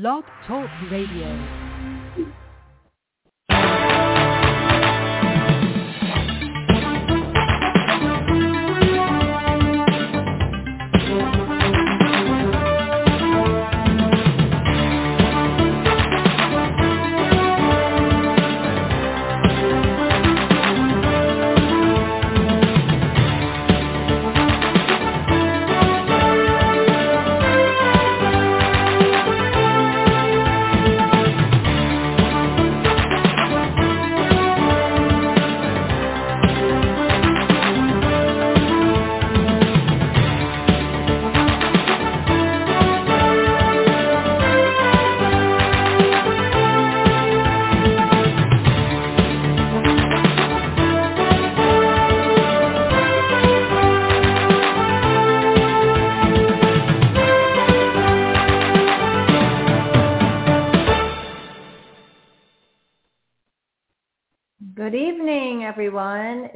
Blog 0.00 0.24
Talk 0.48 0.68
Radio. 0.90 2.43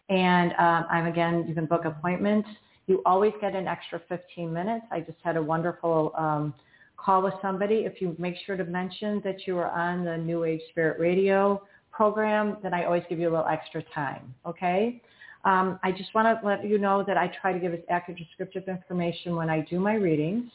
And 0.09 0.51
um, 0.53 0.85
I'm 0.89 1.05
again, 1.07 1.45
you 1.47 1.53
can 1.53 1.65
book 1.65 1.85
appointments. 1.85 2.49
You 2.87 3.01
always 3.05 3.33
get 3.39 3.55
an 3.55 3.67
extra 3.67 4.01
15 4.09 4.51
minutes. 4.51 4.85
I 4.91 4.99
just 4.99 5.19
had 5.23 5.37
a 5.37 5.41
wonderful 5.41 6.11
um, 6.17 6.53
call 6.97 7.21
with 7.21 7.35
somebody. 7.41 7.85
If 7.85 8.01
you 8.01 8.13
make 8.19 8.35
sure 8.45 8.57
to 8.57 8.65
mention 8.65 9.21
that 9.23 9.47
you 9.47 9.57
are 9.57 9.69
on 9.69 10.03
the 10.03 10.17
New 10.17 10.43
Age 10.43 10.59
Spirit 10.69 10.99
Radio 10.99 11.61
program, 11.91 12.57
then 12.63 12.73
I 12.73 12.85
always 12.85 13.03
give 13.09 13.19
you 13.19 13.29
a 13.29 13.31
little 13.31 13.47
extra 13.47 13.83
time. 13.93 14.33
Okay? 14.45 15.01
Um, 15.45 15.79
I 15.83 15.91
just 15.91 16.13
want 16.13 16.27
to 16.27 16.45
let 16.47 16.65
you 16.67 16.77
know 16.77 17.03
that 17.05 17.17
I 17.17 17.31
try 17.41 17.53
to 17.53 17.59
give 17.59 17.73
as 17.73 17.79
accurate 17.89 18.19
descriptive 18.19 18.67
information 18.67 19.35
when 19.35 19.49
I 19.49 19.61
do 19.61 19.79
my 19.79 19.95
readings. 19.95 20.51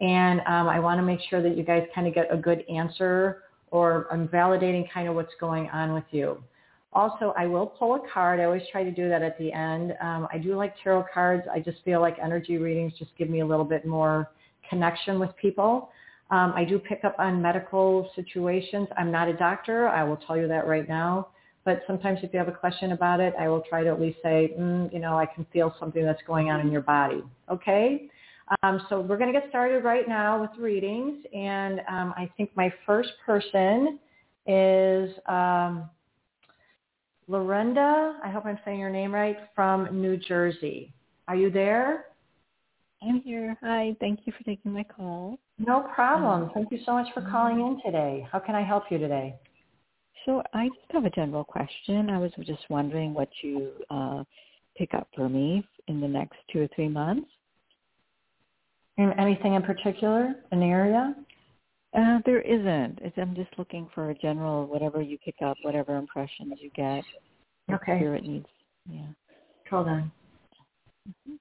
And 0.00 0.40
um, 0.40 0.68
I 0.68 0.78
want 0.80 0.98
to 0.98 1.02
make 1.02 1.20
sure 1.28 1.42
that 1.42 1.56
you 1.56 1.64
guys 1.64 1.86
kind 1.94 2.06
of 2.06 2.14
get 2.14 2.32
a 2.32 2.36
good 2.36 2.64
answer 2.72 3.42
or 3.70 4.06
I'm 4.10 4.28
validating 4.28 4.90
kind 4.92 5.08
of 5.08 5.14
what's 5.14 5.34
going 5.40 5.68
on 5.70 5.92
with 5.92 6.04
you. 6.10 6.42
Also, 6.92 7.32
I 7.38 7.46
will 7.46 7.66
pull 7.66 7.94
a 7.94 8.00
card. 8.12 8.40
I 8.40 8.44
always 8.44 8.62
try 8.72 8.82
to 8.82 8.90
do 8.90 9.08
that 9.08 9.22
at 9.22 9.38
the 9.38 9.52
end. 9.52 9.94
Um, 10.00 10.26
I 10.32 10.38
do 10.38 10.56
like 10.56 10.74
tarot 10.82 11.04
cards. 11.12 11.44
I 11.52 11.60
just 11.60 11.78
feel 11.84 12.00
like 12.00 12.16
energy 12.20 12.56
readings 12.56 12.92
just 12.98 13.12
give 13.16 13.30
me 13.30 13.40
a 13.40 13.46
little 13.46 13.64
bit 13.64 13.86
more 13.86 14.30
connection 14.68 15.20
with 15.20 15.30
people. 15.36 15.90
Um, 16.30 16.52
I 16.56 16.64
do 16.64 16.78
pick 16.78 17.04
up 17.04 17.14
on 17.18 17.40
medical 17.40 18.10
situations. 18.16 18.88
I'm 18.96 19.10
not 19.12 19.28
a 19.28 19.34
doctor. 19.34 19.88
I 19.88 20.02
will 20.02 20.16
tell 20.16 20.36
you 20.36 20.48
that 20.48 20.66
right 20.66 20.88
now. 20.88 21.28
But 21.64 21.82
sometimes 21.86 22.20
if 22.22 22.32
you 22.32 22.38
have 22.38 22.48
a 22.48 22.52
question 22.52 22.92
about 22.92 23.20
it, 23.20 23.34
I 23.38 23.48
will 23.48 23.62
try 23.68 23.82
to 23.82 23.90
at 23.90 24.00
least 24.00 24.18
say, 24.22 24.54
mm, 24.58 24.92
you 24.92 24.98
know, 24.98 25.18
I 25.18 25.26
can 25.26 25.46
feel 25.52 25.74
something 25.78 26.04
that's 26.04 26.22
going 26.26 26.50
on 26.50 26.60
in 26.60 26.72
your 26.72 26.80
body. 26.80 27.22
Okay? 27.50 28.08
Um, 28.62 28.84
so 28.88 29.00
we're 29.00 29.18
going 29.18 29.32
to 29.32 29.38
get 29.38 29.48
started 29.50 29.84
right 29.84 30.08
now 30.08 30.40
with 30.40 30.50
readings. 30.58 31.24
And 31.34 31.80
um, 31.88 32.14
I 32.16 32.30
think 32.36 32.50
my 32.56 32.72
first 32.86 33.10
person 33.24 33.98
is 34.46 35.10
um, 35.26 35.88
Lorenda. 37.28 38.14
I 38.24 38.30
hope 38.30 38.46
I'm 38.46 38.58
saying 38.64 38.80
your 38.80 38.90
name 38.90 39.12
right, 39.12 39.36
from 39.54 40.00
New 40.00 40.16
Jersey. 40.16 40.92
Are 41.28 41.36
you 41.36 41.50
there? 41.50 42.06
I'm 43.02 43.20
here. 43.20 43.56
Hi. 43.62 43.94
Thank 44.00 44.20
you 44.24 44.32
for 44.36 44.42
taking 44.44 44.72
my 44.72 44.82
call. 44.82 45.38
No 45.58 45.86
problem. 45.94 46.50
Thank 46.54 46.72
you 46.72 46.80
so 46.84 46.92
much 46.92 47.06
for 47.14 47.20
calling 47.20 47.60
in 47.60 47.80
today. 47.84 48.26
How 48.32 48.38
can 48.38 48.54
I 48.54 48.62
help 48.62 48.84
you 48.90 48.98
today? 48.98 49.36
So 50.26 50.42
I 50.52 50.68
just 50.68 50.92
have 50.92 51.04
a 51.04 51.10
general 51.10 51.44
question. 51.44 52.10
I 52.10 52.18
was 52.18 52.32
just 52.44 52.68
wondering 52.68 53.14
what 53.14 53.28
you 53.42 53.72
uh, 53.90 54.24
pick 54.76 54.94
up 54.94 55.08
for 55.14 55.28
me 55.28 55.66
in 55.88 56.00
the 56.00 56.08
next 56.08 56.36
two 56.52 56.60
or 56.60 56.68
three 56.74 56.88
months. 56.88 57.28
Anything 58.98 59.54
in 59.54 59.62
particular, 59.62 60.34
an 60.52 60.62
area? 60.62 61.14
Uh, 61.96 62.18
there 62.26 62.42
isn't. 62.42 62.98
It's, 63.02 63.16
I'm 63.16 63.34
just 63.34 63.50
looking 63.58 63.88
for 63.94 64.10
a 64.10 64.14
general, 64.14 64.66
whatever 64.66 65.00
you 65.00 65.16
pick 65.24 65.36
up, 65.42 65.56
whatever 65.62 65.96
impressions 65.96 66.54
you 66.60 66.70
get. 66.76 67.02
Okay. 67.72 67.96
Spirit 67.96 68.24
needs. 68.24 68.46
Yeah. 68.88 69.06
Hold 69.70 69.88
on. 69.88 70.12
Mm-hmm. 71.08 71.34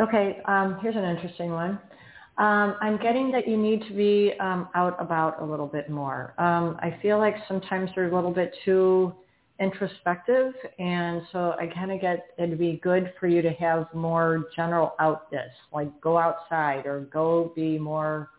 Okay, 0.00 0.40
um, 0.46 0.78
here's 0.82 0.96
an 0.96 1.04
interesting 1.04 1.52
one. 1.52 1.78
Um, 2.36 2.74
I'm 2.80 2.98
getting 2.98 3.30
that 3.30 3.46
you 3.46 3.56
need 3.56 3.82
to 3.86 3.94
be 3.94 4.32
um, 4.40 4.68
out 4.74 5.00
about 5.00 5.40
a 5.40 5.44
little 5.44 5.68
bit 5.68 5.88
more. 5.88 6.34
Um, 6.38 6.76
I 6.80 6.98
feel 7.00 7.18
like 7.18 7.36
sometimes 7.46 7.90
you're 7.94 8.08
a 8.08 8.14
little 8.14 8.32
bit 8.32 8.52
too 8.64 9.14
introspective, 9.60 10.52
and 10.80 11.22
so 11.30 11.54
I 11.60 11.68
kind 11.72 11.92
of 11.92 12.00
get 12.00 12.26
it'd 12.36 12.58
be 12.58 12.80
good 12.82 13.12
for 13.20 13.28
you 13.28 13.40
to 13.40 13.50
have 13.52 13.86
more 13.94 14.46
general 14.56 14.94
outness, 14.98 15.50
like 15.72 15.88
go 16.00 16.18
outside 16.18 16.86
or 16.86 17.02
go 17.12 17.52
be 17.54 17.78
more, 17.78 18.30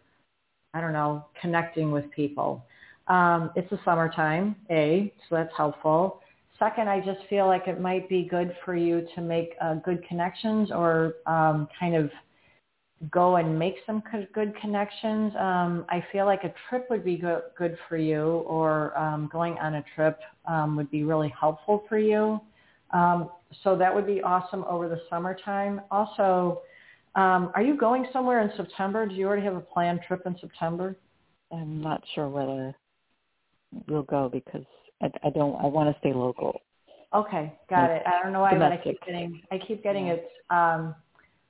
I 0.73 0.81
don't 0.81 0.93
know, 0.93 1.25
connecting 1.41 1.91
with 1.91 2.11
people. 2.11 2.65
Um, 3.07 3.51
it's 3.55 3.69
the 3.69 3.79
summertime, 3.85 4.57
A, 4.69 5.13
so 5.29 5.35
that's 5.35 5.53
helpful. 5.55 6.19
Second, 6.59 6.89
I 6.89 6.99
just 6.99 7.19
feel 7.29 7.47
like 7.47 7.67
it 7.67 7.79
might 7.79 8.09
be 8.09 8.23
good 8.23 8.55
for 8.65 8.75
you 8.75 9.07
to 9.15 9.21
make 9.21 9.55
uh, 9.61 9.75
good 9.75 10.05
connections 10.07 10.69
or 10.71 11.15
um, 11.27 11.69
kind 11.79 11.95
of 11.95 12.09
go 13.11 13.35
and 13.37 13.57
make 13.57 13.75
some 13.85 14.01
good 14.33 14.53
connections. 14.61 15.33
Um, 15.37 15.85
I 15.89 16.03
feel 16.11 16.25
like 16.25 16.43
a 16.43 16.53
trip 16.69 16.87
would 16.89 17.03
be 17.03 17.17
good, 17.17 17.43
good 17.57 17.77
for 17.89 17.97
you 17.97 18.43
or 18.47 18.97
um, 18.97 19.29
going 19.31 19.57
on 19.57 19.75
a 19.75 19.85
trip 19.95 20.19
um, 20.45 20.75
would 20.75 20.89
be 20.91 21.03
really 21.03 21.33
helpful 21.39 21.83
for 21.89 21.97
you. 21.97 22.39
Um, 22.91 23.29
so 23.63 23.77
that 23.77 23.93
would 23.93 24.05
be 24.05 24.21
awesome 24.21 24.63
over 24.65 24.87
the 24.87 25.01
summertime. 25.09 25.81
Also, 25.91 26.61
um, 27.15 27.51
are 27.55 27.61
you 27.61 27.77
going 27.77 28.05
somewhere 28.11 28.41
in 28.41 28.51
September? 28.57 29.05
Do 29.05 29.15
you 29.15 29.25
already 29.27 29.43
have 29.43 29.55
a 29.55 29.61
planned 29.61 30.01
trip 30.07 30.23
in 30.25 30.37
September? 30.39 30.95
I'm 31.51 31.81
not 31.81 32.03
sure 32.13 32.27
whether 32.27 32.75
we'll 33.87 34.03
go 34.03 34.29
because 34.31 34.63
I, 35.01 35.09
I 35.23 35.29
don't. 35.29 35.55
I 35.55 35.67
want 35.67 35.93
to 35.93 35.99
stay 35.99 36.13
local. 36.13 36.61
Okay, 37.13 37.53
got 37.69 37.89
like, 37.89 38.01
it. 38.01 38.03
I 38.07 38.21
don't 38.21 38.33
know 38.33 38.41
why, 38.41 38.53
domestic. 38.53 38.79
but 38.83 38.89
I 38.89 38.91
keep 38.91 39.05
getting 39.05 39.41
I 39.51 39.57
keep 39.65 39.83
getting 39.83 40.07
yeah. 40.07 40.13
it. 40.13 40.29
Um, 40.49 40.95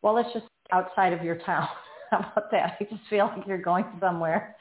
well, 0.02 0.14
let's 0.14 0.32
just 0.34 0.46
outside 0.72 1.14
of 1.14 1.24
your 1.24 1.38
town. 1.38 1.68
How 2.12 2.20
about 2.20 2.52
that? 2.52 2.78
I 2.80 2.84
just 2.84 3.02
feel 3.10 3.32
like 3.36 3.48
you're 3.48 3.62
going 3.62 3.86
somewhere. 4.00 4.56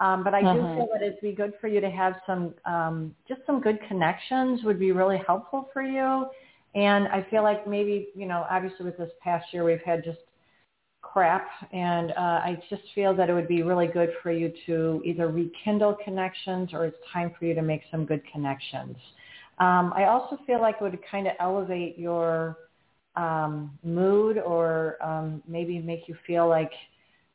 Um, 0.00 0.22
but 0.22 0.32
I 0.32 0.42
do 0.42 0.60
uh-huh. 0.60 0.74
feel 0.74 0.88
that 0.92 1.02
it'd 1.02 1.20
be 1.20 1.32
good 1.32 1.54
for 1.60 1.66
you 1.66 1.80
to 1.80 1.90
have 1.90 2.14
some, 2.26 2.54
um, 2.64 3.14
just 3.26 3.40
some 3.46 3.60
good 3.60 3.78
connections 3.88 4.62
would 4.62 4.78
be 4.78 4.92
really 4.92 5.20
helpful 5.26 5.68
for 5.72 5.82
you. 5.82 6.26
And 6.74 7.08
I 7.08 7.26
feel 7.30 7.42
like 7.42 7.66
maybe, 7.66 8.08
you 8.14 8.26
know, 8.26 8.46
obviously 8.48 8.86
with 8.86 8.96
this 8.96 9.10
past 9.22 9.46
year 9.52 9.64
we've 9.64 9.82
had 9.84 10.04
just 10.04 10.18
crap 11.02 11.48
and 11.72 12.12
uh, 12.12 12.40
I 12.44 12.62
just 12.68 12.82
feel 12.94 13.14
that 13.16 13.30
it 13.30 13.32
would 13.32 13.48
be 13.48 13.62
really 13.62 13.86
good 13.86 14.10
for 14.22 14.30
you 14.30 14.52
to 14.66 15.02
either 15.04 15.28
rekindle 15.28 15.96
connections 16.04 16.70
or 16.72 16.84
it's 16.86 16.96
time 17.12 17.32
for 17.38 17.46
you 17.46 17.54
to 17.54 17.62
make 17.62 17.82
some 17.90 18.04
good 18.04 18.22
connections. 18.32 18.96
Um, 19.58 19.92
I 19.96 20.04
also 20.04 20.38
feel 20.46 20.60
like 20.60 20.76
it 20.76 20.82
would 20.82 20.98
kind 21.10 21.26
of 21.26 21.32
elevate 21.40 21.98
your 21.98 22.58
um, 23.18 23.76
mood 23.82 24.38
or 24.38 24.96
um, 25.02 25.42
maybe 25.46 25.80
make 25.80 26.08
you 26.08 26.16
feel 26.26 26.48
like 26.48 26.72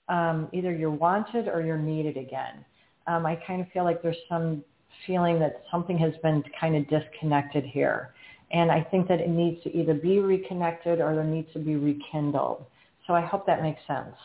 um, 0.07 0.47
either 0.53 0.73
you're 0.73 0.89
wanted 0.89 1.47
or 1.47 1.61
you're 1.61 1.77
needed 1.77 2.17
again. 2.17 2.63
Um, 3.05 3.25
I 3.25 3.35
kind 3.35 3.61
of 3.61 3.67
feel 3.71 3.83
like 3.83 4.01
there's 4.01 4.15
some 4.29 4.63
feeling 5.05 5.39
that 5.39 5.63
something 5.69 5.97
has 5.97 6.13
been 6.23 6.41
kind 6.59 6.75
of 6.75 6.87
disconnected 6.87 7.65
here. 7.65 8.13
And 8.51 8.71
I 8.71 8.81
think 8.81 9.07
that 9.09 9.19
it 9.19 9.29
needs 9.29 9.61
to 9.63 9.75
either 9.75 9.93
be 9.93 10.19
reconnected 10.19 11.01
or 11.01 11.15
there 11.15 11.23
needs 11.23 11.51
to 11.53 11.59
be 11.59 11.75
rekindled. 11.75 12.65
So 13.05 13.13
I 13.13 13.21
hope 13.21 13.45
that 13.47 13.61
makes 13.61 13.81
sense. 13.85 14.15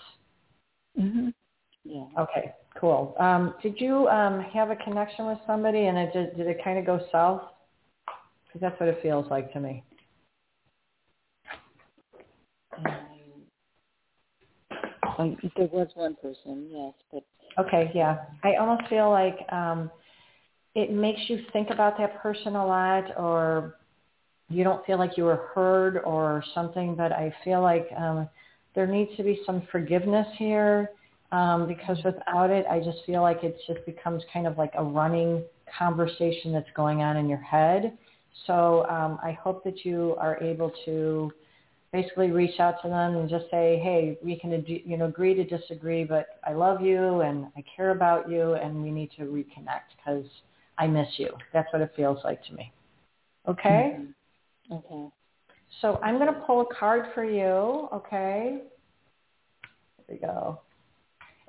Mm-hmm. 0.98 1.28
Yeah. 1.84 2.04
Okay, 2.18 2.54
cool. 2.78 3.16
Um, 3.18 3.54
did 3.62 3.80
you 3.80 4.06
um, 4.08 4.42
have 4.42 4.70
a 4.70 4.76
connection 4.76 5.26
with 5.26 5.38
somebody 5.46 5.86
and 5.86 5.98
it 5.98 6.12
did, 6.12 6.36
did 6.36 6.46
it 6.46 6.62
kind 6.62 6.78
of 6.78 6.86
go 6.86 7.00
south? 7.10 7.42
Because 8.46 8.60
that's 8.60 8.78
what 8.78 8.88
it 8.88 9.00
feels 9.02 9.28
like 9.30 9.52
to 9.54 9.60
me. 9.60 9.82
Um, 15.18 15.36
there 15.56 15.68
was 15.72 15.88
one 15.94 16.14
person, 16.16 16.68
yes, 16.70 16.92
but 17.12 17.24
okay, 17.64 17.90
yeah. 17.94 18.18
I 18.44 18.54
almost 18.54 18.88
feel 18.88 19.10
like 19.10 19.38
um, 19.50 19.90
it 20.74 20.92
makes 20.92 21.20
you 21.28 21.40
think 21.52 21.70
about 21.70 21.98
that 21.98 22.22
person 22.22 22.54
a 22.54 22.66
lot, 22.66 23.18
or 23.18 23.74
you 24.48 24.62
don't 24.62 24.84
feel 24.86 24.98
like 24.98 25.16
you 25.16 25.24
were 25.24 25.48
heard, 25.54 25.98
or 26.04 26.44
something. 26.54 26.94
But 26.94 27.12
I 27.12 27.34
feel 27.44 27.62
like 27.62 27.88
um, 27.96 28.28
there 28.74 28.86
needs 28.86 29.10
to 29.16 29.24
be 29.24 29.40
some 29.44 29.62
forgiveness 29.72 30.26
here 30.36 30.90
um, 31.32 31.66
because 31.66 31.98
without 32.04 32.50
it, 32.50 32.64
I 32.70 32.78
just 32.78 32.98
feel 33.04 33.22
like 33.22 33.42
it 33.42 33.58
just 33.66 33.84
becomes 33.86 34.22
kind 34.32 34.46
of 34.46 34.56
like 34.56 34.72
a 34.78 34.84
running 34.84 35.42
conversation 35.76 36.52
that's 36.52 36.70
going 36.76 37.02
on 37.02 37.16
in 37.16 37.28
your 37.28 37.42
head. 37.42 37.98
So 38.46 38.86
um, 38.88 39.18
I 39.22 39.32
hope 39.32 39.64
that 39.64 39.84
you 39.84 40.14
are 40.18 40.40
able 40.42 40.72
to 40.84 41.32
basically 41.92 42.30
reach 42.30 42.60
out 42.60 42.82
to 42.82 42.88
them 42.88 43.16
and 43.16 43.28
just 43.28 43.46
say, 43.50 43.80
hey, 43.82 44.18
we 44.22 44.38
can 44.38 44.64
you 44.66 44.96
know 44.96 45.06
agree 45.06 45.34
to 45.34 45.44
disagree, 45.44 46.04
but 46.04 46.38
I 46.46 46.52
love 46.52 46.82
you 46.82 47.20
and 47.20 47.46
I 47.56 47.64
care 47.76 47.90
about 47.90 48.30
you, 48.30 48.54
and 48.54 48.82
we 48.82 48.90
need 48.90 49.10
to 49.16 49.22
reconnect 49.22 49.96
because 49.96 50.24
I 50.76 50.86
miss 50.86 51.08
you. 51.16 51.30
That's 51.52 51.72
what 51.72 51.82
it 51.82 51.92
feels 51.96 52.18
like 52.24 52.44
to 52.44 52.54
me. 52.54 52.72
Okay. 53.48 53.96
Mm-hmm. 53.98 54.74
Okay. 54.74 55.08
So 55.80 55.98
I'm 56.02 56.18
going 56.18 56.32
to 56.32 56.40
pull 56.40 56.60
a 56.62 56.74
card 56.74 57.06
for 57.14 57.24
you. 57.24 57.88
Okay. 57.92 58.62
There 60.06 60.06
we 60.08 60.18
go. 60.18 60.60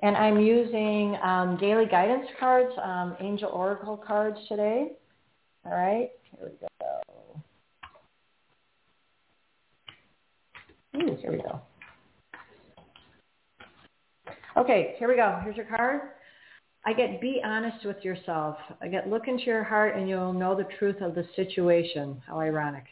And 0.02 0.16
I'm 0.16 0.40
using 0.40 1.16
um, 1.22 1.58
daily 1.58 1.86
guidance 1.86 2.26
cards, 2.38 2.72
um, 2.82 3.16
angel 3.20 3.50
oracle 3.50 3.96
cards 3.96 4.38
today. 4.48 4.92
All 5.66 5.72
right. 5.72 6.10
Here 6.38 6.48
we 6.48 6.66
go. 6.80 6.99
Ooh, 10.96 11.16
here 11.20 11.32
we 11.32 11.38
go. 11.38 11.60
Okay, 14.56 14.94
here 14.98 15.08
we 15.08 15.16
go. 15.16 15.40
Here's 15.44 15.56
your 15.56 15.66
card. 15.66 16.00
I 16.84 16.92
get 16.92 17.20
be 17.20 17.40
honest 17.44 17.84
with 17.84 18.02
yourself. 18.02 18.56
I 18.80 18.88
get 18.88 19.08
look 19.08 19.28
into 19.28 19.44
your 19.44 19.62
heart 19.62 19.96
and 19.96 20.08
you'll 20.08 20.32
know 20.32 20.56
the 20.56 20.66
truth 20.78 21.00
of 21.02 21.14
the 21.14 21.24
situation. 21.36 22.20
How 22.26 22.40
ironic. 22.40 22.84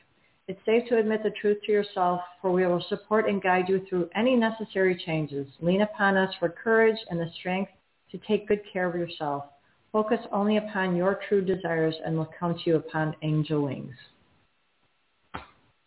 It's 0.47 0.61
safe 0.65 0.89
to 0.89 0.99
admit 0.99 1.23
the 1.23 1.33
truth 1.41 1.59
to 1.67 1.73
yourself, 1.73 2.21
for 2.41 2.53
we 2.53 2.67
will 2.67 2.85
support 2.89 3.29
and 3.29 3.43
guide 3.43 3.69
you 3.69 3.85
through 3.89 4.09
any 4.15 4.35
necessary 4.35 5.01
changes. 5.05 5.47
Lean 5.61 5.83
upon 5.83 6.17
us 6.17 6.33
for 6.39 6.49
courage 6.49 6.97
and 7.11 7.21
the 7.21 7.31
strength 7.39 7.71
to 8.13 8.19
take 8.27 8.49
good 8.49 8.61
care 8.73 8.89
of 8.89 8.95
yourself. 8.95 9.45
Focus 9.93 10.21
only 10.33 10.59
upon 10.59 10.97
your 10.97 11.21
true 11.29 11.45
desires 11.45 11.95
and 12.05 12.15
we'll 12.15 12.31
come 12.39 12.55
to 12.55 12.61
you 12.65 12.77
upon 12.77 13.17
angel 13.23 13.65
wings. 13.65 13.95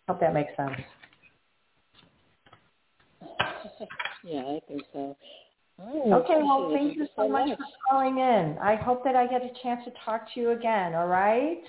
Hope 0.07 0.19
that 0.19 0.33
makes 0.33 0.55
sense. 0.57 0.81
Yeah, 4.24 4.42
I 4.42 4.60
think 4.68 4.83
so. 4.94 5.16
Oh, 5.80 6.13
okay, 6.13 6.36
well, 6.38 6.69
thank 6.74 6.95
you 6.95 7.07
so 7.16 7.28
much, 7.28 7.57
for 7.57 7.66
calling 7.89 8.19
in. 8.19 8.57
I 8.62 8.75
hope 8.75 9.04
that 9.04 9.16
I 9.16 9.25
get 9.25 9.42
a 9.42 9.50
chance 9.63 9.83
to 9.86 9.92
talk 10.06 10.31
to 10.33 10.39
you 10.39 10.51
again, 10.51 10.94
all 10.94 11.07
right? 11.07 11.63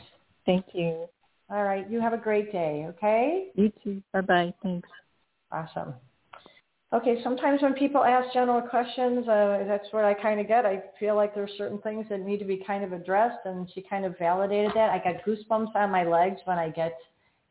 Thank 0.45 0.67
you. 0.75 1.07
All 1.51 1.63
right, 1.65 1.89
you 1.91 2.01
have 2.01 2.13
a 2.13 2.19
great 2.19 2.53
day, 2.53 2.87
okay? 2.89 3.49
You 3.55 3.73
too. 3.83 4.03
Bye-bye. 4.13 4.55
Thanks. 4.63 4.89
Awesome. 5.51 5.95
Okay, 6.93 7.23
sometimes 7.25 7.63
when 7.63 7.73
people 7.73 8.05
ask 8.05 8.35
general 8.35 8.61
questions, 8.61 9.27
uh, 9.27 9.65
that's 9.67 9.87
what 9.93 10.05
I 10.05 10.13
kind 10.13 10.41
of 10.41 10.49
get. 10.49 10.67
I 10.67 10.83
feel 11.01 11.17
like 11.17 11.35
there's 11.35 11.51
certain 11.57 11.79
things 11.79 12.05
that 12.11 12.21
need 12.21 12.39
to 12.39 12.45
be 12.45 12.63
kind 12.67 12.85
of 12.85 12.93
addressed, 12.93 13.47
and 13.47 13.71
she 13.75 13.81
kind 13.81 14.05
of 14.05 14.19
validated 14.19 14.73
that. 14.75 14.91
I 14.91 14.99
got 14.99 15.25
goosebumps 15.25 15.75
on 15.75 15.91
my 15.91 16.05
legs 16.05 16.41
when 16.45 16.59
I 16.59 16.69
get 16.69 16.99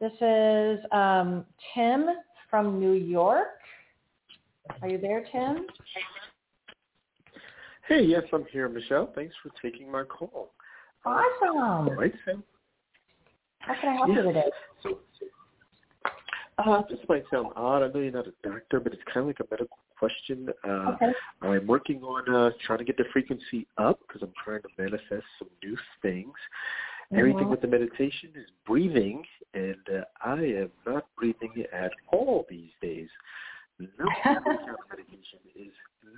this 0.00 0.10
is 0.20 0.80
um, 0.90 1.44
Tim 1.74 2.08
from 2.54 2.78
New 2.78 2.92
York. 2.92 3.48
Are 4.80 4.88
you 4.88 4.96
there, 4.96 5.26
Tim? 5.32 5.66
Hey, 7.88 8.02
yes, 8.04 8.22
I'm 8.32 8.44
here, 8.52 8.68
Michelle. 8.68 9.10
Thanks 9.12 9.34
for 9.42 9.50
taking 9.60 9.90
my 9.90 10.04
call. 10.04 10.52
Awesome. 11.04 11.58
All 11.58 11.90
right, 11.96 12.12
Tim. 12.24 12.44
How 13.58 13.74
can 13.80 13.88
I 13.88 13.94
help 13.94 14.08
yeah. 14.10 14.14
you 14.14 14.22
today? 14.22 14.50
So, 14.84 14.98
uh, 16.58 16.82
this 16.88 17.00
might 17.08 17.24
sound 17.28 17.48
odd. 17.56 17.82
I 17.82 17.88
know 17.88 17.98
you're 17.98 18.12
not 18.12 18.28
a 18.28 18.48
doctor, 18.48 18.78
but 18.78 18.92
it's 18.92 19.02
kind 19.12 19.22
of 19.22 19.26
like 19.26 19.40
a 19.40 19.46
medical 19.50 19.78
question. 19.98 20.48
Uh, 20.62 20.92
okay. 20.92 21.12
I'm 21.42 21.66
working 21.66 22.04
on 22.04 22.32
uh, 22.32 22.50
trying 22.64 22.78
to 22.78 22.84
get 22.84 22.96
the 22.96 23.04
frequency 23.12 23.66
up 23.78 23.98
because 24.06 24.22
I'm 24.22 24.32
trying 24.44 24.62
to 24.62 24.68
manifest 24.78 25.24
some 25.40 25.48
new 25.60 25.76
things. 26.02 26.34
Mm-hmm. 27.12 27.18
Everything 27.18 27.48
with 27.50 27.60
the 27.60 27.66
meditation 27.66 28.30
is 28.34 28.46
breathing, 28.66 29.22
and 29.52 29.76
uh, 29.92 30.02
I 30.22 30.34
am 30.34 30.70
not 30.86 31.06
breathing 31.16 31.64
at 31.72 31.92
all 32.12 32.46
these 32.48 32.70
days. 32.80 33.08
No 33.78 33.86
over-the-counter 34.26 34.76
medication 34.90 35.38
is 35.54 35.72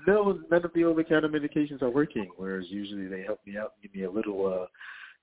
no 0.07 0.39
none 0.51 0.65
of 0.65 0.71
the 0.75 0.85
over-the-counter 0.85 1.29
medications 1.29 1.83
are 1.83 1.91
working. 1.91 2.31
Whereas 2.37 2.67
usually 2.69 3.07
they 3.07 3.23
help 3.23 3.41
me 3.47 3.57
out 3.57 3.73
and 3.75 3.83
give 3.83 3.95
me 3.95 4.05
a 4.05 4.11
little 4.11 4.47
uh, 4.47 4.67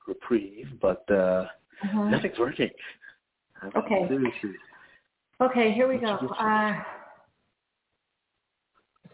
reprieve, 0.07 0.67
but 0.81 1.03
uh, 1.09 1.45
mm-hmm. 1.85 2.11
nothing's 2.11 2.39
working. 2.39 2.69
Okay. 3.77 4.05
Seriously. 4.07 4.51
Okay, 5.41 5.73
here 5.73 5.87
we 5.87 5.97
go. 5.97 6.17
Uh, 6.39 6.73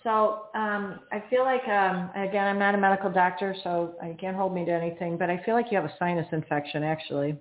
so 0.03 0.48
um, 0.56 1.00
I 1.12 1.24
feel 1.29 1.44
like, 1.44 1.68
um, 1.68 2.10
again, 2.15 2.48
I'm 2.48 2.60
not 2.60 2.75
a 2.75 2.77
medical 2.77 3.12
doctor, 3.12 3.56
so 3.63 3.96
I 4.01 4.15
can't 4.20 4.36
hold 4.36 4.53
me 4.53 4.65
to 4.65 4.72
anything, 4.72 5.18
but 5.18 5.29
I 5.29 5.41
feel 5.44 5.56
like 5.56 5.68
you 5.72 5.77
have 5.77 5.86
a 5.86 5.94
sinus 6.00 6.27
infection, 6.32 6.84
actually. 6.84 7.38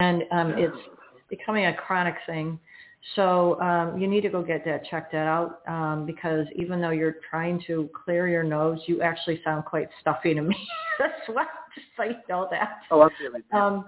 And 0.00 0.24
um, 0.30 0.54
it's 0.56 0.76
becoming 1.28 1.66
a 1.66 1.74
chronic 1.74 2.14
thing. 2.26 2.58
So 3.14 3.60
um, 3.60 3.98
you 3.98 4.08
need 4.08 4.22
to 4.22 4.28
go 4.28 4.42
get 4.42 4.64
that 4.64 4.84
checked 4.86 5.14
out 5.14 5.60
um, 5.68 6.06
because 6.06 6.46
even 6.56 6.80
though 6.80 6.90
you're 6.90 7.16
trying 7.30 7.62
to 7.66 7.88
clear 8.04 8.28
your 8.28 8.42
nose, 8.42 8.80
you 8.86 9.00
actually 9.00 9.40
sound 9.44 9.64
quite 9.64 9.88
stuffy 10.00 10.34
to 10.34 10.42
me. 10.42 10.56
That's 10.98 11.12
why, 11.28 11.44
just 11.74 11.86
so 11.96 12.02
you 12.04 12.16
know 12.28 12.48
that. 12.50 12.78
Oh, 12.90 13.02
I'm 13.02 13.10
feeling 13.18 13.42
um, 13.52 13.84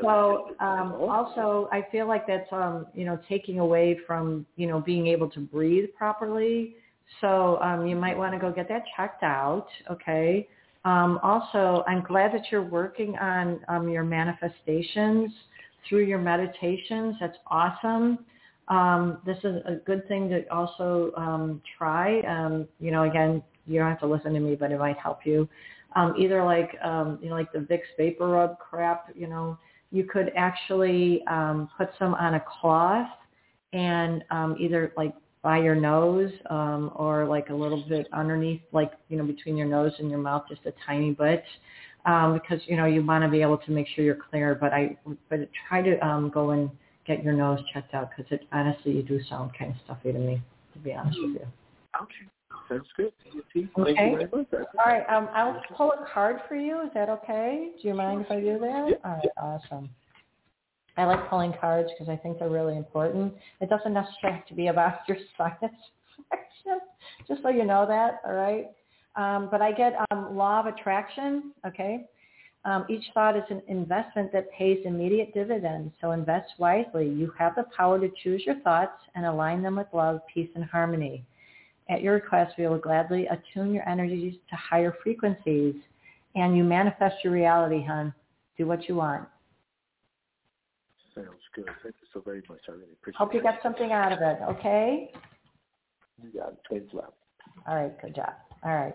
so 0.00 0.54
um, 0.60 0.92
also, 0.92 1.68
I 1.72 1.86
feel 1.92 2.06
like 2.06 2.26
that's 2.26 2.50
um, 2.52 2.86
you 2.94 3.04
know 3.04 3.18
taking 3.28 3.58
away 3.58 3.98
from 4.06 4.46
you 4.56 4.66
know 4.66 4.80
being 4.80 5.06
able 5.08 5.28
to 5.30 5.40
breathe 5.40 5.90
properly. 5.96 6.74
So 7.20 7.60
um, 7.60 7.86
you 7.86 7.96
might 7.96 8.16
want 8.16 8.32
to 8.34 8.38
go 8.38 8.52
get 8.52 8.68
that 8.68 8.84
checked 8.96 9.22
out. 9.22 9.66
Okay. 9.90 10.48
Um, 10.84 11.18
also, 11.22 11.84
I'm 11.86 12.02
glad 12.02 12.32
that 12.32 12.44
you're 12.50 12.62
working 12.62 13.16
on 13.18 13.60
um, 13.68 13.88
your 13.88 14.04
manifestations 14.04 15.30
through 15.88 16.04
your 16.04 16.18
meditations. 16.18 17.16
That's 17.20 17.36
awesome. 17.48 18.20
Um, 18.68 19.18
this 19.26 19.36
is 19.38 19.56
a 19.66 19.74
good 19.84 20.06
thing 20.08 20.30
to 20.30 20.48
also 20.54 21.12
um, 21.16 21.60
try. 21.76 22.20
Um, 22.20 22.68
you 22.78 22.92
know, 22.92 23.02
again, 23.02 23.42
you 23.66 23.78
don't 23.78 23.90
have 23.90 24.00
to 24.00 24.06
listen 24.06 24.32
to 24.32 24.40
me, 24.40 24.54
but 24.54 24.72
it 24.72 24.78
might 24.78 24.96
help 24.96 25.26
you. 25.26 25.48
Um, 25.96 26.14
either 26.16 26.44
like 26.44 26.76
um, 26.82 27.18
you 27.20 27.28
know 27.28 27.34
like 27.34 27.52
the 27.52 27.58
Vicks 27.58 27.82
VapoRub 27.98 28.58
crap, 28.58 29.10
you 29.14 29.26
know, 29.26 29.58
you 29.90 30.04
could 30.04 30.32
actually 30.36 31.24
um, 31.26 31.68
put 31.76 31.90
some 31.98 32.14
on 32.14 32.34
a 32.34 32.44
cloth 32.60 33.08
and 33.72 34.24
um, 34.30 34.56
either 34.58 34.92
like 34.96 35.14
by 35.42 35.58
your 35.58 35.74
nose 35.74 36.30
um, 36.50 36.92
or 36.94 37.24
like 37.24 37.48
a 37.48 37.54
little 37.54 37.82
bit 37.88 38.06
underneath, 38.12 38.60
like 38.72 38.92
you 39.08 39.16
know 39.16 39.24
between 39.24 39.56
your 39.56 39.66
nose 39.66 39.92
and 39.98 40.10
your 40.10 40.18
mouth, 40.18 40.44
just 40.48 40.60
a 40.66 40.72
tiny 40.86 41.12
bit, 41.12 41.44
um, 42.04 42.34
because 42.34 42.60
you 42.66 42.76
know 42.76 42.86
you 42.86 43.04
want 43.04 43.24
to 43.24 43.30
be 43.30 43.42
able 43.42 43.58
to 43.58 43.70
make 43.70 43.86
sure 43.94 44.04
you're 44.04 44.18
clear. 44.30 44.54
But 44.54 44.72
I 44.72 44.96
but 45.28 45.48
try 45.68 45.82
to 45.82 46.04
um, 46.06 46.30
go 46.30 46.50
and 46.50 46.70
get 47.06 47.24
your 47.24 47.32
nose 47.32 47.60
checked 47.72 47.94
out 47.94 48.10
because 48.10 48.30
it 48.30 48.46
honestly 48.52 48.92
you 48.92 49.02
do 49.02 49.20
sound 49.28 49.52
kind 49.58 49.70
of 49.72 49.76
stuffy 49.84 50.12
to 50.12 50.18
me, 50.18 50.42
to 50.74 50.78
be 50.78 50.92
honest 50.92 51.18
with 51.20 51.30
you. 51.32 51.46
Okay. 52.00 52.30
Sounds 52.68 52.86
good. 52.96 53.12
Okay. 53.78 54.16
All 54.32 54.84
right. 54.86 55.04
Um, 55.08 55.28
I'll 55.34 55.62
pull 55.76 55.92
a 55.92 56.06
card 56.12 56.40
for 56.48 56.54
you. 56.54 56.82
Is 56.82 56.90
that 56.94 57.08
okay? 57.08 57.70
Do 57.80 57.88
you 57.88 57.94
mind 57.94 58.22
if 58.22 58.30
I 58.30 58.40
do 58.40 58.58
that? 58.58 58.86
Yeah. 58.88 58.94
All 59.04 59.12
right. 59.12 59.28
Awesome. 59.40 59.90
I 60.96 61.04
like 61.04 61.30
pulling 61.30 61.54
cards 61.60 61.88
because 61.92 62.10
I 62.10 62.16
think 62.16 62.38
they're 62.38 62.50
really 62.50 62.76
important. 62.76 63.32
It 63.60 63.70
doesn't 63.70 63.92
necessarily 63.92 64.38
have 64.38 64.46
to 64.46 64.54
be 64.54 64.66
about 64.66 64.94
your 65.08 65.16
sinus 65.38 65.74
infection, 66.18 66.80
just 67.26 67.42
so 67.42 67.48
you 67.48 67.64
know 67.64 67.86
that, 67.86 68.20
all 68.24 68.34
right? 68.34 68.66
Um, 69.16 69.48
but 69.50 69.62
I 69.62 69.72
get 69.72 69.94
um, 70.10 70.36
law 70.36 70.60
of 70.60 70.66
attraction, 70.66 71.52
okay? 71.66 72.04
Um, 72.64 72.84
each 72.90 73.04
thought 73.14 73.36
is 73.36 73.44
an 73.48 73.62
investment 73.68 74.30
that 74.32 74.52
pays 74.52 74.78
immediate 74.84 75.32
dividends, 75.32 75.94
so 76.00 76.10
invest 76.10 76.50
wisely. 76.58 77.08
You 77.08 77.32
have 77.38 77.54
the 77.54 77.64
power 77.74 77.98
to 77.98 78.10
choose 78.22 78.42
your 78.44 78.56
thoughts 78.56 79.00
and 79.14 79.24
align 79.24 79.62
them 79.62 79.76
with 79.76 79.86
love, 79.94 80.20
peace, 80.32 80.50
and 80.54 80.64
harmony. 80.64 81.24
At 81.90 82.02
your 82.02 82.14
request, 82.14 82.54
we 82.56 82.68
will 82.68 82.78
gladly 82.78 83.26
attune 83.26 83.74
your 83.74 83.86
energies 83.88 84.36
to 84.48 84.56
higher 84.56 84.94
frequencies, 85.02 85.74
and 86.36 86.56
you 86.56 86.62
manifest 86.62 87.16
your 87.24 87.32
reality, 87.32 87.84
hon. 87.84 88.14
Do 88.56 88.66
what 88.66 88.88
you 88.88 88.94
want. 88.94 89.26
Sounds 91.14 91.28
good. 91.54 91.66
Thank 91.82 91.96
you 92.00 92.08
so 92.14 92.20
very 92.20 92.42
much. 92.48 92.60
I 92.68 92.72
really 92.72 92.84
appreciate 92.92 93.16
it. 93.16 93.18
Hope 93.18 93.34
you 93.34 93.42
got 93.42 93.56
something 93.60 93.90
out 93.90 94.12
of 94.12 94.20
it, 94.20 94.38
okay? 94.50 95.10
You 96.22 96.38
got 96.38 96.50
it. 96.52 96.58
Twins 96.68 96.90
left. 96.92 97.12
All 97.66 97.74
right, 97.74 98.00
good 98.00 98.14
job. 98.14 98.34
All 98.62 98.74
right. 98.74 98.94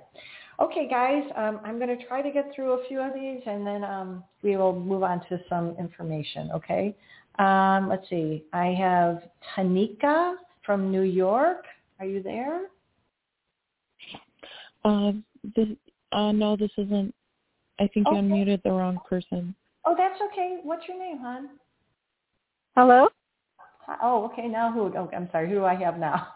Okay, 0.62 0.88
guys, 0.88 1.24
um, 1.36 1.60
I'm 1.66 1.78
going 1.78 1.98
to 1.98 2.06
try 2.06 2.22
to 2.22 2.32
get 2.32 2.54
through 2.56 2.80
a 2.80 2.88
few 2.88 3.02
of 3.02 3.14
these, 3.14 3.42
and 3.46 3.68
then 3.68 3.84
um, 3.84 4.24
we 4.42 4.56
will 4.56 4.80
move 4.80 5.04
on 5.04 5.20
to 5.28 5.38
some 5.50 5.76
information, 5.78 6.50
okay? 6.54 6.96
Um, 7.40 7.90
let's 7.90 8.08
see. 8.10 8.46
I 8.54 8.68
have 8.68 9.24
Tanika 9.54 10.36
from 10.66 10.92
New 10.92 11.02
York. 11.02 11.66
Are 12.00 12.06
you 12.06 12.24
there? 12.24 12.68
Um, 14.86 15.26
this, 15.56 15.68
uh, 16.12 16.32
no, 16.32 16.56
this 16.56 16.72
isn't. 16.78 17.14
I 17.80 17.88
think 17.88 18.08
you 18.10 18.18
Okay. 18.18 18.22
unmuted 18.22 18.62
the 18.64 18.72
wrong 18.72 19.00
person. 19.10 19.54
Oh, 19.84 19.96
that's 19.98 20.22
okay. 20.32 20.60
What's 20.64 20.88
your 20.88 20.98
name, 20.98 21.18
hon? 21.18 21.50
Hello. 22.78 23.10
Hi- 23.88 23.98
Oh, 24.02 24.26
okay. 24.26 24.48
Now 24.48 24.72
who? 24.72 24.94
Oh, 24.96 25.10
I'm 25.14 25.30
sorry. 25.32 25.50
Who 25.50 25.56
do 25.56 25.66
I 25.66 25.76
have 25.76 25.98
now? 25.98 26.28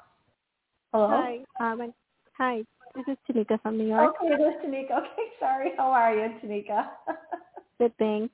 Hello. 0.93 1.07
Hi. 1.07 1.45
Um, 1.59 1.93
hi. 2.33 2.65
This 2.95 3.05
is 3.07 3.17
Tanika 3.29 3.61
from 3.61 3.77
New 3.77 3.87
York. 3.87 4.15
Okay, 4.19 4.33
it 4.33 4.41
is 4.41 4.55
Tanika. 4.65 4.97
Okay, 4.97 5.27
sorry. 5.39 5.71
How 5.77 5.91
are 5.91 6.15
you, 6.15 6.29
Tanika? 6.43 6.89
Good 7.79 7.93
thanks. 7.99 8.33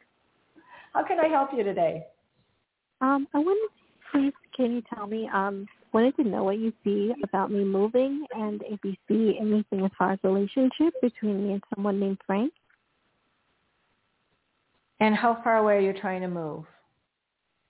How 0.93 1.03
can 1.03 1.19
I 1.19 1.27
help 1.27 1.49
you 1.53 1.63
today? 1.63 2.05
Um, 3.01 3.27
I 3.33 3.39
wanted, 3.39 3.67
to 3.67 4.11
please, 4.11 4.33
can 4.55 4.71
you 4.75 4.81
tell 4.93 5.07
me? 5.07 5.29
Um, 5.33 5.67
wanted 5.95 6.15
to 6.17 6.25
know 6.25 6.43
what 6.43 6.59
you 6.59 6.73
see 6.83 7.13
about 7.23 7.49
me 7.49 7.63
moving, 7.63 8.25
and 8.31 8.61
if 8.65 8.81
you 8.83 8.93
see 9.07 9.37
anything 9.39 9.85
as 9.85 9.91
far 9.97 10.11
as 10.11 10.19
relationship 10.23 10.93
between 11.01 11.47
me 11.47 11.53
and 11.53 11.63
someone 11.73 12.01
named 12.01 12.17
Frank. 12.27 12.51
And 14.99 15.15
how 15.15 15.39
far 15.41 15.57
away 15.57 15.77
are 15.77 15.79
you 15.79 15.93
trying 15.93 16.19
to 16.19 16.27
move? 16.27 16.65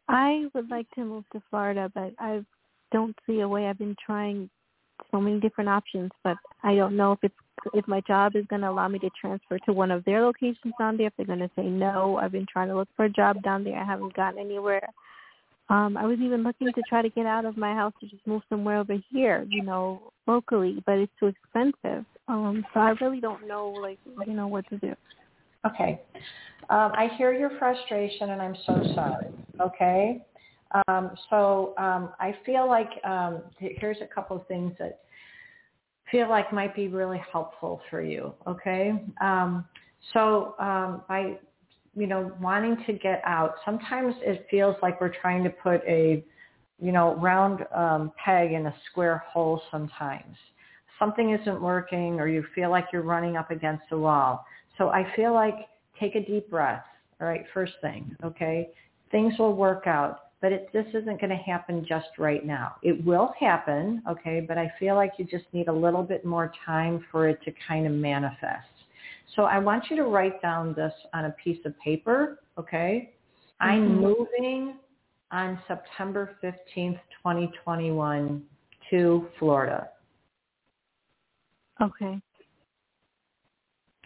I 0.09 0.45
would 0.55 0.71
like 0.71 0.89
to 0.95 1.05
move 1.05 1.23
to 1.33 1.41
Florida, 1.51 1.91
but 1.93 2.13
I 2.17 2.43
don't 2.91 3.15
see 3.27 3.41
a 3.41 3.47
way. 3.47 3.67
I've 3.67 3.77
been 3.77 3.95
trying 4.03 4.49
so 5.11 5.21
many 5.21 5.39
different 5.39 5.69
options, 5.69 6.09
but 6.23 6.37
I 6.63 6.73
don't 6.73 6.97
know 6.97 7.11
if 7.11 7.19
it's 7.21 7.35
if 7.73 7.87
my 7.87 8.01
job 8.01 8.35
is 8.35 8.45
going 8.47 8.61
to 8.61 8.69
allow 8.69 8.87
me 8.87 8.99
to 8.99 9.09
transfer 9.19 9.59
to 9.59 9.73
one 9.73 9.91
of 9.91 10.03
their 10.05 10.23
locations 10.23 10.73
down 10.79 10.97
there. 10.97 11.07
If 11.07 11.13
they're 11.17 11.25
going 11.27 11.39
to 11.39 11.49
say 11.55 11.65
no, 11.65 12.17
I've 12.17 12.31
been 12.31 12.45
trying 12.51 12.69
to 12.69 12.75
look 12.75 12.89
for 12.95 13.05
a 13.05 13.09
job 13.09 13.41
down 13.43 13.63
there. 13.63 13.77
I 13.77 13.85
haven't 13.85 14.15
gotten 14.15 14.39
anywhere. 14.39 14.87
Um, 15.69 15.97
I 15.97 16.05
was 16.05 16.19
even 16.19 16.43
looking 16.43 16.71
to 16.73 16.83
try 16.83 17.01
to 17.01 17.09
get 17.09 17.25
out 17.25 17.45
of 17.45 17.57
my 17.57 17.73
house 17.73 17.93
to 17.99 18.07
just 18.07 18.25
move 18.27 18.43
somewhere 18.49 18.77
over 18.77 18.95
here, 19.11 19.47
you 19.49 19.63
know, 19.63 20.11
locally, 20.27 20.83
but 20.85 20.99
it's 20.99 21.11
too 21.19 21.27
expensive. 21.27 22.05
Um, 22.27 22.65
so 22.73 22.79
I 22.79 22.93
really 23.01 23.19
don't 23.19 23.47
know, 23.47 23.69
like, 23.69 23.99
you 24.27 24.33
know, 24.33 24.47
what 24.47 24.67
to 24.69 24.77
do. 24.77 24.93
Okay. 25.65 26.01
Um, 26.69 26.91
I 26.95 27.09
hear 27.17 27.33
your 27.33 27.51
frustration, 27.57 28.31
and 28.31 28.41
I'm 28.41 28.55
so 28.65 28.83
sorry. 28.93 29.27
Okay. 29.59 30.25
Um, 30.87 31.11
so 31.29 31.73
um, 31.77 32.09
I 32.19 32.35
feel 32.45 32.67
like 32.67 32.89
um, 33.03 33.43
here's 33.57 33.97
a 34.01 34.07
couple 34.13 34.37
of 34.37 34.47
things 34.47 34.73
that 34.79 35.01
feel 36.11 36.29
like 36.29 36.51
might 36.53 36.75
be 36.75 36.87
really 36.87 37.21
helpful 37.31 37.81
for 37.89 38.01
you. 38.01 38.33
Okay. 38.47 38.93
Um, 39.21 39.65
so 40.13 40.55
um, 40.59 41.01
by 41.07 41.37
you 41.95 42.07
know 42.07 42.31
wanting 42.41 42.77
to 42.85 42.93
get 42.93 43.21
out, 43.25 43.55
sometimes 43.63 44.15
it 44.21 44.45
feels 44.51 44.75
like 44.81 44.99
we're 44.99 45.13
trying 45.21 45.43
to 45.43 45.49
put 45.49 45.81
a 45.87 46.23
you 46.79 46.91
know 46.91 47.15
round 47.15 47.65
um, 47.73 48.11
peg 48.23 48.51
in 48.51 48.65
a 48.67 48.75
square 48.89 49.23
hole. 49.27 49.61
Sometimes 49.71 50.35
something 50.99 51.31
isn't 51.31 51.61
working, 51.61 52.19
or 52.19 52.27
you 52.27 52.43
feel 52.53 52.69
like 52.69 52.85
you're 52.91 53.01
running 53.01 53.37
up 53.37 53.51
against 53.51 53.83
a 53.91 53.97
wall. 53.97 54.45
So 54.77 54.89
I 54.89 55.05
feel 55.15 55.33
like 55.33 55.55
take 55.99 56.15
a 56.15 56.25
deep 56.25 56.49
breath. 56.49 56.83
All 57.21 57.27
right, 57.27 57.45
first 57.53 57.73
thing, 57.81 58.15
okay? 58.23 58.69
Things 59.11 59.33
will 59.39 59.55
work 59.55 59.87
out, 59.87 60.31
but 60.41 60.51
it, 60.51 60.69
this 60.73 60.85
isn't 60.89 61.21
going 61.21 61.29
to 61.29 61.35
happen 61.37 61.85
just 61.87 62.07
right 62.17 62.45
now. 62.45 62.75
It 62.83 63.03
will 63.05 63.33
happen, 63.39 64.03
okay, 64.09 64.43
but 64.45 64.57
I 64.57 64.71
feel 64.79 64.95
like 64.95 65.13
you 65.17 65.25
just 65.25 65.45
need 65.53 65.69
a 65.69 65.73
little 65.73 66.03
bit 66.03 66.25
more 66.25 66.51
time 66.65 67.05
for 67.11 67.29
it 67.29 67.39
to 67.45 67.53
kind 67.67 67.85
of 67.87 67.93
manifest. 67.93 68.67
So 69.35 69.43
I 69.43 69.59
want 69.59 69.89
you 69.89 69.95
to 69.97 70.03
write 70.03 70.41
down 70.41 70.73
this 70.73 70.93
on 71.13 71.25
a 71.25 71.31
piece 71.31 71.63
of 71.65 71.77
paper, 71.79 72.39
okay? 72.57 73.13
I'm 73.59 73.87
Mhm. 73.87 74.01
moving 74.01 74.79
on 75.31 75.59
September 75.67 76.37
15th, 76.41 76.99
2021 77.23 78.47
to 78.89 79.29
Florida. 79.39 79.89
Okay. 81.81 82.21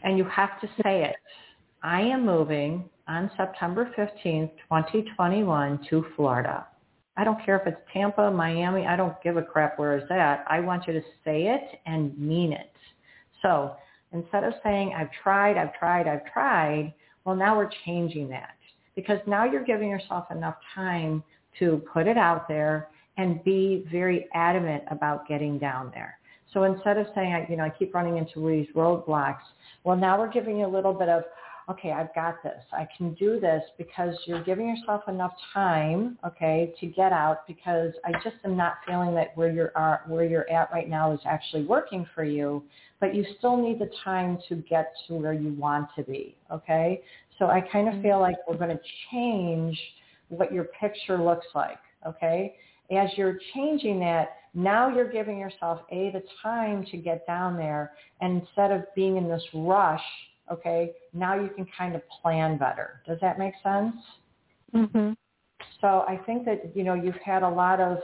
and 0.03 0.17
you 0.17 0.23
have 0.25 0.59
to 0.61 0.67
say 0.81 1.03
it. 1.03 1.15
I 1.83 2.01
am 2.01 2.25
moving 2.25 2.89
on 3.07 3.29
September 3.37 3.91
15th, 3.97 4.51
2021 4.69 5.85
to 5.89 6.05
Florida. 6.15 6.67
I 7.17 7.23
don't 7.23 7.43
care 7.43 7.57
if 7.57 7.67
it's 7.67 7.81
Tampa, 7.91 8.31
Miami, 8.31 8.87
I 8.87 8.95
don't 8.95 9.21
give 9.21 9.35
a 9.37 9.41
crap 9.41 9.77
where 9.77 9.97
is 9.97 10.07
that. 10.07 10.45
I 10.47 10.61
want 10.61 10.87
you 10.87 10.93
to 10.93 11.01
say 11.25 11.47
it 11.47 11.79
and 11.85 12.17
mean 12.17 12.53
it. 12.53 12.71
So 13.41 13.75
instead 14.13 14.43
of 14.43 14.53
saying, 14.63 14.93
I've 14.97 15.11
tried, 15.23 15.57
I've 15.57 15.73
tried, 15.77 16.07
I've 16.07 16.25
tried, 16.31 16.93
well, 17.25 17.35
now 17.35 17.57
we're 17.57 17.69
changing 17.85 18.29
that 18.29 18.55
because 18.95 19.19
now 19.27 19.45
you're 19.45 19.63
giving 19.63 19.89
yourself 19.89 20.25
enough 20.31 20.55
time 20.73 21.23
to 21.59 21.81
put 21.93 22.07
it 22.07 22.17
out 22.17 22.47
there 22.47 22.89
and 23.17 23.43
be 23.43 23.85
very 23.91 24.27
adamant 24.33 24.83
about 24.89 25.27
getting 25.27 25.59
down 25.59 25.91
there. 25.93 26.17
So 26.53 26.63
instead 26.63 26.97
of 26.97 27.07
saying, 27.13 27.47
you 27.49 27.57
know, 27.57 27.63
I 27.63 27.69
keep 27.69 27.93
running 27.93 28.17
into 28.17 28.47
these 28.47 28.67
roadblocks, 28.75 29.41
well, 29.83 29.95
now 29.95 30.17
we're 30.17 30.31
giving 30.31 30.57
you 30.57 30.65
a 30.65 30.73
little 30.73 30.93
bit 30.93 31.09
of, 31.09 31.23
okay, 31.69 31.91
I've 31.91 32.13
got 32.15 32.41
this. 32.41 32.63
I 32.71 32.87
can 32.97 33.13
do 33.13 33.39
this 33.39 33.61
because 33.77 34.15
you're 34.25 34.43
giving 34.43 34.67
yourself 34.67 35.03
enough 35.07 35.33
time, 35.53 36.17
okay, 36.25 36.73
to 36.79 36.87
get 36.87 37.13
out 37.13 37.45
because 37.47 37.91
I 38.03 38.11
just 38.23 38.37
am 38.43 38.57
not 38.57 38.77
feeling 38.87 39.13
that 39.15 39.37
where 39.37 39.51
you're 39.51 39.71
are, 39.75 40.01
where 40.07 40.25
you're 40.25 40.49
at 40.49 40.71
right 40.71 40.89
now 40.89 41.13
is 41.13 41.19
actually 41.25 41.65
working 41.65 42.07
for 42.15 42.23
you, 42.23 42.63
but 42.99 43.13
you 43.13 43.23
still 43.37 43.55
need 43.55 43.79
the 43.79 43.91
time 44.03 44.39
to 44.49 44.55
get 44.55 44.93
to 45.07 45.13
where 45.13 45.33
you 45.33 45.53
want 45.53 45.89
to 45.95 46.03
be, 46.03 46.35
okay? 46.51 47.03
So 47.37 47.45
I 47.45 47.61
kind 47.61 47.87
of 47.87 48.01
feel 48.01 48.19
like 48.19 48.35
we're 48.47 48.57
going 48.57 48.75
to 48.75 48.83
change 49.11 49.79
what 50.29 50.51
your 50.51 50.65
picture 50.79 51.21
looks 51.21 51.47
like, 51.53 51.79
okay? 52.05 52.55
As 52.91 53.09
you're 53.15 53.37
changing 53.53 53.99
that, 53.99 54.37
now 54.55 54.93
you're 54.93 55.11
giving 55.11 55.37
yourself 55.37 55.81
a 55.91 56.09
the 56.11 56.23
time 56.41 56.83
to 56.89 56.97
get 56.97 57.27
down 57.27 57.55
there 57.55 57.91
and 58.19 58.41
instead 58.41 58.71
of 58.71 58.83
being 58.95 59.17
in 59.17 59.29
this 59.29 59.43
rush 59.53 60.01
okay? 60.51 60.91
Now 61.13 61.39
you 61.39 61.49
can 61.55 61.65
kind 61.77 61.95
of 61.95 62.01
plan 62.21 62.57
better. 62.57 63.01
Does 63.07 63.17
that 63.21 63.39
make 63.39 63.53
sense? 63.63 63.95
Mm-hmm. 64.75 65.13
so 65.81 66.05
i 66.07 66.15
think 66.27 66.45
that 66.45 66.75
you 66.75 66.83
know 66.83 66.93
you've 66.93 67.15
had 67.25 67.41
a 67.41 67.49
lot 67.49 67.79
of 67.79 67.97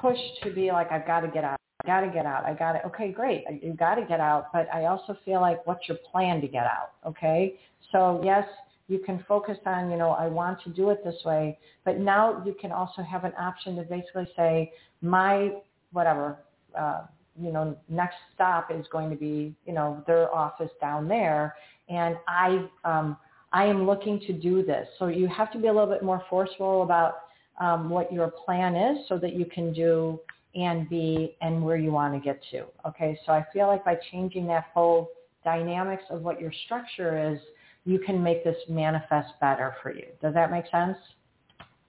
push 0.00 0.16
to 0.44 0.52
be 0.52 0.70
like 0.70 0.92
i've 0.92 1.04
got 1.04 1.18
to 1.18 1.26
get 1.26 1.42
out 1.42 1.58
i 1.82 1.86
got 1.88 2.02
to 2.02 2.12
get 2.12 2.26
out 2.26 2.44
i 2.44 2.54
got 2.54 2.74
to 2.74 2.86
okay 2.86 3.10
great 3.10 3.42
you 3.60 3.72
got 3.74 3.96
to 3.96 4.04
get 4.06 4.20
out 4.20 4.52
but 4.52 4.68
i 4.72 4.84
also 4.84 5.16
feel 5.24 5.40
like 5.40 5.66
what's 5.66 5.88
your 5.88 5.98
plan 6.12 6.40
to 6.40 6.46
get 6.46 6.62
out 6.62 6.92
okay? 7.04 7.58
So 7.90 8.22
yes 8.24 8.44
you 8.90 8.98
can 8.98 9.24
focus 9.28 9.56
on, 9.66 9.88
you 9.88 9.96
know, 9.96 10.10
I 10.10 10.26
want 10.26 10.60
to 10.64 10.70
do 10.70 10.90
it 10.90 11.04
this 11.04 11.14
way, 11.24 11.56
but 11.84 12.00
now 12.00 12.42
you 12.44 12.56
can 12.60 12.72
also 12.72 13.02
have 13.02 13.22
an 13.22 13.32
option 13.38 13.76
to 13.76 13.82
basically 13.82 14.26
say, 14.36 14.72
my, 15.00 15.52
whatever, 15.92 16.38
uh, 16.76 17.02
you 17.40 17.52
know, 17.52 17.76
next 17.88 18.16
stop 18.34 18.70
is 18.70 18.86
going 18.92 19.10
to 19.10 19.16
be, 19.16 19.54
you 19.64 19.72
know, 19.72 20.02
their 20.06 20.32
office 20.34 20.70
down 20.80 21.08
there. 21.08 21.54
And 21.88 22.16
I, 22.28 22.66
um, 22.84 23.16
I 23.52 23.64
am 23.64 23.86
looking 23.86 24.20
to 24.26 24.32
do 24.32 24.64
this. 24.64 24.86
So 24.98 25.08
you 25.08 25.26
have 25.28 25.50
to 25.52 25.58
be 25.58 25.68
a 25.68 25.72
little 25.72 25.88
bit 25.88 26.02
more 26.02 26.22
forceful 26.28 26.82
about 26.82 27.22
um, 27.60 27.90
what 27.90 28.12
your 28.12 28.28
plan 28.28 28.76
is 28.76 29.06
so 29.08 29.18
that 29.18 29.34
you 29.34 29.44
can 29.44 29.72
do 29.72 30.20
and 30.54 30.88
be 30.88 31.36
and 31.40 31.62
where 31.62 31.76
you 31.76 31.92
want 31.92 32.14
to 32.14 32.20
get 32.20 32.40
to. 32.50 32.64
Okay, 32.86 33.18
so 33.24 33.32
I 33.32 33.44
feel 33.52 33.66
like 33.66 33.84
by 33.84 33.96
changing 34.10 34.46
that 34.48 34.66
whole 34.74 35.10
dynamics 35.44 36.02
of 36.10 36.22
what 36.22 36.40
your 36.40 36.52
structure 36.66 37.32
is, 37.32 37.38
you 37.84 37.98
can 37.98 38.22
make 38.22 38.44
this 38.44 38.56
manifest 38.68 39.28
better 39.40 39.74
for 39.82 39.94
you. 39.94 40.06
Does 40.20 40.34
that 40.34 40.50
make 40.50 40.64
sense? 40.70 40.96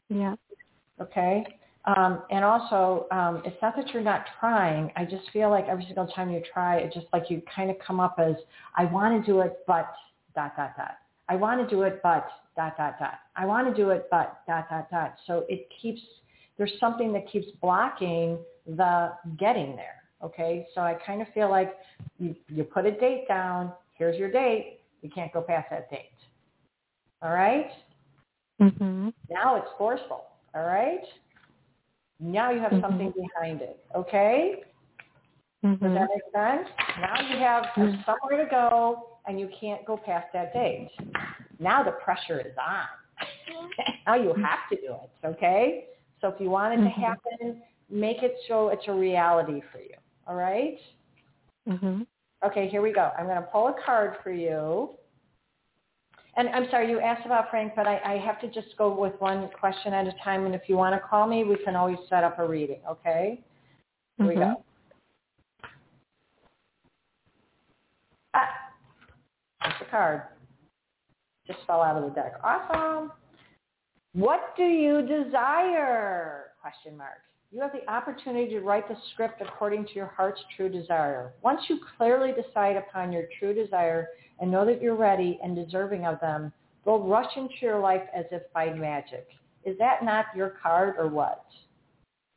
Yeah. 0.10 0.36
Okay. 1.01 1.46
Um, 1.86 2.22
and 2.30 2.46
also, 2.46 3.08
um, 3.12 3.42
it's 3.44 3.58
not 3.62 3.76
that 3.76 3.90
you're 3.90 4.04
not 4.04 4.26
trying. 4.40 4.92
I 4.96 5.04
just 5.04 5.30
feel 5.32 5.50
like 5.50 5.66
every 5.68 5.86
single 5.86 6.08
time 6.08 6.30
you 6.30 6.42
try, 6.54 6.78
it 6.78 6.94
just 6.94 7.08
like 7.12 7.24
you 7.30 7.42
kind 7.54 7.72
of 7.72 7.78
come 7.80 8.00
up 8.00 8.18
as, 8.20 8.36
I 8.76 8.86
want 8.86 9.24
to 9.24 9.32
do 9.32 9.40
it, 9.40 9.60
but 9.66 9.92
dot, 10.36 10.56
dot, 10.56 10.74
dot. 10.78 10.98
I 11.28 11.36
want 11.36 11.68
to 11.68 11.76
do 11.76 11.82
it, 11.84 12.00
but 12.04 12.28
dot, 12.56 12.78
dot, 12.78 13.00
dot. 13.00 13.20
I 13.36 13.46
want 13.46 13.68
to 13.68 13.74
do 13.74 13.90
it, 13.90 14.08
but 14.12 14.42
dot, 14.46 14.70
dot, 14.70 14.92
dot. 14.92 15.16
So 15.26 15.46
it 15.50 15.68
keeps, 15.82 16.02
there's 16.58 16.74
something 16.80 17.12
that 17.14 17.32
keeps 17.32 17.48
blocking 17.62 18.38
the 18.68 19.14
getting 19.40 19.76
there. 19.76 20.04
Okay. 20.24 20.68
So 20.76 20.82
I 20.82 20.94
kind 21.06 21.22
of 21.22 21.28
feel 21.34 21.50
like 21.50 21.78
you, 22.20 22.36
you 22.48 22.64
put 22.64 22.86
a 22.86 22.92
date 22.92 23.28
down. 23.28 23.72
Here's 23.98 24.18
your 24.20 24.32
date. 24.32 24.82
You 25.02 25.10
can't 25.10 25.34
go 25.34 25.42
past 25.42 25.70
that 25.72 25.90
date. 25.90 26.12
All 27.24 27.32
right? 27.32 27.72
Mm-hmm. 28.62 29.10
Now 29.32 29.56
it's 29.56 29.70
forceful. 29.80 30.26
All 30.54 30.64
right? 30.64 31.02
Now 32.22 32.51
you 32.51 32.60
have 32.60 32.72
mm-hmm. 32.72 32.82
something 32.82 33.12
behind 33.12 33.62
it. 33.62 33.84
Okay? 33.96 34.63
Mm-hmm. 35.66 35.84
Does 35.84 35.94
that 35.94 36.08
make 36.10 36.24
sense? 36.34 36.68
Now 37.00 37.22
you 37.30 37.38
have 37.40 37.63
mm-hmm. 37.75 38.01
somewhere 38.06 38.44
to 38.44 38.50
go 38.50 39.18
and 39.28 39.40
you 39.40 39.50
can't 39.60 39.86
go 39.86 39.98
past 39.98 40.28
that 40.34 40.54
date. 40.54 40.90
Now 41.60 41.84
the 41.84 41.92
pressure 41.92 42.40
is 42.40 42.54
on. 42.60 43.28
now 44.08 44.16
you 44.16 44.34
have 44.42 44.60
to 44.72 44.75
do 44.75 44.94
it. 45.04 45.28
Okay? 45.28 45.86
So 46.22 46.28
if 46.28 46.40
you 46.40 46.50
want 46.50 46.75
it 46.75 46.84
to 46.84 46.90
mm-hmm. 46.90 47.01
happen, 47.01 47.62
make 47.90 48.22
it 48.22 48.36
so 48.48 48.70
it's 48.70 48.84
a 48.88 48.94
reality 48.94 49.62
for 49.72 49.80
you. 49.80 49.96
All 50.28 50.36
right? 50.36 50.78
Mm-hmm. 51.68 52.04
Okay, 52.46 52.70
here 52.70 52.82
we 52.82 52.92
go. 52.92 53.12
I'm 53.18 53.25
going 53.25 53.36
to 53.36 53.44
pull 53.44 53.68
a 53.68 53.75
card 53.86 54.16
for 54.24 54.32
you. 54.32 54.92
And 56.38 56.48
I'm 56.50 56.68
sorry, 56.72 56.90
you 56.90 57.00
asked 57.00 57.26
about 57.26 57.50
Frank, 57.50 57.74
but 57.76 57.88
I, 57.88 58.00
I 58.06 58.18
have 58.18 58.40
to 58.42 58.48
just 58.48 58.78
go 58.78 58.98
with 58.98 59.14
one 59.20 59.50
question 59.60 59.94
at 59.94 60.08
a 60.08 60.14
time. 60.24 60.46
And 60.46 60.56
if 60.56 60.62
you 60.68 60.78
want 60.78 60.96
to 60.96 61.08
call 61.08 61.28
me, 61.28 61.44
we 61.44 61.58
can 61.64 61.76
always 61.76 61.98
set 62.10 62.24
up 62.24 62.40
a 62.40 62.48
reading, 62.48 62.80
okay? 62.90 63.40
Here 64.18 64.28
mm-hmm. 64.28 64.28
we 64.28 64.36
go. 64.36 64.64
Ah, 68.34 68.48
that's 69.62 69.80
the 69.80 69.86
card. 69.86 70.22
Just 71.46 71.60
fell 71.68 71.82
out 71.82 71.98
of 71.98 72.04
the 72.04 72.12
deck. 72.12 72.34
Awesome. 72.44 73.12
What 74.14 74.56
do 74.56 74.64
you 74.64 75.02
desire? 75.02 76.46
Question 76.62 76.98
mark. 76.98 77.20
You 77.53 77.60
have 77.60 77.74
the 77.74 77.91
opportunity 77.91 78.50
to 78.51 78.62
write 78.62 78.88
the 78.88 78.96
script 79.12 79.41
according 79.41 79.86
to 79.88 79.93
your 79.93 80.13
heart's 80.15 80.39
true 80.55 80.70
desire. 80.70 81.34
Once 81.43 81.60
you 81.67 81.81
clearly 81.98 82.31
decide 82.31 82.77
upon 82.77 83.12
your 83.12 83.25
true 83.39 83.53
desire 83.53 84.08
and 84.39 84.50
know 84.50 84.65
that 84.65 84.81
you're 84.81 84.96
ready 84.96 85.38
and 85.43 85.53
deserving 85.53 86.05
of 86.05 86.17
them, 86.22 86.53
they'll 86.86 87.05
rush 87.05 87.29
into 87.36 87.55
your 87.60 87.77
life 87.77 88.03
as 88.15 88.24
if 88.31 88.43
by 88.53 88.72
magic. 88.72 89.27
Is 89.65 89.77
that 89.79 90.05
not 90.05 90.27
your 90.34 90.53
card 90.63 90.96
or 90.98 91.10
what? 91.10 91.46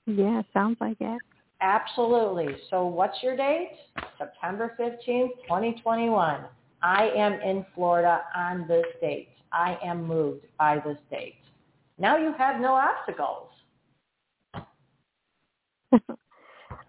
Yeah, 0.07 0.43
sounds 0.53 0.79
like 0.81 0.97
it. 0.99 1.21
Absolutely. 1.61 2.49
So 2.69 2.85
what's 2.85 3.23
your 3.23 3.37
date? 3.37 3.71
September 4.19 4.75
15th, 4.81 5.31
2021. 5.45 6.41
I 6.83 7.09
am 7.17 7.35
in 7.35 7.65
Florida 7.73 8.23
on 8.35 8.67
this 8.67 8.85
date. 9.01 9.29
I 9.53 9.79
am 9.83 10.05
moved 10.05 10.45
by 10.59 10.81
this 10.85 10.99
date. 11.09 11.37
Now 11.99 12.17
you 12.17 12.35
have 12.37 12.61
no 12.61 12.75
obstacles. 12.75 13.54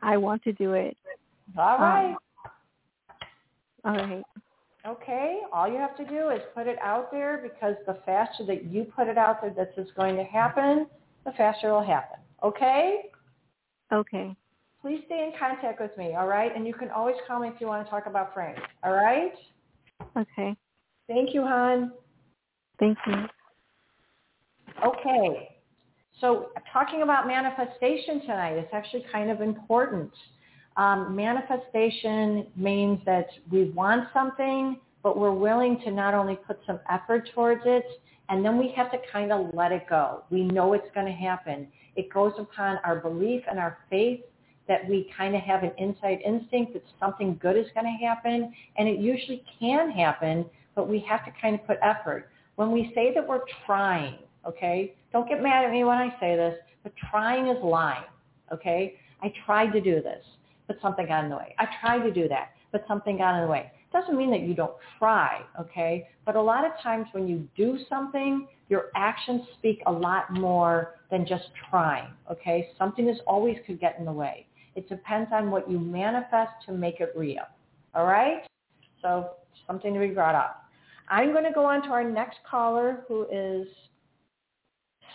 I 0.01 0.17
want 0.17 0.43
to 0.43 0.53
do 0.53 0.73
it. 0.73 0.97
All 1.57 1.79
right. 1.79 2.15
Um, 2.15 2.17
all 3.85 3.95
right. 3.95 4.23
Okay. 4.87 5.41
All 5.51 5.67
you 5.67 5.77
have 5.77 5.97
to 5.97 6.05
do 6.05 6.29
is 6.29 6.41
put 6.53 6.67
it 6.67 6.77
out 6.81 7.11
there 7.11 7.39
because 7.41 7.75
the 7.87 7.99
faster 8.05 8.45
that 8.45 8.65
you 8.65 8.85
put 8.95 9.07
it 9.07 9.17
out 9.17 9.41
there 9.41 9.51
that 9.51 9.75
this 9.75 9.85
is 9.85 9.91
going 9.95 10.15
to 10.15 10.23
happen, 10.23 10.87
the 11.25 11.31
faster 11.31 11.67
it'll 11.67 11.83
happen. 11.83 12.19
Okay? 12.43 13.05
Okay. 13.91 14.35
Please 14.81 15.01
stay 15.07 15.23
in 15.31 15.39
contact 15.39 15.81
with 15.81 15.97
me, 15.97 16.13
all 16.13 16.27
right? 16.27 16.55
And 16.55 16.67
you 16.67 16.73
can 16.73 16.91
always 16.91 17.15
call 17.27 17.39
me 17.39 17.47
if 17.47 17.59
you 17.59 17.65
want 17.65 17.83
to 17.85 17.89
talk 17.89 18.05
about 18.05 18.33
Frank, 18.35 18.59
all 18.83 18.93
right? 18.93 19.33
Okay. 20.15 20.55
Thank 21.07 21.33
you, 21.33 21.41
hon. 21.41 21.91
Thank 22.79 22.97
you. 23.07 23.15
Okay. 24.85 25.54
So 26.21 26.49
talking 26.71 27.01
about 27.01 27.27
manifestation 27.27 28.21
tonight 28.21 28.57
is 28.57 28.65
actually 28.71 29.05
kind 29.11 29.29
of 29.29 29.41
important. 29.41 30.11
Um, 30.77 31.15
manifestation 31.15 32.47
means 32.55 32.99
that 33.05 33.27
we 33.51 33.69
want 33.71 34.07
something, 34.13 34.79
but 35.03 35.17
we're 35.17 35.33
willing 35.33 35.79
to 35.85 35.91
not 35.91 36.13
only 36.13 36.35
put 36.35 36.59
some 36.65 36.79
effort 36.89 37.29
towards 37.33 37.61
it, 37.65 37.85
and 38.29 38.43
then 38.43 38.57
we 38.57 38.73
have 38.75 38.91
to 38.91 38.97
kind 39.11 39.31
of 39.31 39.53
let 39.53 39.71
it 39.71 39.87
go. 39.89 40.23
We 40.29 40.43
know 40.43 40.73
it's 40.73 40.87
going 40.93 41.05
to 41.05 41.11
happen. 41.11 41.67
It 41.95 42.11
goes 42.11 42.33
upon 42.39 42.79
our 42.83 42.95
belief 42.95 43.43
and 43.49 43.59
our 43.59 43.77
faith 43.89 44.21
that 44.67 44.87
we 44.89 45.11
kind 45.15 45.35
of 45.35 45.41
have 45.41 45.63
an 45.63 45.71
inside 45.77 46.19
instinct 46.25 46.73
that 46.73 46.83
something 46.99 47.37
good 47.41 47.55
is 47.55 47.67
going 47.75 47.85
to 47.85 48.05
happen, 48.05 48.53
and 48.77 48.87
it 48.87 48.99
usually 48.99 49.43
can 49.59 49.91
happen, 49.91 50.45
but 50.75 50.89
we 50.89 50.99
have 51.07 51.23
to 51.25 51.31
kind 51.39 51.55
of 51.55 51.65
put 51.67 51.77
effort. 51.83 52.29
When 52.55 52.71
we 52.71 52.91
say 52.95 53.13
that 53.13 53.27
we're 53.27 53.43
trying, 53.65 54.17
okay, 54.47 54.95
don't 55.11 55.27
get 55.27 55.41
mad 55.41 55.65
at 55.65 55.71
me 55.71 55.83
when 55.83 55.97
I 55.97 56.09
say 56.19 56.35
this, 56.35 56.55
but 56.83 56.93
trying 57.09 57.47
is 57.47 57.57
lying, 57.63 58.03
okay? 58.51 58.95
I 59.21 59.33
tried 59.45 59.71
to 59.71 59.81
do 59.81 60.01
this, 60.01 60.23
but 60.67 60.77
something 60.81 61.07
got 61.07 61.23
in 61.23 61.29
the 61.29 61.35
way. 61.35 61.55
I 61.57 61.67
tried 61.81 62.03
to 62.03 62.11
do 62.11 62.27
that, 62.27 62.51
but 62.71 62.85
something 62.87 63.17
got 63.17 63.35
in 63.35 63.45
the 63.45 63.51
way. 63.51 63.71
Doesn't 63.91 64.17
mean 64.17 64.29
that 64.31 64.41
you 64.41 64.53
don't 64.53 64.73
try, 64.99 65.41
okay? 65.59 66.07
But 66.25 66.35
a 66.35 66.41
lot 66.41 66.65
of 66.65 66.71
times 66.83 67.07
when 67.13 67.27
you 67.27 67.47
do 67.55 67.79
something, 67.89 68.47
your 68.69 68.85
actions 68.95 69.41
speak 69.57 69.81
a 69.85 69.91
lot 69.91 70.33
more 70.33 70.95
than 71.11 71.25
just 71.25 71.45
trying, 71.69 72.07
okay? 72.31 72.69
Something 72.77 73.07
is 73.07 73.17
always 73.25 73.57
could 73.65 73.79
get 73.79 73.95
in 73.97 74.05
the 74.05 74.11
way. 74.11 74.47
It 74.75 74.89
depends 74.89 75.29
on 75.31 75.49
what 75.49 75.69
you 75.69 75.79
manifest 75.79 76.51
to 76.65 76.73
make 76.73 76.99
it 76.99 77.13
real, 77.15 77.43
all 77.93 78.05
right? 78.05 78.43
So 79.01 79.31
something 79.65 79.93
to 79.93 79.99
be 79.99 80.07
brought 80.07 80.35
up. 80.35 80.63
I'm 81.07 81.31
going 81.31 81.43
to 81.45 81.53
go 81.53 81.65
on 81.65 81.83
to 81.83 81.89
our 81.89 82.03
next 82.03 82.37
caller 82.49 83.05
who 83.07 83.27
is 83.31 83.67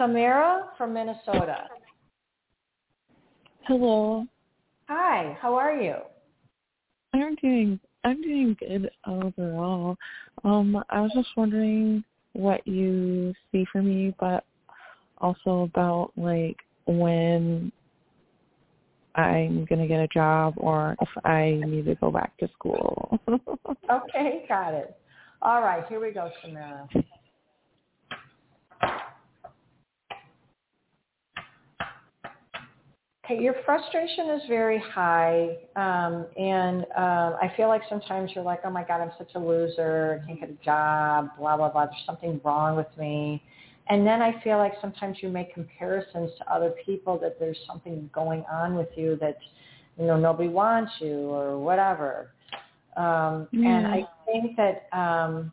Samara 0.00 0.64
from 0.78 0.94
Minnesota. 0.94 1.68
Hello. 3.66 4.24
Hi, 4.88 5.36
how 5.38 5.54
are 5.54 5.78
you? 5.78 5.96
I'm 7.12 7.34
doing 7.34 7.78
I'm 8.02 8.22
doing 8.22 8.56
good 8.58 8.90
overall. 9.06 9.98
Um, 10.42 10.82
I 10.88 11.02
was 11.02 11.10
just 11.14 11.28
wondering 11.36 12.02
what 12.32 12.66
you 12.66 13.34
see 13.52 13.66
for 13.70 13.82
me, 13.82 14.14
but 14.18 14.44
also 15.18 15.68
about 15.70 16.12
like 16.16 16.56
when 16.86 17.70
I'm 19.16 19.66
gonna 19.66 19.86
get 19.86 20.00
a 20.00 20.08
job 20.08 20.54
or 20.56 20.96
if 21.02 21.08
I 21.26 21.60
need 21.66 21.84
to 21.84 21.94
go 21.96 22.10
back 22.10 22.38
to 22.38 22.48
school. 22.54 23.18
okay, 23.90 24.46
got 24.48 24.72
it. 24.72 24.96
All 25.42 25.60
right, 25.60 25.84
here 25.88 26.00
we 26.00 26.10
go, 26.10 26.30
Samara. 26.42 26.88
Your 33.38 33.54
frustration 33.64 34.30
is 34.30 34.42
very 34.48 34.78
high, 34.78 35.56
um, 35.76 36.26
and 36.36 36.86
uh, 36.96 37.36
I 37.40 37.52
feel 37.56 37.68
like 37.68 37.82
sometimes 37.88 38.30
you're 38.34 38.44
like, 38.44 38.60
oh 38.64 38.70
my 38.70 38.84
God, 38.84 39.00
I'm 39.00 39.12
such 39.18 39.30
a 39.34 39.38
loser. 39.38 40.22
I 40.22 40.26
can't 40.26 40.40
get 40.40 40.50
a 40.50 40.64
job. 40.64 41.30
Blah 41.38 41.56
blah 41.56 41.70
blah. 41.70 41.86
There's 41.86 42.02
something 42.06 42.40
wrong 42.44 42.76
with 42.76 42.88
me. 42.98 43.42
And 43.88 44.06
then 44.06 44.22
I 44.22 44.40
feel 44.42 44.58
like 44.58 44.74
sometimes 44.80 45.18
you 45.20 45.28
make 45.28 45.52
comparisons 45.52 46.30
to 46.38 46.52
other 46.52 46.72
people 46.86 47.18
that 47.18 47.40
there's 47.40 47.58
something 47.66 48.08
going 48.14 48.44
on 48.50 48.76
with 48.76 48.88
you 48.94 49.16
that 49.20 49.38
you 49.98 50.06
know 50.06 50.16
nobody 50.16 50.48
wants 50.48 50.92
you 51.00 51.28
or 51.30 51.58
whatever. 51.58 52.30
Um, 52.96 53.48
yeah. 53.52 53.68
And 53.68 53.86
I 53.86 54.06
think 54.26 54.56
that 54.56 54.88
um, 54.96 55.52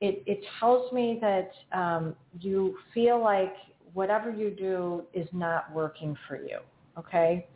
it, 0.00 0.22
it 0.26 0.40
tells 0.60 0.92
me 0.92 1.18
that 1.20 1.50
um, 1.72 2.14
you 2.40 2.76
feel 2.94 3.22
like 3.22 3.54
whatever 3.94 4.30
you 4.30 4.50
do 4.50 5.02
is 5.14 5.28
not 5.32 5.72
working 5.72 6.16
for 6.26 6.36
you. 6.36 6.58
Okay. 6.98 7.46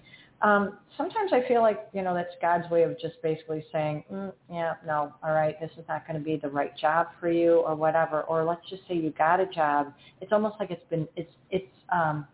Um, 0.43 0.79
sometimes 0.97 1.33
I 1.33 1.47
feel 1.47 1.61
like, 1.61 1.87
you 1.93 2.03
know, 2.03 2.15
that's 2.15 2.35
God's 2.41 2.69
way 2.69 2.83
of 2.83 2.99
just 2.99 3.23
basically 3.23 3.65
saying, 3.71 4.03
mm, 4.13 4.33
yeah, 4.51 4.75
no, 4.85 5.15
all 5.23 5.33
right, 5.33 5.55
this 5.61 5.71
is 5.79 5.85
not 5.89 6.05
going 6.07 6.19
to 6.19 6.25
be 6.25 6.37
the 6.37 6.49
right 6.49 6.77
job 6.77 7.09
for 7.21 7.31
you 7.31 7.59
or 7.59 7.77
whatever. 7.77 8.23
Or 8.23 8.45
let's 8.45 8.69
just 8.69 8.83
say 8.89 8.95
you 8.97 9.11
got 9.11 9.39
a 9.39 9.47
job. 9.47 9.93
It's 10.21 10.33
almost 10.33 10.57
like 10.59 10.73
it's 10.73 10.85
been, 10.91 11.07
it's, 11.15 11.31
it's, 11.51 11.71
um, 11.93 12.27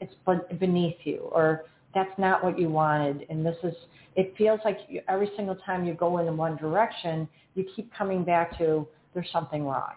it's 0.00 0.12
beneath 0.60 0.96
you 1.04 1.30
or 1.32 1.64
that's 1.94 2.12
not 2.18 2.44
what 2.44 2.58
you 2.58 2.68
wanted. 2.68 3.26
And 3.30 3.44
this 3.44 3.56
is, 3.62 3.74
it 4.16 4.34
feels 4.36 4.60
like 4.64 4.80
you, 4.88 5.00
every 5.08 5.30
single 5.34 5.56
time 5.56 5.86
you 5.86 5.94
go 5.94 6.18
in 6.18 6.36
one 6.36 6.56
direction, 6.56 7.26
you 7.54 7.64
keep 7.74 7.90
coming 7.94 8.22
back 8.22 8.56
to 8.58 8.86
there's 9.14 9.30
something 9.32 9.64
wrong. 9.64 9.94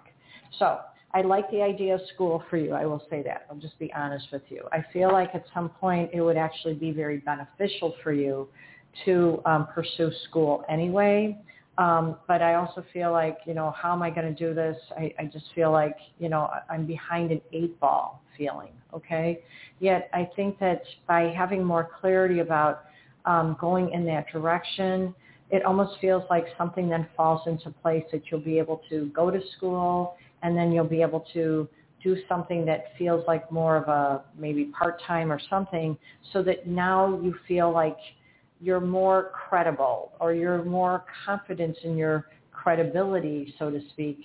So 0.57 0.79
I 1.13 1.21
like 1.21 1.49
the 1.49 1.61
idea 1.61 1.95
of 1.95 2.01
school 2.13 2.43
for 2.49 2.57
you. 2.57 2.73
I 2.73 2.85
will 2.85 3.03
say 3.09 3.23
that. 3.23 3.45
I'll 3.49 3.57
just 3.57 3.79
be 3.79 3.91
honest 3.93 4.27
with 4.31 4.43
you. 4.49 4.67
I 4.71 4.85
feel 4.93 5.11
like 5.11 5.31
at 5.33 5.43
some 5.53 5.69
point 5.69 6.11
it 6.13 6.21
would 6.21 6.37
actually 6.37 6.75
be 6.75 6.91
very 6.91 7.17
beneficial 7.17 7.95
for 8.03 8.13
you 8.13 8.47
to 9.05 9.41
um, 9.45 9.67
pursue 9.73 10.11
school 10.27 10.63
anyway. 10.69 11.37
Um, 11.79 12.17
but 12.27 12.41
I 12.41 12.55
also 12.55 12.83
feel 12.91 13.11
like, 13.11 13.37
you 13.45 13.53
know, 13.53 13.71
how 13.71 13.93
am 13.93 14.01
I 14.01 14.09
going 14.09 14.27
to 14.27 14.47
do 14.47 14.53
this? 14.53 14.75
I, 14.97 15.13
I 15.17 15.25
just 15.25 15.45
feel 15.55 15.71
like, 15.71 15.95
you 16.19 16.29
know, 16.29 16.49
I'm 16.69 16.85
behind 16.85 17.31
an 17.31 17.41
eight 17.53 17.79
ball 17.79 18.21
feeling, 18.37 18.71
okay? 18.93 19.39
Yet 19.79 20.09
I 20.13 20.29
think 20.35 20.59
that 20.59 20.83
by 21.07 21.33
having 21.35 21.63
more 21.63 21.89
clarity 22.01 22.39
about 22.39 22.83
um, 23.25 23.55
going 23.59 23.93
in 23.93 24.05
that 24.05 24.27
direction, 24.31 25.15
it 25.51 25.63
almost 25.63 25.99
feels 25.99 26.23
like 26.29 26.45
something 26.57 26.89
then 26.89 27.07
falls 27.15 27.41
into 27.47 27.71
place 27.81 28.03
that 28.11 28.23
you'll 28.29 28.41
be 28.41 28.59
able 28.59 28.81
to 28.89 29.09
go 29.15 29.31
to 29.31 29.39
school 29.57 30.17
and 30.43 30.57
then 30.57 30.71
you'll 30.71 30.85
be 30.85 31.01
able 31.01 31.25
to 31.33 31.67
do 32.03 32.17
something 32.29 32.65
that 32.65 32.85
feels 32.97 33.23
like 33.27 33.51
more 33.51 33.75
of 33.75 33.87
a 33.89 34.23
maybe 34.37 34.65
part-time 34.65 35.31
or 35.31 35.39
something 35.49 35.97
so 36.31 36.41
that 36.41 36.65
now 36.65 37.19
you 37.21 37.35
feel 37.47 37.71
like 37.71 37.97
you're 38.61 38.79
more 38.79 39.31
credible 39.33 40.13
or 40.19 40.33
you're 40.33 40.63
more 40.63 41.05
confident 41.25 41.77
in 41.83 41.97
your 41.97 42.27
credibility, 42.51 43.53
so 43.57 43.69
to 43.69 43.81
speak, 43.91 44.19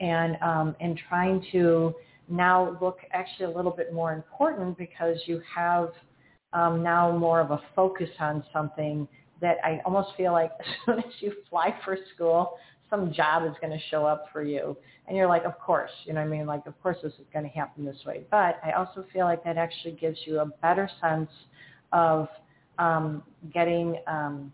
and 0.00 0.36
um, 0.42 0.76
and 0.80 0.98
trying 1.08 1.44
to 1.52 1.94
now 2.28 2.78
look 2.80 2.98
actually 3.12 3.46
a 3.46 3.50
little 3.50 3.72
bit 3.72 3.92
more 3.92 4.12
important 4.12 4.78
because 4.78 5.18
you 5.26 5.40
have 5.54 5.90
um, 6.52 6.82
now 6.82 7.16
more 7.16 7.40
of 7.40 7.50
a 7.50 7.60
focus 7.74 8.08
on 8.20 8.44
something 8.52 9.06
that 9.40 9.56
I 9.64 9.80
almost 9.84 10.10
feel 10.16 10.32
like 10.32 10.52
as 10.60 10.66
soon 10.84 10.98
as 10.98 11.12
you 11.20 11.32
fly 11.48 11.74
for 11.84 11.96
school, 12.14 12.56
some 12.90 13.12
job 13.12 13.44
is 13.48 13.56
going 13.60 13.72
to 13.72 13.84
show 13.90 14.04
up 14.04 14.26
for 14.32 14.42
you. 14.42 14.76
And 15.06 15.16
you're 15.16 15.28
like, 15.28 15.44
of 15.44 15.58
course, 15.58 15.90
you 16.04 16.12
know 16.12 16.20
what 16.20 16.26
I 16.26 16.30
mean? 16.30 16.46
Like, 16.46 16.66
of 16.66 16.80
course 16.82 16.96
this 17.02 17.12
is 17.14 17.26
going 17.32 17.44
to 17.44 17.50
happen 17.50 17.84
this 17.84 17.96
way. 18.04 18.22
But 18.30 18.60
I 18.64 18.72
also 18.76 19.04
feel 19.12 19.24
like 19.24 19.42
that 19.44 19.56
actually 19.56 19.92
gives 19.92 20.18
you 20.26 20.40
a 20.40 20.46
better 20.46 20.90
sense 21.00 21.30
of 21.92 22.28
um, 22.78 23.22
getting 23.52 23.98
um, 24.06 24.52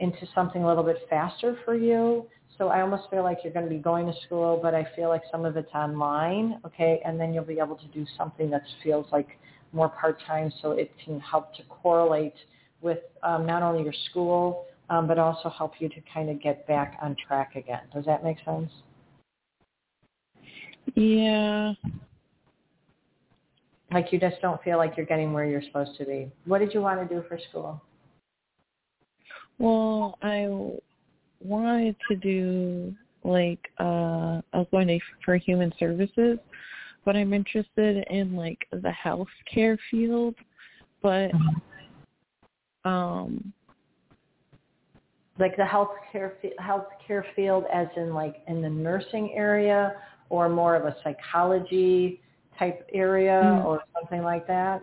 into 0.00 0.26
something 0.34 0.62
a 0.62 0.66
little 0.66 0.82
bit 0.82 0.98
faster 1.10 1.56
for 1.64 1.74
you. 1.74 2.26
So 2.56 2.68
I 2.68 2.80
almost 2.80 3.04
feel 3.10 3.22
like 3.22 3.38
you're 3.44 3.52
going 3.52 3.66
to 3.66 3.70
be 3.70 3.78
going 3.78 4.06
to 4.06 4.14
school, 4.26 4.58
but 4.60 4.74
I 4.74 4.86
feel 4.96 5.08
like 5.08 5.22
some 5.30 5.44
of 5.44 5.56
it's 5.56 5.72
online, 5.74 6.60
okay? 6.66 7.00
And 7.04 7.20
then 7.20 7.32
you'll 7.32 7.44
be 7.44 7.60
able 7.60 7.76
to 7.76 7.86
do 7.88 8.04
something 8.16 8.50
that 8.50 8.62
feels 8.82 9.06
like 9.12 9.38
more 9.72 9.88
part-time 9.88 10.52
so 10.60 10.72
it 10.72 10.90
can 11.04 11.20
help 11.20 11.54
to 11.54 11.62
correlate 11.68 12.34
with 12.80 12.98
um, 13.22 13.46
not 13.46 13.62
only 13.62 13.84
your 13.84 13.92
school, 14.10 14.66
um, 14.90 15.06
but 15.06 15.18
also 15.18 15.48
help 15.48 15.72
you 15.78 15.88
to 15.88 16.00
kind 16.12 16.30
of 16.30 16.40
get 16.42 16.66
back 16.66 16.98
on 17.02 17.16
track 17.26 17.56
again. 17.56 17.82
Does 17.94 18.04
that 18.06 18.24
make 18.24 18.38
sense? 18.44 18.70
Yeah. 20.94 21.72
Like 23.92 24.12
you 24.12 24.20
just 24.20 24.36
don't 24.42 24.62
feel 24.62 24.76
like 24.76 24.96
you're 24.96 25.06
getting 25.06 25.32
where 25.32 25.46
you're 25.46 25.62
supposed 25.62 25.96
to 25.98 26.04
be. 26.04 26.30
What 26.44 26.58
did 26.58 26.74
you 26.74 26.80
want 26.80 27.06
to 27.06 27.14
do 27.14 27.24
for 27.28 27.38
school? 27.48 27.82
Well, 29.58 30.18
I 30.22 30.48
wanted 31.42 31.96
to 32.08 32.16
do 32.16 32.94
like 33.24 33.70
uh 33.78 34.40
I 34.52 34.58
was 34.58 34.66
going 34.70 34.88
to 34.88 34.98
for 35.24 35.36
human 35.36 35.72
services, 35.78 36.38
but 37.04 37.16
I'm 37.16 37.32
interested 37.32 38.04
in 38.10 38.36
like 38.36 38.66
the 38.70 38.92
healthcare 39.04 39.78
field, 39.90 40.34
but 41.02 41.30
um 42.84 43.52
like 45.38 45.56
the 45.56 45.62
healthcare 45.62 46.32
healthcare 46.60 47.22
field 47.34 47.64
as 47.72 47.86
in 47.96 48.14
like 48.14 48.36
in 48.48 48.60
the 48.60 48.68
nursing 48.68 49.32
area 49.34 49.94
or 50.30 50.48
more 50.48 50.74
of 50.74 50.84
a 50.84 50.96
psychology 51.02 52.20
type 52.58 52.86
area 52.92 53.40
mm. 53.44 53.64
or 53.64 53.82
something 53.94 54.22
like 54.22 54.46
that? 54.46 54.82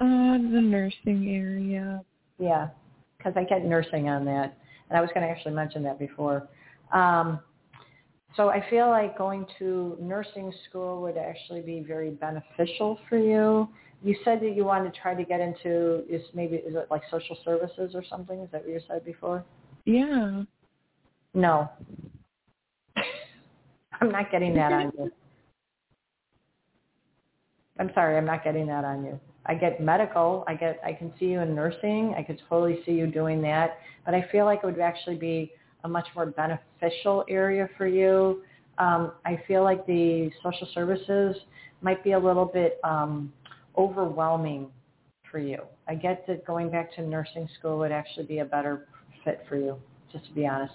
Uh, 0.00 0.38
the 0.38 0.60
nursing 0.60 1.28
area. 1.28 2.02
Yeah, 2.38 2.68
because 3.16 3.34
I 3.36 3.44
get 3.44 3.64
nursing 3.64 4.08
on 4.08 4.24
that, 4.24 4.56
and 4.88 4.98
I 4.98 5.00
was 5.00 5.10
going 5.14 5.26
to 5.26 5.32
actually 5.32 5.54
mention 5.54 5.82
that 5.84 5.98
before. 5.98 6.48
Um, 6.92 7.40
so 8.36 8.48
I 8.48 8.68
feel 8.68 8.88
like 8.88 9.16
going 9.16 9.46
to 9.60 9.96
nursing 10.00 10.52
school 10.68 11.00
would 11.02 11.16
actually 11.16 11.60
be 11.60 11.84
very 11.86 12.10
beneficial 12.10 12.98
for 13.08 13.16
you. 13.16 13.68
You 14.04 14.14
said 14.22 14.40
that 14.42 14.54
you 14.54 14.66
wanted 14.66 14.92
to 14.92 15.00
try 15.00 15.14
to 15.14 15.24
get 15.24 15.40
into 15.40 16.04
is 16.10 16.20
maybe 16.34 16.56
is 16.56 16.74
it 16.76 16.88
like 16.90 17.00
social 17.10 17.38
services 17.42 17.92
or 17.94 18.04
something? 18.08 18.38
Is 18.40 18.50
that 18.52 18.60
what 18.60 18.70
you 18.70 18.80
said 18.86 19.02
before? 19.02 19.42
Yeah. 19.86 20.42
No. 21.32 21.70
I'm 24.00 24.10
not 24.10 24.30
getting 24.30 24.54
that 24.56 24.72
on 24.74 24.92
you. 24.98 25.10
I'm 27.78 27.90
sorry, 27.94 28.18
I'm 28.18 28.26
not 28.26 28.44
getting 28.44 28.66
that 28.66 28.84
on 28.84 29.06
you. 29.06 29.18
I 29.46 29.54
get 29.54 29.80
medical. 29.80 30.44
I 30.46 30.54
get. 30.54 30.80
I 30.84 30.92
can 30.92 31.10
see 31.18 31.26
you 31.26 31.40
in 31.40 31.54
nursing. 31.54 32.14
I 32.16 32.22
could 32.22 32.40
totally 32.46 32.80
see 32.84 32.92
you 32.92 33.06
doing 33.06 33.40
that. 33.42 33.78
But 34.04 34.12
I 34.14 34.26
feel 34.30 34.44
like 34.44 34.60
it 34.62 34.66
would 34.66 34.78
actually 34.80 35.16
be 35.16 35.50
a 35.84 35.88
much 35.88 36.06
more 36.14 36.26
beneficial 36.26 37.24
area 37.30 37.70
for 37.78 37.86
you. 37.86 38.42
Um, 38.76 39.12
I 39.24 39.40
feel 39.48 39.62
like 39.62 39.86
the 39.86 40.30
social 40.42 40.68
services 40.74 41.36
might 41.80 42.04
be 42.04 42.12
a 42.12 42.18
little 42.18 42.46
bit 42.46 42.80
um, 42.84 43.32
overwhelming 43.76 44.70
for 45.30 45.38
you. 45.38 45.58
I 45.88 45.94
get 45.94 46.26
that 46.26 46.44
going 46.46 46.70
back 46.70 46.94
to 46.94 47.02
nursing 47.02 47.48
school 47.58 47.78
would 47.78 47.92
actually 47.92 48.26
be 48.26 48.38
a 48.38 48.44
better 48.44 48.86
fit 49.24 49.44
for 49.48 49.56
you, 49.56 49.76
just 50.12 50.26
to 50.26 50.32
be 50.32 50.46
honest. 50.46 50.74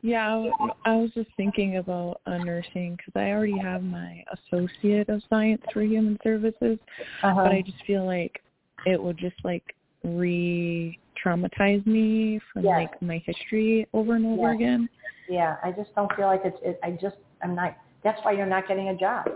Yeah, 0.00 0.48
I 0.86 0.96
was 0.96 1.10
just 1.14 1.28
thinking 1.36 1.76
about 1.76 2.20
uh, 2.26 2.38
nursing 2.38 2.96
because 2.96 3.12
I 3.14 3.30
already 3.30 3.58
have 3.58 3.82
my 3.82 4.24
associate 4.32 5.08
of 5.08 5.22
science 5.28 5.60
for 5.72 5.82
human 5.82 6.18
services, 6.22 6.78
uh-huh. 7.22 7.34
but 7.34 7.52
I 7.52 7.62
just 7.62 7.84
feel 7.86 8.06
like 8.06 8.40
it 8.86 9.02
would 9.02 9.18
just 9.18 9.36
like 9.44 9.74
re-traumatize 10.02 11.84
me 11.86 12.40
from 12.52 12.64
yes. 12.64 12.72
like 12.74 13.02
my 13.02 13.22
history 13.26 13.86
over 13.92 14.14
and 14.14 14.26
over 14.26 14.52
yes. 14.52 14.56
again. 14.56 14.88
Yeah, 15.28 15.56
I 15.62 15.72
just 15.72 15.94
don't 15.94 16.10
feel 16.16 16.26
like 16.26 16.42
it's. 16.44 16.58
It, 16.62 16.80
I 16.82 16.92
just 16.92 17.16
I'm 17.42 17.54
not. 17.54 17.76
That's 18.02 18.18
why 18.24 18.32
you're 18.32 18.46
not 18.46 18.66
getting 18.66 18.88
a 18.88 18.96
job. 18.96 19.26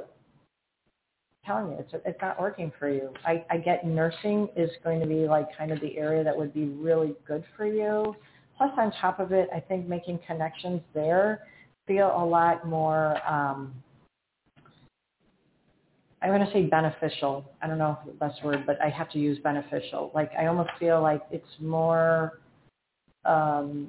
Telling 1.46 1.70
you, 1.70 1.78
it's 1.78 1.92
it's 2.04 2.20
not 2.20 2.40
working 2.40 2.72
for 2.78 2.90
you. 2.90 3.10
I 3.24 3.44
I 3.48 3.58
get 3.58 3.86
nursing 3.86 4.48
is 4.56 4.70
going 4.82 5.00
to 5.00 5.06
be 5.06 5.28
like 5.28 5.46
kind 5.56 5.70
of 5.70 5.80
the 5.80 5.96
area 5.96 6.24
that 6.24 6.36
would 6.36 6.52
be 6.52 6.64
really 6.64 7.14
good 7.26 7.44
for 7.56 7.66
you 7.66 8.16
Plus, 8.56 8.70
on 8.78 8.90
top 9.00 9.20
of 9.20 9.32
it, 9.32 9.48
I 9.54 9.60
think 9.60 9.86
making 9.86 10.20
connections 10.26 10.80
there 10.94 11.46
feel 11.86 12.12
a 12.16 12.24
lot 12.24 12.66
more, 12.66 13.16
um, 13.28 13.74
I'm 16.22 16.30
going 16.30 16.44
to 16.44 16.52
say 16.52 16.64
beneficial. 16.64 17.44
I 17.60 17.66
don't 17.66 17.78
know 17.78 17.98
if 18.00 18.06
the 18.06 18.18
best 18.18 18.42
word, 18.42 18.64
but 18.66 18.80
I 18.80 18.88
have 18.88 19.10
to 19.10 19.18
use 19.18 19.38
beneficial. 19.40 20.10
Like 20.14 20.30
I 20.38 20.46
almost 20.46 20.70
feel 20.78 21.02
like 21.02 21.20
it's 21.30 21.46
more 21.60 22.40
um, 23.26 23.88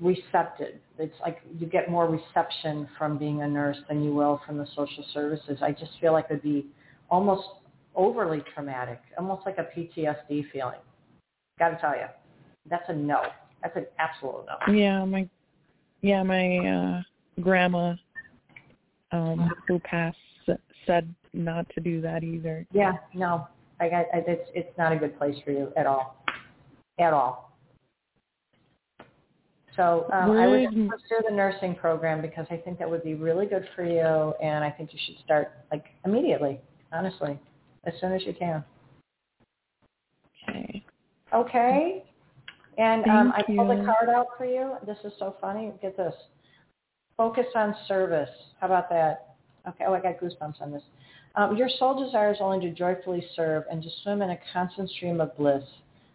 receptive. 0.00 0.76
It's 0.98 1.14
like 1.20 1.40
you 1.58 1.66
get 1.66 1.90
more 1.90 2.08
reception 2.08 2.88
from 2.98 3.18
being 3.18 3.42
a 3.42 3.48
nurse 3.48 3.78
than 3.88 4.02
you 4.02 4.14
will 4.14 4.40
from 4.46 4.58
the 4.58 4.66
social 4.74 5.04
services. 5.12 5.58
I 5.62 5.72
just 5.72 5.92
feel 6.00 6.12
like 6.12 6.26
it'd 6.30 6.42
be 6.42 6.66
almost 7.10 7.46
overly 7.94 8.42
traumatic, 8.54 9.00
almost 9.18 9.46
like 9.46 9.58
a 9.58 9.68
PTSD 9.76 10.50
feeling. 10.50 10.80
Got 11.58 11.70
to 11.70 11.78
tell 11.80 11.94
you 11.94 12.06
that's 12.68 12.88
a 12.88 12.94
no. 12.94 13.22
That's 13.62 13.76
an 13.76 13.86
absolute 13.98 14.44
no. 14.46 14.74
Yeah, 14.74 15.04
my 15.04 15.28
yeah, 16.00 16.22
my 16.22 16.58
uh 16.58 17.02
grandma 17.42 17.94
um 19.12 19.50
who 19.68 19.78
passed 19.80 20.16
said 20.86 21.14
not 21.32 21.66
to 21.74 21.80
do 21.80 22.00
that 22.00 22.24
either. 22.24 22.66
Yeah, 22.72 22.94
no. 23.14 23.46
I 23.80 23.88
got 23.88 24.06
it's 24.12 24.48
it's 24.54 24.78
not 24.78 24.92
a 24.92 24.96
good 24.96 25.18
place 25.18 25.36
for 25.44 25.50
you 25.50 25.72
at 25.76 25.86
all. 25.86 26.24
At 26.98 27.12
all. 27.12 27.51
So 29.76 30.06
um, 30.12 30.32
I 30.32 30.46
would 30.46 30.70
pursue 30.90 31.22
the 31.26 31.34
nursing 31.34 31.74
program 31.74 32.20
because 32.20 32.46
I 32.50 32.56
think 32.56 32.78
that 32.78 32.90
would 32.90 33.02
be 33.02 33.14
really 33.14 33.46
good 33.46 33.66
for 33.74 33.84
you, 33.84 34.34
and 34.42 34.62
I 34.62 34.70
think 34.70 34.92
you 34.92 34.98
should 35.06 35.16
start 35.24 35.52
like 35.70 35.86
immediately. 36.04 36.60
Honestly, 36.92 37.38
as 37.84 37.94
soon 38.00 38.12
as 38.12 38.22
you 38.26 38.34
can. 38.34 38.62
Okay. 40.48 40.84
Okay. 41.32 42.04
And 42.76 43.06
um, 43.06 43.32
I 43.34 43.42
pulled 43.42 43.70
a 43.70 43.84
card 43.84 44.08
out 44.14 44.28
for 44.36 44.44
you. 44.44 44.74
This 44.86 44.98
is 45.04 45.12
so 45.18 45.36
funny. 45.40 45.72
Get 45.80 45.96
this. 45.96 46.14
Focus 47.16 47.46
on 47.54 47.74
service. 47.88 48.30
How 48.60 48.66
about 48.66 48.90
that? 48.90 49.36
Okay. 49.68 49.84
Oh, 49.86 49.94
I 49.94 50.00
got 50.00 50.18
goosebumps 50.20 50.60
on 50.60 50.72
this. 50.72 50.82
Um, 51.34 51.56
your 51.56 51.68
soul 51.78 52.04
desires 52.04 52.38
only 52.40 52.60
to 52.66 52.74
joyfully 52.74 53.24
serve 53.34 53.64
and 53.70 53.82
to 53.82 53.88
swim 54.02 54.20
in 54.20 54.30
a 54.30 54.38
constant 54.52 54.90
stream 54.90 55.20
of 55.20 55.34
bliss. 55.36 55.64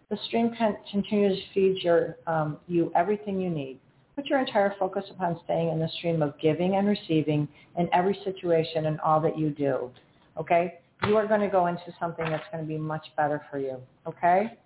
The 0.10 0.18
stream 0.28 0.56
can 0.58 0.78
continues 0.90 1.38
to 1.38 1.54
feed 1.54 1.84
your, 1.84 2.18
um, 2.28 2.58
you 2.68 2.92
everything 2.96 3.42
you 3.42 3.50
need. 3.50 3.80
Put 4.16 4.28
your 4.28 4.40
entire 4.40 4.74
focus 4.80 5.04
upon 5.12 5.40
staying 5.44 5.70
in 5.70 5.80
the 5.80 5.90
stream 5.98 6.22
of 6.22 6.34
giving 6.40 6.76
and 6.76 6.88
receiving 6.88 7.48
in 7.78 7.90
every 7.94 8.18
situation 8.24 8.88
and 8.88 9.00
all 9.02 9.20
that 9.22 9.38
you 9.38 9.50
do. 9.52 9.92
Okay? 10.38 10.80
you 11.06 11.16
are 11.16 11.28
going 11.28 11.42
to 11.42 11.48
go 11.48 11.68
into 11.68 11.94
something 12.00 12.26
that's 12.30 12.44
going 12.52 12.64
to 12.64 12.68
be 12.68 12.78
much 12.78 13.06
better 13.16 13.42
for 13.52 13.60
you. 13.60 13.78
Okay? 14.08 14.58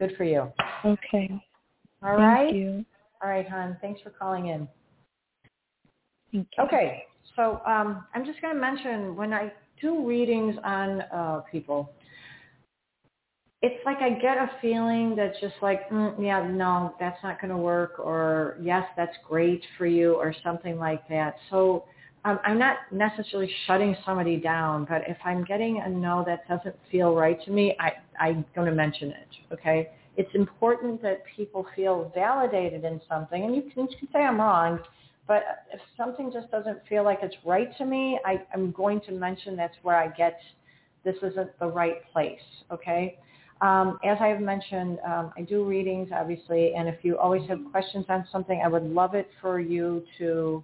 Good 0.00 0.14
for 0.16 0.24
you. 0.24 0.52
Okay. 0.84 1.30
All 2.02 2.16
Thank 2.16 2.18
right. 2.18 2.54
you. 2.54 2.84
All 3.22 3.30
right, 3.30 3.48
hon. 3.48 3.76
Thanks 3.80 4.00
for 4.02 4.10
calling 4.10 4.48
in. 4.48 4.68
Thank 6.32 6.48
you. 6.58 6.64
Okay. 6.64 7.04
So 7.34 7.60
um, 7.66 8.04
I'm 8.14 8.24
just 8.24 8.40
going 8.42 8.54
to 8.54 8.60
mention 8.60 9.16
when 9.16 9.32
I 9.32 9.52
do 9.80 10.06
readings 10.06 10.56
on 10.64 11.02
uh, 11.02 11.42
people, 11.50 11.90
it's 13.62 13.84
like 13.84 13.98
I 13.98 14.10
get 14.10 14.36
a 14.36 14.50
feeling 14.60 15.16
that's 15.16 15.38
just 15.40 15.54
like, 15.62 15.88
mm, 15.90 16.14
yeah, 16.22 16.46
no, 16.46 16.94
that's 17.00 17.22
not 17.22 17.40
going 17.40 17.50
to 17.50 17.56
work, 17.56 17.98
or 17.98 18.56
yes, 18.60 18.84
that's 18.96 19.16
great 19.26 19.62
for 19.78 19.86
you, 19.86 20.14
or 20.14 20.34
something 20.44 20.78
like 20.78 21.08
that. 21.08 21.36
So 21.50 21.84
um, 22.24 22.38
I'm 22.44 22.58
not 22.58 22.78
necessarily 22.92 23.50
shutting 23.66 23.96
somebody 24.04 24.36
down, 24.36 24.84
but 24.88 25.02
if 25.08 25.16
I'm 25.24 25.44
getting 25.44 25.80
a 25.80 25.88
no 25.88 26.24
that 26.26 26.46
doesn't 26.48 26.76
feel 26.90 27.14
right 27.14 27.42
to 27.44 27.50
me, 27.50 27.74
I, 27.80 27.92
I'm 28.20 28.44
going 28.54 28.68
to 28.68 28.74
mention 28.74 29.10
it. 29.10 29.28
Okay. 29.52 29.90
It's 30.16 30.34
important 30.34 31.00
that 31.02 31.22
people 31.36 31.66
feel 31.76 32.10
validated 32.14 32.84
in 32.84 33.00
something, 33.08 33.44
and 33.44 33.54
you 33.54 33.62
can, 33.62 33.86
you 33.86 33.96
can 33.98 34.08
say 34.12 34.20
I'm 34.20 34.40
wrong, 34.40 34.80
but 35.28 35.42
if 35.72 35.80
something 35.96 36.30
just 36.32 36.50
doesn't 36.50 36.80
feel 36.88 37.04
like 37.04 37.18
it's 37.22 37.36
right 37.44 37.76
to 37.78 37.84
me, 37.84 38.18
I, 38.24 38.42
I'm 38.52 38.72
going 38.72 39.00
to 39.02 39.12
mention 39.12 39.56
that's 39.56 39.76
where 39.82 39.96
I 39.96 40.08
get 40.08 40.38
this 41.04 41.16
isn't 41.22 41.58
the 41.58 41.66
right 41.66 41.98
place. 42.12 42.40
Okay. 42.72 43.18
Um, 43.60 43.98
as 44.04 44.18
I've 44.20 44.40
mentioned, 44.40 44.98
um, 45.06 45.32
I 45.36 45.42
do 45.42 45.64
readings, 45.64 46.10
obviously, 46.12 46.74
and 46.74 46.88
if 46.88 46.96
you 47.02 47.18
always 47.18 47.48
have 47.48 47.58
questions 47.70 48.04
on 48.08 48.26
something, 48.30 48.60
I 48.62 48.68
would 48.68 48.84
love 48.84 49.14
it 49.14 49.28
for 49.40 49.60
you 49.60 50.04
to 50.18 50.62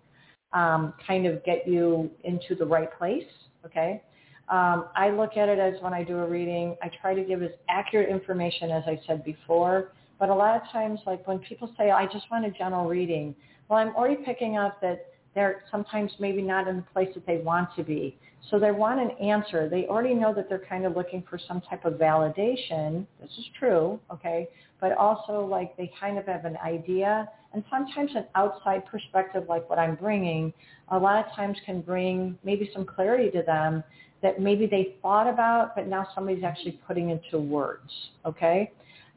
um, 0.53 0.93
kind 1.07 1.27
of 1.27 1.43
get 1.45 1.67
you 1.67 2.11
into 2.25 2.55
the 2.55 2.67
right 2.67 2.89
place. 2.99 3.25
Okay. 3.65 4.03
Um, 4.49 4.87
I 4.95 5.09
look 5.09 5.37
at 5.37 5.49
it 5.49 5.59
as 5.59 5.81
when 5.81 5.95
I 5.95 6.05
do 6.05 6.19
a 6.19 6.29
reading, 6.29 6.77
I 6.83 6.91
try 7.01 7.15
to 7.15 7.23
give 7.23 7.43
as 7.43 7.53
accurate 7.71 8.11
information 8.11 8.71
as 8.71 8.83
I 8.87 9.01
said 9.07 9.25
before. 9.25 9.93
But 10.19 10.29
a 10.29 10.35
lot 10.35 10.61
of 10.61 10.69
times, 10.71 11.01
like 11.07 11.27
when 11.27 11.39
people 11.39 11.73
say, 11.79 11.91
I 11.91 12.07
just 12.07 12.31
want 12.31 12.45
a 12.45 12.51
general 12.51 12.87
reading, 12.87 13.35
well, 13.69 13.79
I'm 13.79 13.95
already 13.97 14.23
picking 14.23 14.59
up 14.59 14.81
that 14.83 15.07
they're 15.35 15.63
sometimes 15.71 16.13
maybe 16.21 16.43
not 16.43 16.69
in 16.69 16.77
the 16.77 16.85
place 16.93 17.09
that 17.15 17.27
they 17.27 17.39
want 17.39 17.71
to 17.77 17.83
be. 17.83 18.19
So 18.51 18.59
they 18.59 18.71
want 18.71 19.01
an 19.01 19.11
answer. 19.13 19.69
They 19.69 19.87
already 19.87 20.15
know 20.15 20.35
that 20.35 20.49
they're 20.49 20.65
kind 20.69 20.85
of 20.85 20.97
looking 20.97 21.23
for 21.29 21.39
some 21.39 21.61
type 21.61 21.85
of 21.85 21.95
validation. 21.95 23.07
This 23.21 23.31
is 23.39 23.45
true, 23.59 24.01
okay? 24.13 24.49
But 24.81 24.97
also 24.97 25.45
like 25.45 25.77
they 25.77 25.91
kind 25.99 26.19
of 26.19 26.27
have 26.27 26.45
an 26.45 26.57
idea 26.59 27.29
and 27.55 27.63
sometimes 27.71 28.11
an 28.15 28.27
outside 28.35 28.85
perspective 28.87 29.45
like 29.49 29.69
what 29.69 29.79
I'm 29.79 29.95
bringing 29.95 30.53
a 30.89 30.99
lot 30.99 31.25
of 31.25 31.33
times 31.35 31.57
can 31.65 31.81
bring 31.81 32.39
maybe 32.45 32.71
some 32.73 32.85
clarity 32.85 33.31
to 33.31 33.43
them 33.43 33.85
that 34.23 34.41
maybe 34.41 34.67
they 34.67 34.97
thought 35.03 35.27
about, 35.27 35.75
but 35.75 35.87
now 35.87 36.07
somebody's 36.15 36.45
actually 36.45 36.81
putting 36.87 37.11
into 37.11 37.39
words, 37.39 37.91
okay? 38.25 38.71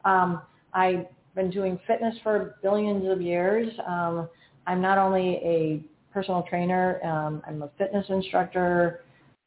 Um, 0.04 0.42
I've 0.74 1.06
been 1.34 1.50
doing 1.50 1.78
fitness 1.86 2.14
for 2.22 2.56
billions 2.62 3.08
of 3.08 3.20
years. 3.20 3.72
Um, 3.86 4.28
I'm 4.66 4.80
not 4.80 4.98
only 4.98 5.36
a 5.44 5.82
personal 6.12 6.42
trainer, 6.48 7.00
um, 7.04 7.42
I'm 7.46 7.62
a 7.62 7.70
fitness 7.78 8.06
instructor, 8.08 9.02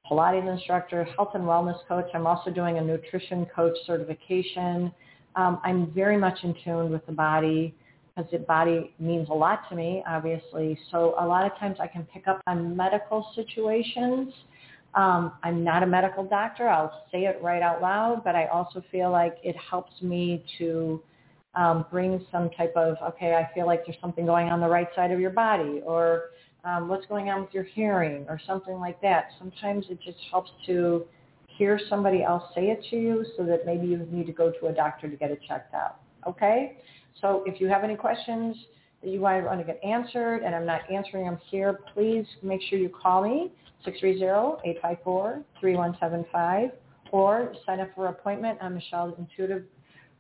Pilates 0.10 0.52
instructor, 0.52 1.04
health 1.04 1.32
and 1.36 1.43
wellness 1.43 1.78
coach. 1.88 2.08
I'm 2.13 2.26
also 2.26 2.50
doing 2.50 2.78
a 2.78 2.82
nutrition 2.82 3.45
coach 3.56 3.78
certification. 3.86 4.91
Um, 5.36 5.60
I'm 5.63 5.91
very 5.91 6.17
much 6.17 6.39
in 6.43 6.56
tune 6.63 6.91
with 6.91 7.06
the 7.06 7.12
body 7.12 7.76
because 8.15 8.30
the 8.32 8.39
body 8.39 8.93
means 9.00 9.30
a 9.30 9.34
lot 9.34 9.69
to 9.69 9.76
me, 9.76 10.04
obviously. 10.08 10.78
So 10.91 11.15
a 11.19 11.26
lot 11.26 11.45
of 11.45 11.58
times 11.60 11.78
I 11.80 11.88
can 11.88 12.04
pick 12.04 12.28
up 12.28 12.41
on 12.48 12.76
medical 12.76 13.28
situations. 13.36 14.34
Um, 14.95 15.34
I'm 15.43 15.63
not 15.63 15.84
a 15.84 15.88
medical 15.88 16.24
doctor. 16.24 16.67
I'll 16.67 17.06
say 17.12 17.26
it 17.26 17.39
right 17.43 17.62
out 17.62 17.82
loud, 17.82 18.24
but 18.24 18.36
I 18.36 18.48
also 18.48 18.84
feel 18.91 19.12
like 19.12 19.38
it 19.43 19.56
helps 19.58 20.02
me 20.02 20.43
to 20.58 21.02
um, 21.56 21.86
bring 21.91 22.26
some 22.32 22.50
type 22.52 22.74
of, 22.76 22.95
okay, 23.04 23.36
I 23.36 23.54
feel 23.54 23.67
like 23.67 23.86
there's 23.86 24.00
something 24.02 24.26
going 24.26 24.50
on 24.50 24.60
the 24.60 24.67
right 24.67 24.88
side 24.95 25.12
of 25.12 25.19
your 25.19 25.32
body 25.32 25.82
or 25.86 26.32
um, 26.63 26.88
what's 26.88 27.06
going 27.06 27.30
on 27.30 27.41
with 27.41 27.54
your 27.54 27.63
hearing 27.63 28.26
or 28.28 28.39
something 28.45 28.80
like 28.80 29.02
that. 29.02 29.30
Sometimes 29.38 29.86
it 29.89 30.00
just 30.02 30.17
helps 30.30 30.52
to 30.65 31.06
hear 31.48 31.80
somebody 31.89 32.24
else 32.24 32.43
say 32.56 32.69
it 32.69 32.84
to 32.89 32.95
you 32.95 33.26
so 33.38 33.45
that 33.45 33.65
maybe 33.65 33.88
you 33.88 34.08
need 34.12 34.28
to 34.28 34.34
go 34.34 34.52
to 34.52 34.67
a 34.67 34.72
doctor 34.72 35.10
to 35.10 35.15
get 35.15 35.32
it 35.32 35.39
checked 35.48 35.74
out. 35.74 36.00
Okay? 36.28 36.78
So 37.22 37.43
if 37.45 37.60
you 37.60 37.67
have 37.67 37.84
any 37.84 37.95
questions 37.95 38.56
that 39.04 39.10
you 39.10 39.19
want 39.22 39.60
to 39.60 39.65
get 39.65 39.84
answered 39.84 40.43
and 40.43 40.56
I'm 40.56 40.65
not 40.65 40.82
answering 40.91 41.26
them 41.26 41.38
here, 41.50 41.80
please 41.93 42.26
make 42.43 42.62
sure 42.69 42.80
you 42.80 42.89
call 42.89 43.24
me, 43.24 43.52
630-854-3175, 43.86 46.72
or 47.12 47.54
sign 47.65 47.80
up 47.80 47.89
for 47.95 48.08
an 48.08 48.13
appointment 48.13 48.60
on 48.62 48.76
Michelle's 48.76 49.15
Intuitive 49.17 49.63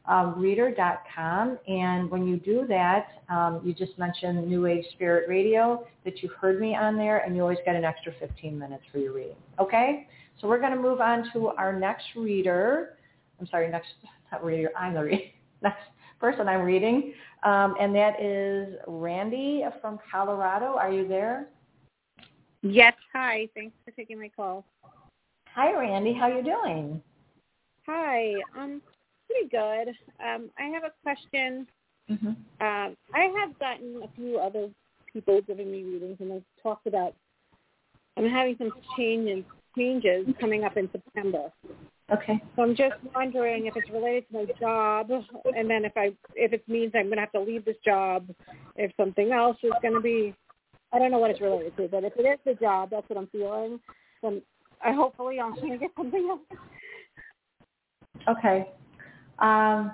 um, 0.09 0.37
reader.com. 0.37 1.59
And 1.67 2.09
when 2.09 2.27
you 2.27 2.37
do 2.37 2.65
that, 2.67 3.07
um, 3.29 3.61
you 3.63 3.73
just 3.73 3.97
mention 3.97 4.49
New 4.49 4.65
Age 4.65 4.83
Spirit 4.93 5.29
Radio 5.29 5.85
that 6.03 6.21
you 6.21 6.29
heard 6.29 6.59
me 6.59 6.75
on 6.75 6.97
there, 6.97 7.19
and 7.19 7.35
you 7.35 7.43
always 7.43 7.59
get 7.63 7.75
an 7.75 7.85
extra 7.85 8.11
15 8.19 8.57
minutes 8.57 8.83
for 8.91 8.97
your 8.97 9.13
reading. 9.13 9.37
Okay? 9.59 10.07
So 10.41 10.47
we're 10.47 10.59
going 10.59 10.75
to 10.75 10.81
move 10.81 10.99
on 10.99 11.29
to 11.33 11.49
our 11.49 11.77
next 11.77 12.05
reader. 12.15 12.97
I'm 13.39 13.47
sorry, 13.47 13.69
next 13.69 13.89
not 14.31 14.43
reader. 14.43 14.71
I'm 14.77 14.93
the 14.93 15.03
reader. 15.03 15.23
Next 15.61 15.81
person 16.21 16.47
I'm 16.47 16.61
reading, 16.61 17.13
um, 17.43 17.75
and 17.81 17.93
that 17.93 18.21
is 18.21 18.75
Randy 18.87 19.65
from 19.81 19.99
Colorado. 20.09 20.77
Are 20.77 20.89
you 20.89 21.05
there? 21.05 21.49
Yes. 22.61 22.93
Hi. 23.11 23.49
Thanks 23.53 23.75
for 23.83 23.91
taking 23.91 24.17
my 24.17 24.29
call. 24.33 24.63
Hi, 25.53 25.77
Randy. 25.77 26.13
How 26.13 26.27
you 26.27 26.41
doing? 26.41 27.01
Hi. 27.87 28.35
Um, 28.57 28.81
pretty 29.29 29.49
good. 29.49 29.93
Um, 30.25 30.49
I 30.57 30.63
have 30.73 30.83
a 30.83 30.93
question. 31.03 31.67
Mm-hmm. 32.09 32.27
Um, 32.27 32.97
I 33.13 33.33
have 33.39 33.57
gotten 33.59 34.01
a 34.03 34.07
few 34.15 34.39
other 34.39 34.69
people 35.11 35.41
giving 35.41 35.71
me 35.71 35.83
readings, 35.83 36.17
and 36.19 36.31
they've 36.31 36.43
talked 36.61 36.87
about 36.87 37.13
I'm 38.17 38.29
having 38.29 38.55
some 38.57 38.71
changes 38.97 39.45
changes 39.77 40.27
coming 40.39 40.63
up 40.63 40.75
in 40.77 40.89
September. 40.91 41.51
Okay. 42.11 42.41
So 42.55 42.63
I'm 42.63 42.75
just 42.75 42.95
wondering 43.15 43.67
if 43.67 43.75
it's 43.77 43.89
related 43.91 44.25
to 44.29 44.33
my 44.33 44.45
job, 44.59 45.11
and 45.55 45.69
then 45.69 45.85
if 45.85 45.93
I 45.95 46.11
if 46.35 46.53
it 46.53 46.67
means 46.67 46.91
I'm 46.95 47.05
going 47.05 47.17
to 47.17 47.21
have 47.21 47.31
to 47.33 47.41
leave 47.41 47.65
this 47.65 47.77
job, 47.85 48.27
if 48.75 48.91
something 48.97 49.31
else 49.31 49.57
is 49.63 49.71
going 49.81 49.93
to 49.93 50.01
be, 50.01 50.33
I 50.91 50.97
don't 50.97 51.11
know 51.11 51.19
what 51.19 51.29
it's 51.31 51.41
related 51.41 51.77
to, 51.77 51.87
but 51.87 52.03
if 52.03 52.13
it 52.17 52.23
is 52.23 52.39
the 52.45 52.55
job, 52.55 52.89
that's 52.89 53.07
what 53.09 53.19
I'm 53.19 53.27
feeling. 53.27 53.79
Then 54.23 54.41
I 54.83 54.91
hopefully 54.91 55.39
I'm 55.39 55.53
going 55.55 55.71
to 55.71 55.77
get 55.77 55.91
something 55.95 56.27
else. 56.29 56.59
Okay. 58.27 58.69
Um, 59.39 59.93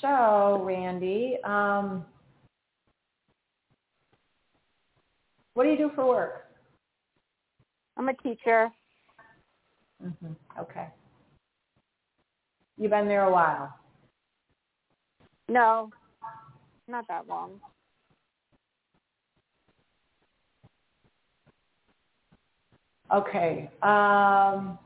so, 0.00 0.62
Randy, 0.64 1.36
um, 1.44 2.04
what 5.54 5.64
do 5.64 5.70
you 5.70 5.76
do 5.76 5.90
for 5.94 6.06
work? 6.06 6.46
I'm 7.96 8.08
a 8.08 8.14
teacher. 8.14 8.70
hmm 10.00 10.32
Okay. 10.58 10.88
You've 12.78 12.90
been 12.90 13.08
there 13.08 13.24
a 13.24 13.30
while. 13.30 13.74
No, 15.48 15.90
not 16.88 17.06
that 17.08 17.28
long. 17.28 17.60
Okay. 23.12 23.68
Um, 23.82 24.78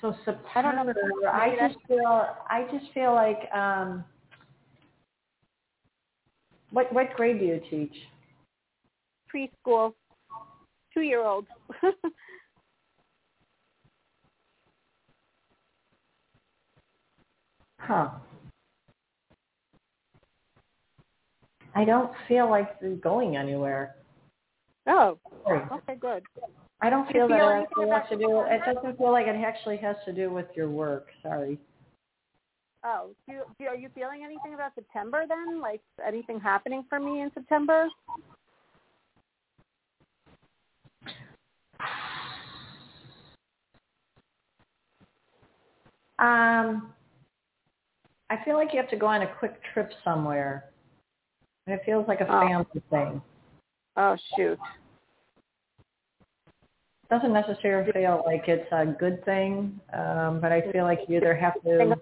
so 0.00 0.14
September, 0.24 0.94
I 1.32 1.56
just 1.58 1.78
feel, 1.86 2.26
I 2.48 2.66
just 2.72 2.92
feel 2.92 3.14
like, 3.14 3.52
um, 3.52 4.04
what 6.70 6.92
what 6.92 7.14
grade 7.16 7.38
do 7.40 7.46
you 7.46 7.60
teach? 7.70 7.94
Preschool, 9.34 9.94
two 10.94 11.02
year 11.02 11.22
old. 11.24 11.46
Huh. 17.80 18.10
I 21.74 21.84
don't 21.84 22.12
feel 22.26 22.50
like 22.50 22.76
going 23.00 23.36
anywhere. 23.36 23.94
oh, 24.86 25.18
okay, 25.48 25.94
good. 25.98 26.22
I 26.80 26.90
don't 26.90 27.06
Do 27.08 27.12
feel 27.12 27.28
that 27.28 27.38
it 27.38 27.62
actually 27.62 27.90
has 27.90 28.08
to 28.10 28.16
do. 28.16 28.40
It 28.42 28.60
doesn't 28.64 28.98
feel 28.98 29.10
like 29.10 29.26
it 29.26 29.36
actually 29.36 29.78
has 29.78 29.96
to 30.04 30.12
do 30.12 30.30
with 30.30 30.46
your 30.54 30.70
work. 30.70 31.08
Sorry. 31.22 31.58
Oh, 32.84 33.10
do 33.26 33.34
you, 33.34 33.42
do, 33.58 33.66
are 33.66 33.74
you 33.74 33.88
feeling 33.94 34.22
anything 34.24 34.54
about 34.54 34.74
September 34.76 35.24
then? 35.28 35.60
Like 35.60 35.80
anything 36.06 36.38
happening 36.38 36.84
for 36.88 37.00
me 37.00 37.22
in 37.22 37.32
September? 37.34 37.88
Um, 46.20 46.92
I 48.30 48.36
feel 48.44 48.54
like 48.56 48.72
you 48.72 48.80
have 48.80 48.90
to 48.90 48.96
go 48.96 49.06
on 49.06 49.22
a 49.22 49.34
quick 49.38 49.60
trip 49.72 49.90
somewhere. 50.04 50.70
And 51.66 51.74
it 51.74 51.84
feels 51.84 52.06
like 52.08 52.20
a 52.20 52.26
Oh. 52.26 52.40
family 52.40 52.82
thing. 52.90 53.22
Oh 53.96 54.16
shoot. 54.36 54.58
Doesn't 57.10 57.32
necessarily 57.32 57.90
feel 57.92 58.22
like 58.26 58.48
it's 58.48 58.70
a 58.70 58.84
good 58.84 59.24
thing, 59.24 59.80
um, 59.94 60.40
but 60.40 60.52
I 60.52 60.70
feel 60.72 60.84
like 60.84 61.00
you 61.08 61.16
either 61.16 61.34
have 61.34 61.54
to. 61.62 61.96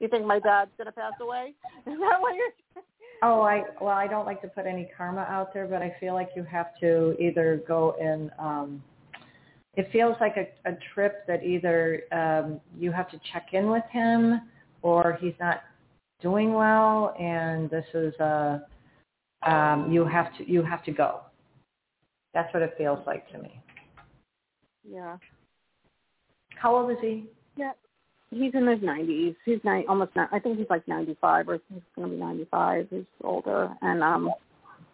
You 0.00 0.08
think 0.08 0.26
my 0.26 0.38
dad's 0.38 0.70
gonna 0.76 0.92
pass 0.92 1.12
away? 1.20 1.54
Is 1.86 1.98
that 1.98 2.20
what 2.20 2.34
you're? 2.34 2.50
Oh, 3.24 3.42
I 3.42 3.62
well, 3.80 3.94
I 3.94 4.08
don't 4.08 4.26
like 4.26 4.42
to 4.42 4.48
put 4.48 4.66
any 4.66 4.90
karma 4.96 5.20
out 5.20 5.54
there, 5.54 5.68
but 5.68 5.80
I 5.80 5.94
feel 6.00 6.12
like 6.12 6.30
you 6.34 6.42
have 6.42 6.76
to 6.80 7.14
either 7.20 7.62
go 7.68 7.94
and. 8.00 8.32
Um, 8.38 8.82
it 9.74 9.88
feels 9.92 10.16
like 10.20 10.36
a, 10.36 10.70
a 10.70 10.76
trip 10.92 11.24
that 11.28 11.42
either 11.44 12.02
um, 12.12 12.60
you 12.78 12.92
have 12.92 13.08
to 13.10 13.20
check 13.32 13.50
in 13.52 13.70
with 13.70 13.84
him, 13.90 14.40
or 14.82 15.16
he's 15.20 15.34
not 15.40 15.62
doing 16.20 16.52
well, 16.52 17.14
and 17.18 17.70
this 17.70 17.84
is 17.94 18.12
a 18.18 18.66
um, 19.42 19.90
you 19.92 20.04
have 20.04 20.36
to 20.38 20.50
you 20.50 20.62
have 20.62 20.84
to 20.84 20.90
go. 20.92 21.20
That's 22.34 22.52
what 22.52 22.62
it 22.62 22.74
feels 22.76 22.98
like 23.06 23.30
to 23.30 23.38
me. 23.38 23.60
Yeah. 24.88 25.16
How 26.56 26.76
old 26.76 26.90
is 26.90 26.98
he? 27.00 27.26
Yeah. 27.56 27.72
He's 28.30 28.54
in 28.54 28.66
his 28.66 28.82
nineties. 28.82 29.34
He's 29.44 29.58
nine, 29.62 29.84
almost. 29.88 30.16
Not, 30.16 30.28
I 30.32 30.38
think 30.38 30.58
he's 30.58 30.70
like 30.70 30.86
ninety-five, 30.88 31.48
or 31.48 31.60
he's 31.68 31.82
going 31.96 32.08
to 32.08 32.14
be 32.14 32.20
ninety-five. 32.20 32.88
He's 32.90 33.04
older, 33.22 33.74
and 33.82 34.02
um. 34.02 34.30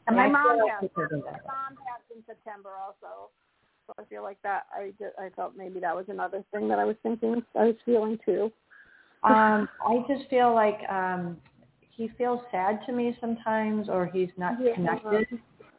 And 0.07 0.17
my 0.17 0.29
mom 0.29 0.57
feel 0.57 0.65
like 0.65 0.81
passed. 0.81 0.93
he 0.97 1.03
My 1.03 1.31
mom 1.31 1.77
passed 1.87 2.11
in 2.15 2.23
September 2.27 2.71
also. 2.85 3.31
So 3.87 3.95
I 3.99 4.05
feel 4.05 4.23
like 4.23 4.39
that. 4.43 4.67
I 4.73 4.93
just, 4.99 5.15
I 5.19 5.29
felt 5.37 5.53
maybe 5.57 5.81
that 5.81 5.95
was 5.95 6.07
another 6.09 6.43
thing 6.53 6.69
that 6.69 6.79
I 6.79 6.85
was 6.85 6.97
thinking. 7.03 7.43
I 7.55 7.67
was 7.67 7.75
feeling 7.85 8.19
too. 8.25 8.51
Um, 9.23 9.69
I 9.87 10.05
just 10.09 10.29
feel 10.31 10.55
like 10.55 10.81
um, 10.91 11.37
he 11.91 12.11
feels 12.19 12.41
sad 12.51 12.81
to 12.87 12.93
me 12.93 13.17
sometimes, 13.21 13.89
or 13.89 14.07
he's 14.07 14.31
not 14.37 14.55
Yeah. 14.63 14.75
connected, 14.75 15.27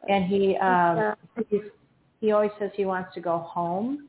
and 0.08 0.24
he 0.24 0.56
um, 0.56 1.14
he's, 1.48 1.60
he 2.20 2.32
always 2.32 2.50
says 2.58 2.70
he 2.74 2.84
wants 2.84 3.14
to 3.14 3.20
go 3.20 3.38
home 3.38 4.08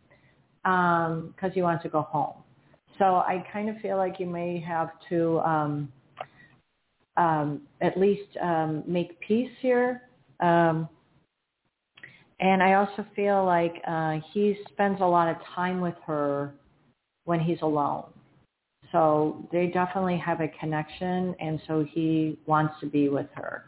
because 0.63 1.51
he 1.53 1.61
wants 1.61 1.83
to 1.83 1.89
go 1.89 2.01
home. 2.01 2.35
So 2.99 3.05
I 3.05 3.43
kind 3.51 3.69
of 3.69 3.77
feel 3.77 3.97
like 3.97 4.19
you 4.19 4.27
may 4.27 4.59
have 4.59 4.91
to 5.09 5.39
um, 5.39 5.91
um, 7.17 7.61
at 7.81 7.97
least 7.97 8.29
um, 8.41 8.83
make 8.85 9.19
peace 9.19 9.51
here. 9.59 10.03
Um, 10.39 10.87
and 12.39 12.61
I 12.61 12.73
also 12.73 13.05
feel 13.15 13.45
like 13.45 13.81
uh, 13.87 14.17
he 14.33 14.57
spends 14.71 14.99
a 15.01 15.05
lot 15.05 15.29
of 15.29 15.37
time 15.55 15.79
with 15.79 15.95
her 16.05 16.53
when 17.25 17.39
he's 17.39 17.61
alone. 17.61 18.05
So 18.91 19.47
they 19.51 19.67
definitely 19.67 20.17
have 20.17 20.41
a 20.41 20.49
connection, 20.59 21.35
and 21.39 21.61
so 21.67 21.85
he 21.93 22.37
wants 22.45 22.73
to 22.81 22.87
be 22.87 23.09
with 23.09 23.27
her. 23.35 23.65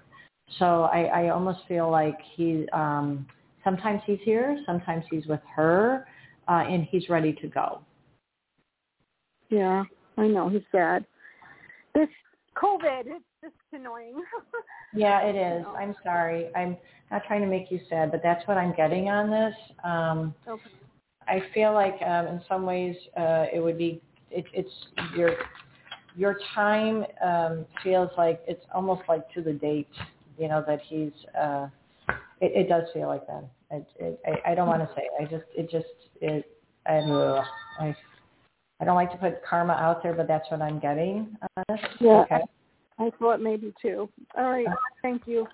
So 0.59 0.83
I, 0.83 1.03
I 1.03 1.29
almost 1.29 1.59
feel 1.67 1.89
like 1.89 2.17
he 2.35 2.67
um, 2.73 3.25
sometimes 3.63 4.01
he's 4.05 4.19
here, 4.23 4.61
sometimes 4.65 5.03
he's 5.09 5.25
with 5.27 5.41
her, 5.55 6.07
uh, 6.47 6.63
and 6.67 6.83
he's 6.89 7.09
ready 7.09 7.33
to 7.33 7.47
go. 7.47 7.81
Yeah, 9.49 9.83
I 10.17 10.27
know 10.27 10.49
he's 10.49 10.61
sad. 10.71 11.05
This 11.93 12.09
COVID, 12.57 13.03
it's 13.05 13.25
just 13.41 13.55
annoying. 13.71 14.21
Yeah, 14.95 15.21
it 15.23 15.35
is. 15.35 15.65
I'm 15.75 15.95
sorry. 16.03 16.49
I'm 16.55 16.77
not 17.09 17.23
trying 17.27 17.41
to 17.41 17.47
make 17.47 17.71
you 17.71 17.79
sad, 17.89 18.11
but 18.11 18.21
that's 18.21 18.47
what 18.47 18.57
I'm 18.57 18.75
getting 18.75 19.09
on 19.09 19.31
this. 19.31 19.55
Um, 19.83 20.35
okay. 20.47 20.69
I 21.27 21.41
feel 21.51 21.73
like 21.73 21.95
um, 22.05 22.27
in 22.27 22.41
some 22.47 22.63
ways 22.63 22.95
uh, 23.17 23.45
it 23.51 23.59
would 23.59 23.79
be 23.79 24.03
it, 24.29 24.45
it's 24.53 24.69
your 25.17 25.31
your 26.15 26.37
time 26.53 27.05
um, 27.25 27.65
feels 27.83 28.11
like 28.19 28.41
it's 28.47 28.63
almost 28.71 29.01
like 29.09 29.27
to 29.33 29.41
the 29.41 29.53
date, 29.53 29.87
you 30.37 30.47
know, 30.47 30.63
that 30.67 30.79
he's. 30.87 31.11
Uh, 31.35 31.69
it, 32.43 32.51
it 32.53 32.69
does 32.69 32.83
feel 32.93 33.07
like 33.07 33.25
that. 33.27 33.45
It, 33.71 33.87
it, 33.99 34.19
I, 34.27 34.51
I 34.51 34.55
don't 34.55 34.67
want 34.67 34.81
to 34.81 34.93
say. 34.95 35.03
It. 35.03 35.23
I 35.23 35.25
just 35.25 35.45
it 35.55 35.71
just 35.71 35.85
it. 36.21 36.45
I, 36.85 36.97
ugh, 36.97 37.45
I 37.79 37.95
I 38.81 38.85
don't 38.85 38.95
like 38.95 39.11
to 39.11 39.17
put 39.17 39.43
karma 39.45 39.73
out 39.73 40.03
there, 40.03 40.13
but 40.13 40.27
that's 40.27 40.49
what 40.51 40.61
I'm 40.61 40.79
getting. 40.79 41.37
Yeah. 42.01 42.23
Okay. 42.23 42.41
I 42.99 43.11
thought 43.17 43.41
maybe 43.41 43.73
too. 43.81 44.09
All 44.37 44.49
right. 44.49 44.67
Thank 45.01 45.23
you. 45.25 45.47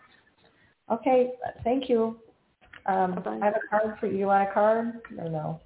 Okay. 0.92 1.32
Thank 1.64 1.90
you. 1.90 2.20
Um, 2.88 3.16
Bye-bye. 3.16 3.40
I 3.42 3.46
have 3.46 3.56
a 3.56 3.68
card 3.70 3.98
for 4.00 4.08
you. 4.08 4.18
You 4.18 4.26
want 4.26 4.50
a 4.50 4.52
card 4.52 5.02
or 5.18 5.30
no? 5.30 5.62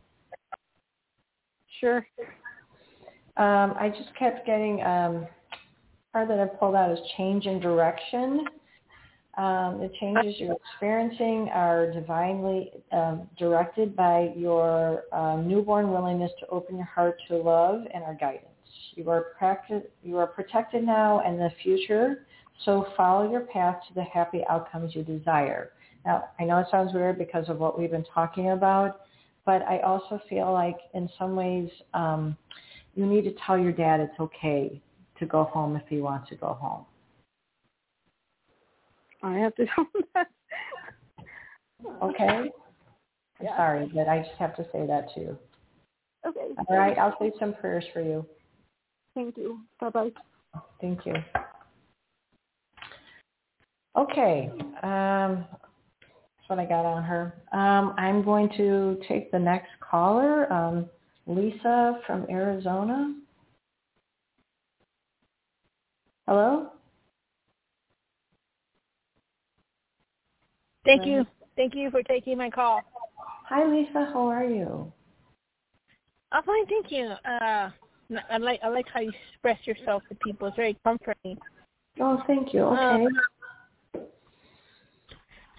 Sure. 1.80 2.06
Um, 3.38 3.74
I 3.80 3.90
just 3.90 4.14
kept 4.20 4.46
getting 4.46 4.84
um, 4.84 5.26
card 6.12 6.30
that 6.30 6.40
I 6.40 6.46
pulled 6.46 6.76
out 6.76 6.92
is 6.92 7.00
change 7.18 7.46
in 7.46 7.60
direction. 7.60 8.46
Um, 9.36 9.80
the 9.80 9.90
changes 10.00 10.36
you're 10.40 10.56
experiencing 10.72 11.50
are 11.52 11.92
divinely 11.92 12.72
um, 12.92 13.28
directed 13.40 13.96
by 13.96 14.32
your 14.36 15.06
uh, 15.12 15.38
newborn 15.38 15.90
willingness 15.92 16.32
to 16.40 16.48
open 16.50 16.76
your 16.76 16.86
heart 16.86 17.20
to 17.30 17.38
love 17.38 17.82
and 17.94 18.04
our 18.04 18.14
guidance. 18.14 18.46
You 18.94 19.10
are, 19.10 19.28
practi- 19.42 19.88
you 20.04 20.18
are 20.18 20.28
protected 20.28 20.84
now 20.84 21.22
and 21.26 21.40
the 21.40 21.50
future, 21.64 22.28
so 22.64 22.86
follow 22.96 23.32
your 23.32 23.42
path 23.42 23.78
to 23.88 23.94
the 23.96 24.04
happy 24.04 24.42
outcomes 24.48 24.94
you 24.94 25.04
desire. 25.04 25.72
Now, 26.06 26.26
I 26.40 26.44
know 26.44 26.60
it 26.60 26.68
sounds 26.70 26.94
weird 26.94 27.18
because 27.18 27.50
of 27.50 27.58
what 27.58 27.80
we've 27.80 27.90
been 27.90 28.06
talking 28.14 28.52
about, 28.52 29.02
but 29.46 29.64
I 29.64 29.80
also 29.80 30.22
feel 30.30 30.54
like 30.54 30.78
in 30.94 31.10
some 31.18 31.36
ways 31.36 31.70
um, 31.96 32.38
you 32.94 33.08
need 33.08 33.24
to 33.24 33.34
tell 33.46 33.58
your 33.58 33.72
dad 33.72 34.00
it's 34.00 34.20
okay 34.20 34.80
to 35.18 35.26
go 35.26 35.46
home 35.46 35.76
if 35.76 35.84
he 35.90 36.02
wants 36.02 36.30
to 36.30 36.36
go 36.36 36.54
home. 36.54 36.86
I 39.24 39.38
have 39.38 39.56
to 39.56 39.66
tell 39.76 39.88
that. 40.14 40.28
Okay? 42.02 42.52
I'm 43.40 43.46
Yeah. 43.46 43.58
sorry, 43.58 43.92
but 43.94 44.08
I 44.08 44.20
just 44.20 44.38
have 44.38 44.56
to 44.58 44.66
say 44.72 44.86
that 44.86 45.08
too. 45.16 45.38
Okay. 46.26 46.50
All 46.70 46.78
right, 46.78 46.98
I'll 46.98 47.18
say 47.20 47.32
some 47.40 47.54
prayers 47.56 47.86
for 47.94 48.02
you. 48.02 48.26
Thank 49.16 49.38
you. 49.38 49.60
Bye 49.80 49.90
bye. 49.90 50.12
Thank 50.80 51.06
you. 51.06 51.16
Okay, 53.96 54.52
um, 54.82 55.46
that's 56.38 56.48
what 56.48 56.60
I 56.60 56.66
got 56.66 56.86
on 56.86 57.04
her. 57.04 57.36
Um, 57.52 57.94
I'm 57.98 58.24
going 58.24 58.50
to 58.58 59.00
take 59.08 59.32
the 59.32 59.40
next 59.40 59.70
caller, 59.80 60.52
um, 60.52 60.90
Lisa 61.28 62.00
from 62.08 62.26
Arizona. 62.30 63.16
Hello? 66.28 66.72
Thank 70.86 71.06
you. 71.06 71.26
Thank 71.56 71.76
you 71.76 71.92
for 71.92 72.04
taking 72.04 72.38
my 72.38 72.50
call. 72.50 72.82
Hi, 73.50 73.66
Lisa. 73.66 74.10
How 74.14 74.28
are 74.28 74.46
you? 74.46 74.92
I'm 76.32 76.44
fine, 76.44 76.66
thank 76.66 76.92
you. 76.92 77.14
Uh, 77.26 77.70
I 78.30 78.38
like 78.38 78.60
I 78.64 78.68
like 78.70 78.88
how 78.92 79.02
you 79.02 79.12
express 79.32 79.60
yourself 79.66 80.04
to 80.10 80.16
people. 80.16 80.48
It's 80.48 80.56
very 80.56 80.78
comforting. 80.84 81.38
Oh, 82.00 82.24
thank 82.26 82.54
you. 82.54 82.64
Okay. 82.64 83.08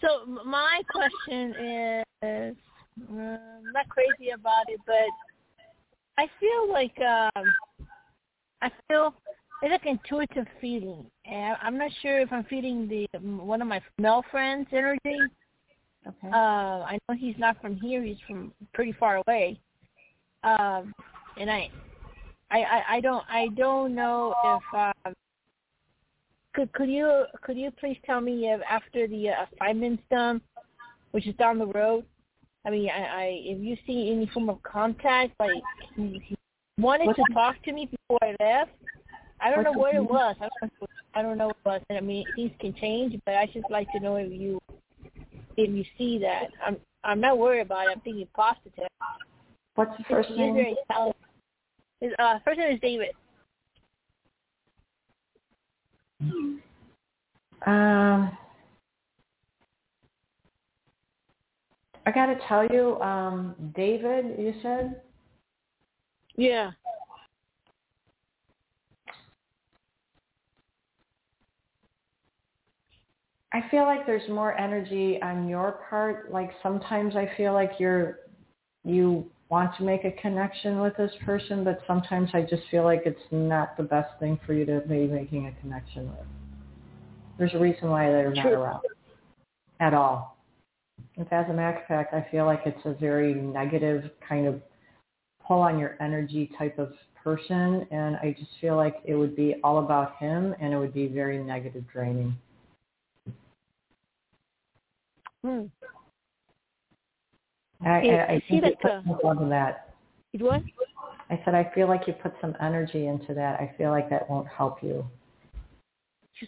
So 0.01 0.27
my 0.45 0.83
question 0.91 1.55
is, 1.55 2.57
um, 3.09 3.63
not 3.73 3.89
crazy 3.89 4.31
about 4.31 4.69
it, 4.69 4.81
but 4.85 5.09
I 6.19 6.27
feel 6.41 6.73
like 6.73 6.99
um, 7.01 7.55
I 8.61 8.71
feel 8.89 9.15
it's 9.65 9.85
like 9.85 9.87
intuitive 9.87 10.47
feeling, 10.61 11.07
and 11.25 11.57
I'm 11.63 11.79
not 11.79 11.91
sure 12.03 12.21
if 12.21 12.31
I'm 12.33 12.45
feeling 12.45 12.87
the 12.87 13.07
one 13.19 13.63
of 13.63 13.69
my 13.69 13.81
male 13.99 14.23
friends' 14.31 14.69
energy. 14.73 15.19
okay. 16.07 16.29
Uh, 16.33 16.85
I 16.85 16.99
know 17.09 17.17
he's 17.17 17.39
not 17.39 17.61
from 17.63 17.77
here; 17.77 18.03
he's 18.03 18.19
from 18.27 18.53
pretty 18.75 18.93
far 18.93 19.23
away. 19.27 19.59
Um, 20.43 20.95
and 21.39 21.51
I, 21.51 21.71
I, 22.51 22.59
I, 22.59 22.83
I 22.91 23.01
don't, 23.01 23.25
I 23.29 23.49
don't 23.57 23.95
know 23.95 24.35
if. 24.45 24.97
Um, 25.07 25.15
could 26.55 26.73
could 26.73 26.89
you 26.89 27.25
could 27.43 27.57
you 27.57 27.71
please 27.73 27.97
tell 28.05 28.21
me 28.21 28.51
if 28.51 28.61
after 28.69 29.09
the 29.09 29.31
uh, 29.31 29.47
assignment's 29.55 30.03
done, 30.11 30.43
which 31.13 31.27
is 31.27 31.35
down 31.37 31.59
the 31.59 31.67
road? 31.67 32.05
I 32.67 32.71
mean, 32.71 32.91
I, 32.91 33.03
I 33.03 33.25
if 33.43 33.61
you 33.61 33.77
see 33.87 34.13
any 34.13 34.31
form 34.33 34.51
of 34.51 34.63
contact, 34.63 35.33
like 35.41 35.63
he, 35.97 36.23
he 36.27 36.37
wanted 36.79 37.15
to 37.15 37.23
talk 37.33 37.63
to 37.63 37.73
me 37.73 37.87
before 37.87 38.19
I 38.23 38.37
left. 38.41 38.71
I 39.45 39.51
don't 39.51 39.63
know 39.63 39.73
what 39.73 39.95
it 39.95 40.03
was. 40.03 40.37
I 40.41 40.49
don't, 40.61 40.73
know- 40.81 40.87
I 41.15 41.23
don't 41.23 41.37
know 41.37 41.49
what 41.49 41.57
it 41.57 41.69
was. 41.69 41.81
And 41.91 41.99
I 41.99 42.01
mean, 42.01 42.25
things 42.35 42.51
can 42.59 42.75
change, 42.75 43.21
but 43.27 43.35
I 43.35 43.45
just 43.47 43.71
like 43.71 43.87
to 43.93 44.01
know 44.01 44.17
if 44.17 44.33
you 44.33 44.59
if 45.59 45.71
you 45.71 45.85
see 45.99 46.19
that. 46.21 46.49
I'm 46.67 46.79
I'm 47.05 47.21
not 47.21 47.37
worried 47.37 47.61
about 47.61 47.87
it. 47.87 47.91
I'm 47.93 48.01
thinking 48.01 48.27
positive. 48.35 48.89
What's 49.75 49.97
the 49.99 50.05
first 50.05 50.31
name? 50.31 50.55
very 50.55 50.77
talented. 50.91 51.21
His 52.01 52.13
uh, 52.19 52.39
first 52.43 52.59
name 52.59 52.73
is 52.73 52.81
David. 52.81 53.11
Um, 57.67 58.37
I 62.07 62.11
got 62.15 62.27
to 62.27 62.39
tell 62.49 62.67
you, 62.67 62.99
um, 63.01 63.55
David, 63.75 64.39
you 64.39 64.55
said? 64.63 65.03
Yeah. 66.37 66.73
I 73.55 73.63
feel 73.71 73.85
like 73.85 74.05
there's 74.05 74.29
more 74.29 74.59
energy 74.59 75.21
on 75.23 75.49
your 75.49 75.79
part. 75.89 76.33
Like 76.33 76.51
sometimes 76.61 77.15
I 77.15 77.31
feel 77.37 77.53
like 77.53 77.71
you're 77.79 78.19
you 78.85 79.31
want 79.49 79.77
to 79.77 79.85
make 79.85 80.05
a 80.05 80.11
connection 80.11 80.81
with 80.81 80.97
this 80.97 81.13
person, 81.25 81.63
but 81.63 81.81
sometimes 81.87 82.31
I 82.35 82.43
just 82.43 82.65
feel 82.69 82.83
like 82.83 83.03
it's 83.07 83.21
not 83.31 83.77
the 83.77 83.85
best 83.85 84.11
thing 84.19 84.41
for 84.45 84.55
you 84.55 84.67
to 84.67 84.81
be 84.81 85.07
making 85.07 85.47
a 85.47 85.53
connection 85.61 86.09
with. 86.09 86.27
There's 87.39 87.55
a 87.55 87.59
reason 87.59 87.91
why 87.91 88.09
they're 88.09 88.35
not 88.35 88.43
True. 88.43 88.55
around 88.55 88.83
at 89.79 89.95
all. 89.95 90.37
If 91.17 91.33
as 91.33 91.47
a 91.49 91.53
matter 91.53 91.79
of 91.79 91.87
fact, 91.87 92.13
I 92.13 92.27
feel 92.33 92.47
like 92.47 92.63
it's 92.67 92.85
a 92.85 92.95
very 92.95 93.35
negative 93.35 94.11
kind 94.29 94.49
of 94.49 94.61
pull 95.47 95.61
on 95.61 95.79
your 95.79 95.97
energy 96.01 96.51
type 96.59 96.77
of 96.81 96.93
person, 97.23 97.87
and 97.93 98.17
I 98.17 98.35
just 98.37 98.51
feel 98.61 98.77
like 98.77 98.97
it 99.05 99.15
would 99.15 99.37
be 99.37 99.57
all 99.63 99.79
about 99.79 100.17
him, 100.17 100.57
and 100.61 100.75
it 100.75 100.77
would 100.77 100.95
be 100.95 101.07
very 101.07 101.39
negative 101.43 101.85
draining. 101.93 102.37
Hmm. 105.45 105.65
I, 107.85 108.03
See- 108.03 108.11
I, 108.11 108.25
I 108.25 108.45
see 108.49 108.61
think 108.61 108.65
you 108.65 108.77
put 108.81 108.91
uh, 108.91 109.03
some 109.07 109.19
love 109.23 109.43
in 109.43 109.51
that. 109.51 109.95
It 110.33 110.43
was? 110.43 110.63
I 111.31 111.41
said 111.45 111.55
I 111.55 111.71
feel 111.75 111.87
like 111.87 112.07
you 112.07 112.15
put 112.15 112.33
some 112.41 112.55
energy 112.61 113.07
into 113.07 113.35
that. 113.35 113.61
I 113.61 113.73
feel 113.77 113.91
like 113.91 114.09
that 114.11 114.29
won't 114.29 114.49
help 114.49 114.83
you. 114.83 115.05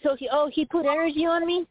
So 0.03 0.15
he 0.15 0.29
oh 0.31 0.49
he 0.51 0.65
put 0.65 0.85
energy 0.85 1.25
on 1.25 1.45
me? 1.45 1.65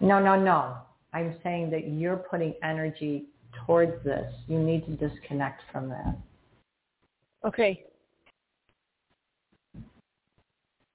No, 0.00 0.22
no, 0.22 0.40
no. 0.40 0.76
I'm 1.12 1.36
saying 1.42 1.70
that 1.70 1.88
you're 1.88 2.16
putting 2.16 2.54
energy 2.62 3.26
towards 3.64 4.02
this. 4.04 4.32
You 4.46 4.58
need 4.58 4.84
to 4.86 5.08
disconnect 5.08 5.62
from 5.72 5.88
that. 5.88 6.16
Okay. 7.44 7.84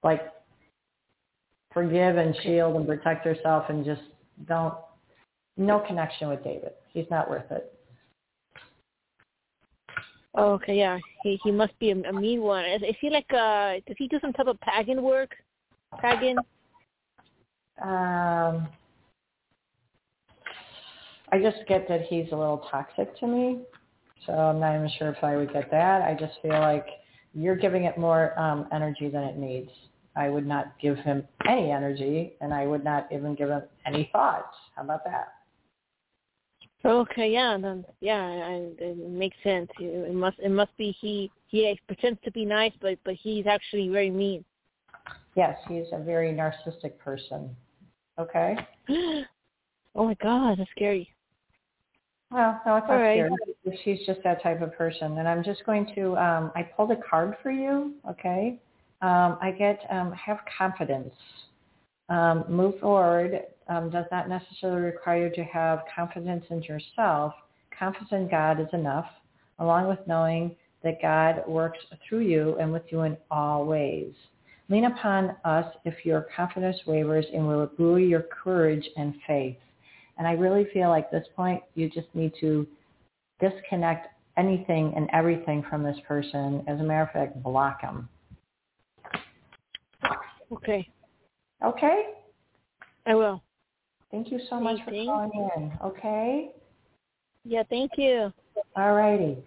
Like 0.04 0.32
forgive 1.74 2.18
and 2.18 2.36
shield 2.44 2.76
and 2.76 2.86
protect 2.86 3.26
yourself 3.26 3.66
and 3.70 3.84
just 3.84 4.02
don't 4.48 4.76
no 5.58 5.80
connection 5.80 6.30
with 6.30 6.44
David. 6.44 6.72
He's 6.94 7.06
not 7.10 7.30
worth 7.30 7.50
it. 7.52 7.74
Oh, 10.36 10.54
okay, 10.54 10.76
yeah. 10.76 10.98
He 11.22 11.40
he 11.44 11.52
must 11.52 11.78
be 11.80 11.92
a, 11.92 12.10
a 12.10 12.14
mean 12.14 12.42
one. 12.42 12.66
Is, 12.66 12.82
is 12.82 12.96
he 13.00 13.10
like 13.10 13.32
uh 13.34 13.74
does 13.86 13.96
he 13.98 14.08
do 14.08 14.20
some 14.20 14.34
type 14.34 14.48
of 14.48 14.60
pagan 14.62 15.02
work? 15.04 15.36
Pagan? 16.02 16.38
Um 17.84 18.68
I 21.32 21.40
just 21.42 21.58
get 21.68 21.88
that 21.88 22.04
he's 22.04 22.28
a 22.32 22.36
little 22.36 22.66
toxic 22.70 23.18
to 23.20 23.28
me. 23.28 23.62
So 24.26 24.34
I'm 24.34 24.60
not 24.60 24.76
even 24.76 24.90
sure 24.98 25.10
if 25.10 25.24
I 25.24 25.36
would 25.36 25.52
get 25.52 25.70
that. 25.72 26.02
I 26.02 26.16
just 26.18 26.34
feel 26.42 26.60
like 26.60 26.86
you're 27.34 27.56
giving 27.56 27.86
it 27.86 27.98
more 27.98 28.38
um, 28.40 28.68
energy 28.72 29.10
than 29.10 29.24
it 29.24 29.38
needs. 29.38 29.72
I 30.16 30.30
would 30.30 30.46
not 30.46 30.80
give 30.80 30.98
him 31.00 31.24
any 31.50 31.72
energy, 31.72 32.34
and 32.40 32.54
I 32.54 32.68
would 32.68 32.84
not 32.84 33.08
even 33.12 33.34
give 33.34 33.50
him 33.50 33.64
any 33.86 34.10
thoughts. 34.12 34.56
How 34.76 34.84
about 34.84 35.04
that? 35.06 35.34
Okay, 36.86 37.32
yeah, 37.32 37.58
then 37.58 37.86
yeah, 38.02 38.22
I, 38.22 38.72
it 38.78 38.98
makes 38.98 39.38
sense. 39.42 39.70
It 39.80 40.10
it 40.10 40.14
must 40.14 40.38
it 40.40 40.52
must 40.52 40.76
be 40.78 40.96
he 41.00 41.32
he 41.48 41.80
pretends 41.88 42.20
to 42.24 42.32
be 42.32 42.46
nice, 42.46 42.74
but 42.82 42.98
but 43.06 43.14
he's 43.16 43.48
actually 43.48 43.88
very 43.88 44.10
mean. 44.10 44.44
Yes, 45.36 45.58
he's 45.68 45.86
a 45.94 46.04
very 46.04 46.32
narcissistic 46.34 46.98
person. 47.00 47.56
Okay. 48.20 48.56
oh 48.90 50.06
my 50.06 50.16
god, 50.22 50.60
that's 50.60 50.70
scary. 50.72 51.10
Well, 52.32 52.60
no, 52.66 52.78
it's 52.78 52.88
not 52.88 52.96
right. 52.96 53.32
scary. 53.64 53.78
She's 53.84 54.06
just 54.08 54.22
that 54.24 54.42
type 54.42 54.62
of 54.62 54.76
person. 54.76 55.20
And 55.20 55.28
I'm 55.28 55.44
just 55.44 55.64
going 55.66 55.92
to, 55.94 56.18
um, 56.18 56.52
I 56.56 56.64
pulled 56.64 56.90
a 56.90 56.96
card 56.96 57.36
for 57.44 57.52
you, 57.52 57.94
okay? 58.10 58.60
Um, 59.04 59.38
I 59.40 59.52
get 59.52 59.80
um, 59.92 60.12
have 60.14 60.40
confidence. 60.58 61.14
Um, 62.10 62.44
move 62.50 62.80
forward 62.80 63.44
um, 63.68 63.90
does 63.90 64.06
not 64.12 64.30
necessarily 64.30 64.82
require 64.82 65.28
you 65.28 65.36
to 65.36 65.44
have 65.44 65.84
confidence 65.94 66.46
in 66.50 66.62
yourself. 66.64 67.34
Confidence 67.78 68.12
in 68.12 68.30
God 68.30 68.60
is 68.60 68.68
enough, 68.74 69.08
along 69.60 69.88
with 69.88 70.00
knowing 70.08 70.56
that 70.84 71.02
God 71.02 71.44
works 71.48 71.80
through 72.08 72.22
you 72.22 72.58
and 72.60 72.72
with 72.72 72.84
you 72.90 73.02
in 73.02 73.18
all 73.32 73.66
ways. 73.66 74.14
Lean 74.70 74.86
upon 74.86 75.36
us 75.46 75.66
if 75.86 76.06
your 76.06 76.28
confidence 76.36 76.78
wavers 76.86 77.26
and 77.34 77.48
we 77.48 77.56
will 77.56 77.68
buoy 77.78 78.06
your 78.06 78.24
courage 78.24 78.88
and 78.98 79.14
faith. 79.28 79.58
And 80.18 80.28
I 80.28 80.34
really 80.34 80.68
feel 80.74 80.90
like 80.90 81.10
this 81.10 81.28
point, 81.36 81.62
you 81.76 81.90
just 81.90 82.08
need 82.14 82.34
to 82.40 82.68
disconnect 83.40 84.08
anything 84.38 84.94
and 84.96 85.10
everything 85.14 85.64
from 85.70 85.84
this 85.84 85.98
person. 86.08 86.64
As 86.68 86.80
a 86.80 86.84
matter 86.84 87.04
of 87.04 87.12
fact, 87.12 87.42
block 87.44 87.82
them. 87.82 88.10
Okay, 90.52 90.88
Okay? 91.64 92.04
I 93.06 93.16
will. 93.16 93.42
Thank 94.14 94.32
you 94.32 94.40
so 94.48 94.60
much 94.60 94.78
for 94.86 94.92
Thank 94.92 95.08
you. 95.08 95.12
calling 95.12 95.50
in. 95.58 95.72
Okay? 95.84 96.52
Yeah, 97.46 97.64
thank 97.68 97.94
you. 97.98 98.32
All 98.76 98.94
righty. 98.94 99.38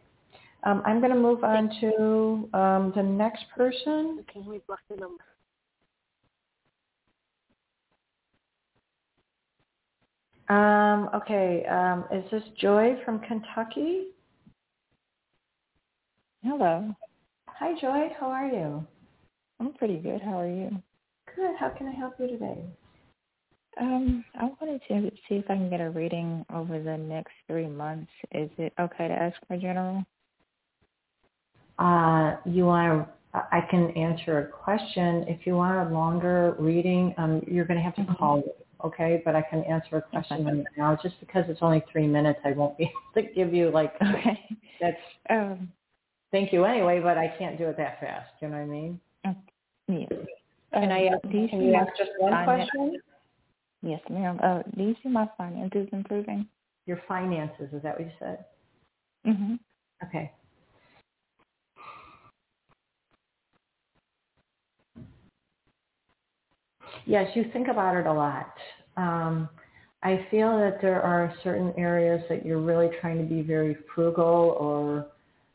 Um, 0.64 0.83
I'm 0.85 0.99
going 0.99 1.12
to 1.12 1.19
move 1.19 1.45
on 1.45 1.71
to 1.81 2.59
um, 2.59 2.93
the 2.97 3.03
next 3.05 3.45
person. 3.57 4.25
Okay, 4.29 4.41
let 4.41 4.49
me 4.49 4.61
block 4.67 4.81
the 4.91 4.97
number. 4.97 5.23
Um, 10.49 11.11
okay. 11.14 11.64
Um, 11.67 12.07
is 12.12 12.29
this 12.33 12.43
Joy 12.61 12.97
from 13.05 13.21
Kentucky? 13.21 14.09
Hello. 16.43 16.93
Hi, 17.47 17.73
Joy. 17.81 18.09
How 18.19 18.31
are 18.31 18.49
you? 18.49 18.85
I'm 19.61 19.75
pretty 19.75 19.99
good. 19.99 20.21
How 20.23 20.41
are 20.41 20.51
you? 20.51 20.71
Good. 21.37 21.55
How 21.57 21.69
can 21.69 21.87
I 21.87 21.93
help 21.93 22.14
you 22.19 22.27
today? 22.27 22.64
Um, 23.81 24.24
I 24.41 24.45
wanted 24.61 24.81
to 24.89 25.11
see 25.29 25.37
if 25.37 25.45
I 25.51 25.55
can 25.57 25.70
get 25.70 25.81
a 25.81 25.91
reading 25.91 26.45
over 26.55 26.83
the 26.83 26.97
next 26.97 27.33
three 27.47 27.66
months. 27.68 28.11
Is 28.33 28.51
it 28.59 28.72
okay 28.81 29.09
to 29.09 29.14
ask 29.14 29.37
for 29.47 29.57
general? 29.57 30.05
Uh, 31.79 32.37
you 32.47 32.64
want 32.66 33.07
to, 33.35 33.39
I 33.53 33.61
can 33.70 33.91
answer 33.91 34.39
a 34.39 34.47
question. 34.47 35.24
If 35.29 35.47
you 35.47 35.57
want 35.57 35.89
a 35.89 35.93
longer 35.95 36.57
reading, 36.59 37.14
um, 37.18 37.43
you're 37.47 37.66
going 37.66 37.79
to 37.79 37.83
have 37.85 37.95
to 37.97 38.03
Mhm. 38.03 38.16
call 38.18 38.37
me, 38.39 38.53
okay? 38.85 39.20
But 39.24 39.37
I 39.37 39.43
can 39.43 39.62
answer 39.64 39.99
a 39.99 40.03
question 40.03 40.47
right 40.47 40.64
now. 40.77 40.97
Just 41.03 41.20
because 41.20 41.45
it's 41.49 41.61
only 41.62 41.81
three 41.93 42.07
minutes, 42.07 42.41
I 42.45 42.53
won't 42.53 42.79
be 42.79 42.85
able 43.16 43.29
to 43.29 43.35
give 43.35 43.53
you 43.53 43.70
like, 43.70 43.95
Okay. 44.03 44.59
that's, 44.81 45.01
Um, 45.29 45.70
thank 46.33 46.53
you 46.53 46.64
anyway, 46.64 47.01
but 47.01 47.18
I 47.18 47.29
can't 47.39 47.59
do 47.59 47.66
it 47.68 47.77
that 47.77 48.01
fast. 48.01 48.31
You 48.41 48.49
know 48.49 48.57
what 48.57 48.62
I 48.62 48.66
mean? 48.66 49.01
yeah. 49.89 50.07
Can 50.72 50.93
I, 50.93 51.09
Um, 51.09 51.20
do 51.31 51.39
you 51.39 51.49
can 51.49 51.62
you 51.62 51.74
ask 51.74 51.97
just 51.97 52.11
one 52.18 52.33
question? 52.45 53.01
Yes, 53.83 54.01
ma'am. 54.11 54.39
Uh, 54.43 54.62
do 54.77 54.83
you 54.83 54.97
see 55.03 55.09
my 55.09 55.29
finances 55.37 55.89
improving? 55.93 56.47
Your 56.87 57.01
finances, 57.07 57.68
is 57.72 57.83
that 57.83 57.99
what 57.99 58.07
you 58.07 58.12
said? 58.18 58.45
Mm-hmm. 59.27 59.55
Okay. 60.05 60.33
Yes, 67.05 67.31
you 67.35 67.45
think 67.53 67.68
about 67.68 67.97
it 67.97 68.07
a 68.07 68.12
lot. 68.12 68.53
Um, 68.97 69.49
I 70.03 70.27
feel 70.31 70.59
that 70.59 70.81
there 70.81 71.03
are 71.03 71.35
certain 71.43 71.72
areas 71.77 72.22
that 72.29 72.45
you're 72.45 72.61
really 72.61 72.91
trying 73.01 73.18
to 73.18 73.24
be 73.24 73.43
very 73.43 73.77
frugal 73.95 74.57
or 74.61 75.07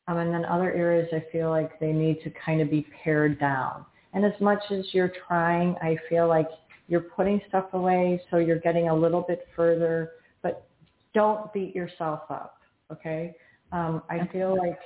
um, 0.08 0.18
and 0.18 0.34
then 0.34 0.46
other 0.46 0.74
areas 0.74 1.08
I 1.14 1.24
feel 1.32 1.50
like 1.50 1.80
they 1.80 1.92
need 1.94 2.22
to 2.24 2.32
kind 2.44 2.60
of 2.60 2.70
be 2.70 2.86
pared 3.04 3.40
down. 3.40 3.86
And 4.14 4.26
as 4.26 4.34
much 4.42 4.60
as 4.72 4.84
you're 4.94 5.14
trying, 5.28 5.76
I 5.82 5.96
feel 6.10 6.28
like 6.28 6.50
you're 6.88 7.02
putting 7.02 7.42
stuff 7.48 7.66
away 7.74 8.22
so 8.30 8.38
you're 8.38 8.60
getting 8.60 8.90
a 8.90 8.96
little 8.96 9.22
bit 9.22 9.48
further, 9.56 10.12
but 10.42 10.68
don't 11.14 11.52
beat 11.54 11.76
yourself 11.76 12.22
up, 12.30 12.58
okay? 12.92 13.36
Um, 13.72 14.04
I 14.10 14.28
feel 14.28 14.58
like 14.58 14.80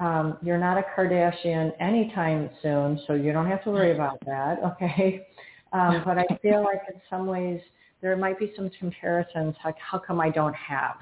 um, 0.00 0.38
you're 0.42 0.58
not 0.58 0.78
a 0.78 0.84
Kardashian 0.96 1.72
anytime 1.80 2.50
soon, 2.62 3.00
so 3.06 3.14
you 3.14 3.32
don't 3.32 3.46
have 3.46 3.62
to 3.64 3.70
worry 3.70 3.94
about 3.94 4.18
that, 4.26 4.58
okay? 4.64 5.26
Um, 5.72 6.02
but 6.04 6.18
I 6.18 6.26
feel 6.40 6.62
like 6.62 6.82
in 6.92 7.00
some 7.10 7.26
ways 7.26 7.60
there 8.00 8.16
might 8.16 8.38
be 8.38 8.52
some 8.54 8.70
comparisons, 8.78 9.56
like 9.64 9.76
how 9.78 9.98
come 9.98 10.20
I 10.20 10.30
don't 10.30 10.54
have? 10.54 10.96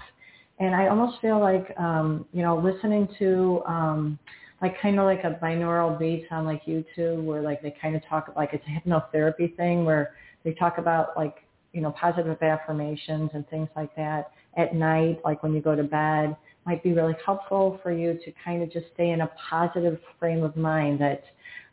And 0.59 0.75
I 0.75 0.89
almost 0.89 1.21
feel 1.21 1.41
like, 1.41 1.75
um, 1.79 2.27
you 2.33 2.43
know, 2.43 2.57
listening 2.57 3.09
to 3.19 3.63
um, 3.67 4.19
like 4.63 4.81
kind 4.81 4.99
of 4.99 5.05
like 5.05 5.25
a 5.25 5.39
binaural 5.43 5.99
beats 5.99 6.27
on 6.31 6.47
like 6.47 6.65
YouTube 6.65 7.25
where 7.25 7.43
like 7.43 7.61
they 7.61 7.75
kind 7.83 7.97
of 7.97 8.03
talk 8.09 8.33
like 8.37 8.51
it's 8.53 8.65
a 8.67 8.89
hypnotherapy 8.89 9.55
thing 9.57 9.85
where 9.85 10.15
they 10.45 10.55
talk 10.55 10.79
about 10.79 11.17
like, 11.17 11.39
you 11.73 11.81
know, 11.81 11.91
positive 11.91 12.41
affirmations 12.41 13.31
and 13.35 13.47
things 13.49 13.69
like 13.77 13.95
that 13.97 14.31
at 14.57 14.75
night, 14.75 15.21
like 15.25 15.43
when 15.43 15.53
you 15.53 15.61
go 15.61 15.75
to 15.75 15.83
bed, 15.83 16.37
might 16.65 16.83
be 16.83 16.93
really 16.93 17.15
helpful 17.25 17.81
for 17.83 17.91
you 17.91 18.19
to 18.25 18.33
kind 18.45 18.63
of 18.63 18.73
just 18.73 18.87
stay 18.95 19.11
in 19.11 19.23
a 19.23 19.31
positive 19.51 19.99
frame 20.19 20.45
of 20.45 20.57
mind 20.57 21.01
that 21.01 21.25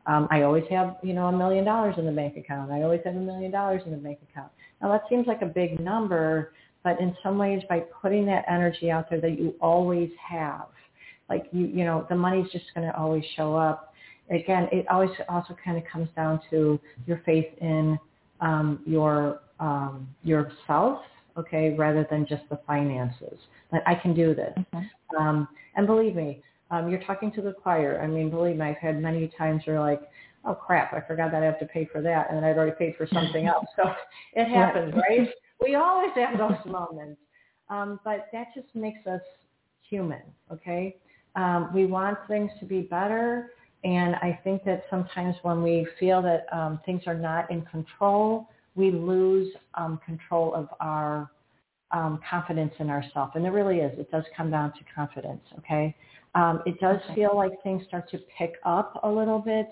um, 0.07 0.27
I 0.31 0.41
always 0.41 0.63
have, 0.71 0.95
you 1.03 1.13
know, 1.13 1.27
a 1.27 1.31
million 1.31 1.65
dollars 1.65 1.95
in 1.97 2.05
the 2.05 2.11
bank 2.11 2.37
account. 2.37 2.71
I 2.71 2.81
always 2.81 3.01
have 3.05 3.15
a 3.15 3.19
million 3.19 3.51
dollars 3.51 3.83
in 3.85 3.91
the 3.91 3.97
bank 3.97 4.19
account. 4.31 4.51
Now 4.81 4.91
that 4.91 5.03
seems 5.09 5.27
like 5.27 5.43
a 5.43 5.45
big 5.45 5.79
number, 5.79 6.53
but 6.83 6.99
in 6.99 7.15
some 7.21 7.37
ways 7.37 7.61
by 7.69 7.81
putting 8.01 8.25
that 8.27 8.45
energy 8.49 8.89
out 8.89 9.09
there 9.09 9.21
that 9.21 9.37
you 9.37 9.53
always 9.61 10.09
have, 10.27 10.67
like 11.29 11.47
you, 11.51 11.67
you 11.67 11.85
know, 11.85 12.05
the 12.09 12.15
money's 12.15 12.51
just 12.51 12.65
going 12.73 12.87
to 12.87 12.97
always 12.97 13.23
show 13.35 13.55
up. 13.55 13.93
Again, 14.29 14.67
it 14.71 14.87
always 14.89 15.09
also 15.27 15.55
kind 15.63 15.77
of 15.77 15.83
comes 15.91 16.09
down 16.15 16.39
to 16.49 16.79
your 17.07 17.21
faith 17.25 17.47
in 17.61 17.97
um, 18.41 18.81
your 18.85 19.41
um, 19.59 20.07
yourself, 20.23 21.01
okay, 21.37 21.75
rather 21.77 22.07
than 22.09 22.25
just 22.27 22.43
the 22.49 22.59
finances. 22.65 23.37
That 23.71 23.83
I 23.85 23.95
can 23.95 24.13
do 24.15 24.33
this. 24.33 24.53
Okay. 24.57 24.85
Um, 25.17 25.47
and 25.75 25.85
believe 25.85 26.15
me, 26.15 26.41
um, 26.71 26.89
you're 26.89 27.03
talking 27.03 27.31
to 27.33 27.41
the 27.41 27.53
choir. 27.53 27.99
I 28.01 28.07
mean, 28.07 28.29
believe 28.29 28.57
me, 28.57 28.65
I've 28.65 28.77
had 28.77 29.01
many 29.01 29.31
times 29.37 29.63
where 29.65 29.79
like, 29.79 30.01
oh 30.45 30.53
crap, 30.53 30.93
I 30.93 31.01
forgot 31.01 31.31
that 31.31 31.43
I 31.43 31.45
have 31.45 31.59
to 31.59 31.65
pay 31.65 31.85
for 31.91 32.01
that, 32.01 32.27
and 32.29 32.37
then 32.37 32.43
I'd 32.43 32.57
already 32.57 32.75
paid 32.77 32.95
for 32.97 33.07
something 33.11 33.45
else. 33.53 33.65
So 33.75 33.91
it 34.33 34.47
happens, 34.47 34.93
right? 34.93 35.29
We 35.61 35.75
always 35.75 36.11
have 36.15 36.37
those 36.37 36.57
moments. 36.65 37.19
Um, 37.69 37.99
but 38.03 38.27
that 38.33 38.47
just 38.55 38.67
makes 38.73 39.05
us 39.05 39.21
human, 39.89 40.21
okay? 40.51 40.95
Um, 41.35 41.71
we 41.73 41.85
want 41.85 42.17
things 42.27 42.51
to 42.59 42.65
be 42.65 42.81
better, 42.81 43.51
and 43.83 44.15
I 44.15 44.39
think 44.43 44.63
that 44.65 44.83
sometimes 44.89 45.35
when 45.43 45.63
we 45.63 45.87
feel 45.99 46.21
that 46.21 46.45
um, 46.51 46.79
things 46.85 47.03
are 47.07 47.15
not 47.15 47.49
in 47.49 47.61
control, 47.63 48.49
we 48.75 48.91
lose 48.91 49.53
um, 49.75 49.99
control 50.05 50.53
of 50.53 50.67
our 50.79 51.29
um, 51.91 52.19
confidence 52.29 52.73
in 52.79 52.89
ourselves. 52.89 53.31
And 53.35 53.45
it 53.45 53.49
really 53.49 53.79
is. 53.79 53.97
It 53.97 54.11
does 54.11 54.23
come 54.35 54.51
down 54.51 54.73
to 54.73 54.79
confidence, 54.93 55.41
okay? 55.59 55.95
Um, 56.35 56.61
it 56.65 56.79
does 56.79 56.97
Okay. 57.05 57.15
feel 57.15 57.35
like 57.35 57.51
things 57.63 57.83
start 57.87 58.09
to 58.11 58.19
pick 58.37 58.55
up 58.63 58.99
a 59.03 59.09
little 59.09 59.39
bit, 59.39 59.69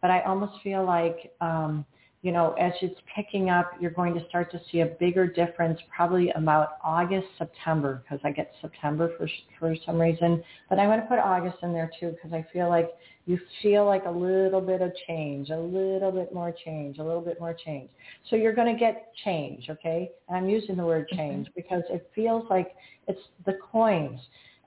but 0.00 0.10
I 0.10 0.20
almost 0.22 0.62
feel 0.62 0.84
like, 0.84 1.32
um, 1.40 1.84
you 2.22 2.32
know, 2.32 2.52
as 2.54 2.72
it's 2.82 3.00
picking 3.14 3.48
up, 3.48 3.70
you're 3.80 3.92
going 3.92 4.12
to 4.14 4.26
start 4.28 4.50
to 4.50 4.60
see 4.70 4.80
a 4.80 4.86
bigger 4.86 5.26
difference 5.26 5.78
probably 5.94 6.30
about 6.30 6.78
August, 6.82 7.28
September, 7.38 8.02
because 8.02 8.18
I 8.24 8.32
get 8.32 8.52
September 8.60 9.12
for 9.16 9.28
for 9.58 9.76
some 9.86 10.00
reason. 10.00 10.42
But 10.68 10.80
I'm 10.80 10.88
going 10.88 11.00
to 11.00 11.06
put 11.06 11.18
August 11.18 11.58
in 11.62 11.72
there 11.72 11.90
too, 12.00 12.10
because 12.10 12.32
I 12.32 12.44
feel 12.52 12.68
like 12.68 12.90
you 13.26 13.38
feel 13.62 13.84
like 13.84 14.04
a 14.06 14.10
little 14.10 14.60
bit 14.60 14.80
of 14.80 14.90
change, 15.06 15.50
a 15.50 15.58
little 15.58 16.10
bit 16.10 16.34
more 16.34 16.52
change, 16.64 16.98
a 16.98 17.04
little 17.04 17.20
bit 17.20 17.38
more 17.38 17.54
change. 17.54 17.90
So 18.30 18.36
you're 18.36 18.54
going 18.54 18.72
to 18.72 18.78
get 18.78 19.12
change, 19.24 19.68
okay? 19.68 20.10
And 20.28 20.36
I'm 20.36 20.48
using 20.48 20.76
the 20.76 20.84
word 20.84 21.06
mm-hmm. 21.12 21.18
change 21.18 21.48
because 21.54 21.82
it 21.90 22.10
feels 22.14 22.46
like 22.50 22.74
it's 23.06 23.20
the 23.46 23.58
coins. 23.70 24.18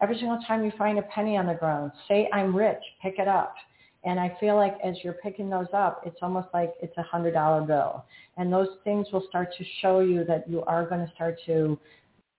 Every 0.01 0.17
single 0.17 0.39
time 0.47 0.63
you 0.63 0.71
find 0.77 0.99
a 0.99 1.03
penny 1.03 1.37
on 1.37 1.47
the 1.47 1.53
ground, 1.53 1.91
say 2.07 2.29
I'm 2.31 2.55
rich, 2.55 2.81
pick 3.01 3.15
it 3.17 3.27
up. 3.27 3.55
And 4.03 4.19
I 4.19 4.35
feel 4.39 4.55
like 4.55 4.77
as 4.83 4.95
you're 5.03 5.13
picking 5.13 5.49
those 5.49 5.67
up, 5.73 6.01
it's 6.05 6.17
almost 6.21 6.47
like 6.53 6.73
it's 6.81 6.97
a 6.97 7.03
hundred 7.03 7.33
dollar 7.33 7.61
bill. 7.61 8.03
And 8.37 8.51
those 8.51 8.69
things 8.83 9.07
will 9.13 9.25
start 9.29 9.49
to 9.57 9.63
show 9.81 9.99
you 9.99 10.23
that 10.25 10.49
you 10.49 10.63
are 10.63 10.87
going 10.87 11.05
to 11.05 11.11
start 11.13 11.37
to 11.45 11.79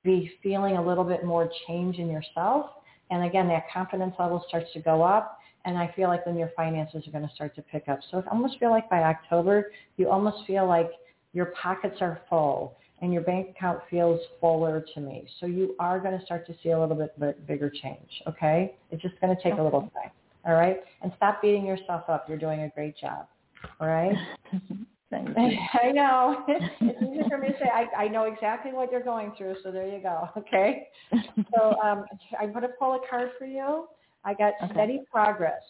be 0.02 0.32
feeling 0.42 0.76
a 0.76 0.84
little 0.84 1.04
bit 1.04 1.24
more 1.24 1.48
change 1.68 1.98
in 1.98 2.10
yourself. 2.10 2.70
And 3.10 3.24
again, 3.24 3.46
that 3.48 3.64
confidence 3.72 4.14
level 4.18 4.44
starts 4.48 4.72
to 4.72 4.80
go 4.80 5.02
up. 5.02 5.38
And 5.64 5.78
I 5.78 5.92
feel 5.94 6.08
like 6.08 6.24
then 6.24 6.36
your 6.36 6.50
finances 6.56 7.06
are 7.06 7.10
going 7.12 7.26
to 7.26 7.34
start 7.34 7.54
to 7.54 7.62
pick 7.62 7.88
up. 7.88 8.00
So 8.10 8.18
I 8.26 8.30
almost 8.32 8.58
feel 8.58 8.70
like 8.70 8.90
by 8.90 9.02
October, 9.04 9.70
you 9.96 10.10
almost 10.10 10.44
feel 10.46 10.66
like 10.66 10.90
your 11.32 11.52
pockets 11.62 11.98
are 12.00 12.22
full 12.28 12.76
and 13.00 13.12
your 13.12 13.22
bank 13.22 13.50
account 13.50 13.80
feels 13.88 14.20
fuller 14.40 14.84
to 14.94 15.00
me. 15.00 15.28
So 15.38 15.46
you 15.46 15.76
are 15.78 16.00
going 16.00 16.18
to 16.18 16.24
start 16.24 16.46
to 16.48 16.54
see 16.62 16.70
a 16.70 16.80
little 16.80 16.96
bit 16.96 17.18
bi- 17.18 17.34
bigger 17.46 17.70
change. 17.70 18.08
Okay. 18.26 18.74
It's 18.90 19.02
just 19.02 19.20
going 19.20 19.36
to 19.36 19.40
take 19.40 19.58
a 19.58 19.62
little 19.62 19.82
time. 19.82 20.10
All 20.44 20.54
right. 20.54 20.80
And 21.02 21.12
stop 21.16 21.40
beating 21.40 21.64
yourself 21.64 22.02
up. 22.08 22.28
You're 22.28 22.38
doing 22.38 22.62
a 22.62 22.68
great 22.70 22.96
job. 22.96 23.26
All 23.80 23.86
right. 23.88 24.16
I 25.12 25.92
know. 25.92 26.44
It's 26.48 27.02
easy 27.02 27.28
for 27.28 27.38
me 27.38 27.48
to 27.48 27.54
say. 27.58 27.68
I, 27.72 28.04
I 28.04 28.08
know 28.08 28.24
exactly 28.24 28.72
what 28.72 28.90
you're 28.90 29.02
going 29.02 29.32
through. 29.36 29.56
So 29.62 29.70
there 29.70 29.86
you 29.86 30.02
go. 30.02 30.28
Okay. 30.36 30.88
So 31.54 31.76
um, 31.82 32.04
I'm 32.40 32.50
going 32.50 32.62
to 32.62 32.70
pull 32.78 32.94
a 32.94 33.00
card 33.08 33.30
for 33.38 33.44
you. 33.44 33.86
I 34.24 34.34
got 34.34 34.54
Okay. 34.62 34.72
steady 34.72 35.02
progress. 35.10 35.62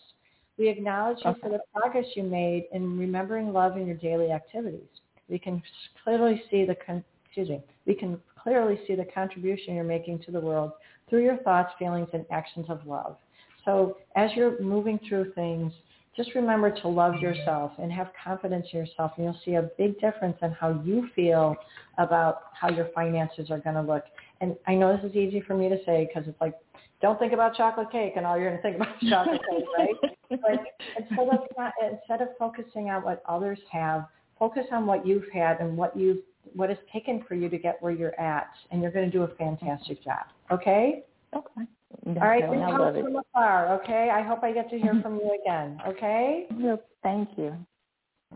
We 0.58 0.68
acknowledge 0.68 1.18
you 1.24 1.34
for 1.40 1.50
the 1.50 1.60
progress 1.74 2.04
you 2.14 2.22
made 2.22 2.66
in 2.72 2.98
remembering 2.98 3.52
love 3.52 3.76
in 3.76 3.86
your 3.86 3.96
daily 3.96 4.30
activities. 4.30 4.88
We 5.28 5.38
can 5.38 5.62
clearly 6.04 6.42
see 6.50 6.64
the 6.64 6.76
con- 6.86 7.04
excuse 7.24 7.48
me. 7.48 7.62
We 7.86 7.94
can 7.94 8.20
clearly 8.40 8.78
see 8.86 8.94
the 8.94 9.06
contribution 9.06 9.74
you're 9.74 9.84
making 9.84 10.20
to 10.24 10.30
the 10.30 10.40
world 10.40 10.72
through 11.08 11.24
your 11.24 11.38
thoughts, 11.38 11.72
feelings, 11.78 12.08
and 12.12 12.24
actions 12.30 12.66
of 12.68 12.86
love. 12.86 13.16
So 13.64 13.98
as 14.16 14.30
you're 14.34 14.60
moving 14.60 14.98
through 15.08 15.32
things, 15.34 15.72
just 16.16 16.34
remember 16.34 16.70
to 16.70 16.88
love 16.88 17.16
yourself 17.20 17.72
and 17.78 17.90
have 17.90 18.10
confidence 18.22 18.66
in 18.72 18.80
yourself, 18.80 19.12
and 19.16 19.24
you'll 19.24 19.40
see 19.44 19.54
a 19.54 19.70
big 19.78 19.98
difference 19.98 20.36
in 20.42 20.50
how 20.52 20.82
you 20.84 21.08
feel 21.14 21.56
about 21.96 22.42
how 22.52 22.68
your 22.68 22.88
finances 22.94 23.50
are 23.50 23.58
going 23.58 23.76
to 23.76 23.82
look. 23.82 24.04
And 24.40 24.56
I 24.66 24.74
know 24.74 24.94
this 24.94 25.10
is 25.10 25.16
easy 25.16 25.40
for 25.40 25.54
me 25.54 25.68
to 25.70 25.78
say 25.86 26.06
because 26.06 26.28
it's 26.28 26.40
like, 26.40 26.54
don't 27.00 27.18
think 27.18 27.32
about 27.32 27.56
chocolate 27.56 27.90
cake, 27.90 28.12
and 28.16 28.26
all 28.26 28.38
you're 28.38 28.50
going 28.50 28.58
to 28.58 28.62
think 28.62 28.76
about 28.76 29.02
is 29.02 29.08
chocolate 29.08 29.40
cake, 29.50 29.64
right? 29.78 29.96
But 30.30 30.64
instead 30.98 31.28
of 31.28 31.40
not, 31.58 31.74
instead 31.82 32.22
of 32.22 32.28
focusing 32.38 32.88
on 32.88 33.02
what 33.02 33.22
others 33.28 33.58
have, 33.70 34.06
focus 34.38 34.64
on 34.72 34.86
what 34.86 35.06
you've 35.06 35.28
had 35.30 35.60
and 35.60 35.76
what 35.76 35.94
you've 35.94 36.22
what 36.54 36.70
it's 36.70 36.80
taken 36.90 37.22
for 37.28 37.34
you 37.34 37.50
to 37.50 37.58
get 37.58 37.76
where 37.82 37.92
you're 37.92 38.18
at, 38.18 38.48
and 38.70 38.80
you're 38.82 38.90
going 38.90 39.04
to 39.04 39.10
do 39.10 39.24
a 39.24 39.28
fantastic 39.36 40.02
job. 40.02 40.24
Okay? 40.50 41.02
Okay. 41.36 41.66
All 42.06 42.28
right, 42.28 42.48
we 42.50 42.56
come 42.58 42.94
from 43.00 43.16
afar, 43.16 43.80
okay? 43.80 44.10
I 44.10 44.22
hope 44.22 44.42
I 44.42 44.52
get 44.52 44.70
to 44.70 44.78
hear 44.78 44.98
from 45.02 45.16
you 45.16 45.38
again, 45.42 45.80
okay? 45.86 46.46
Yep. 46.58 46.86
Thank 47.02 47.30
you. 47.36 47.54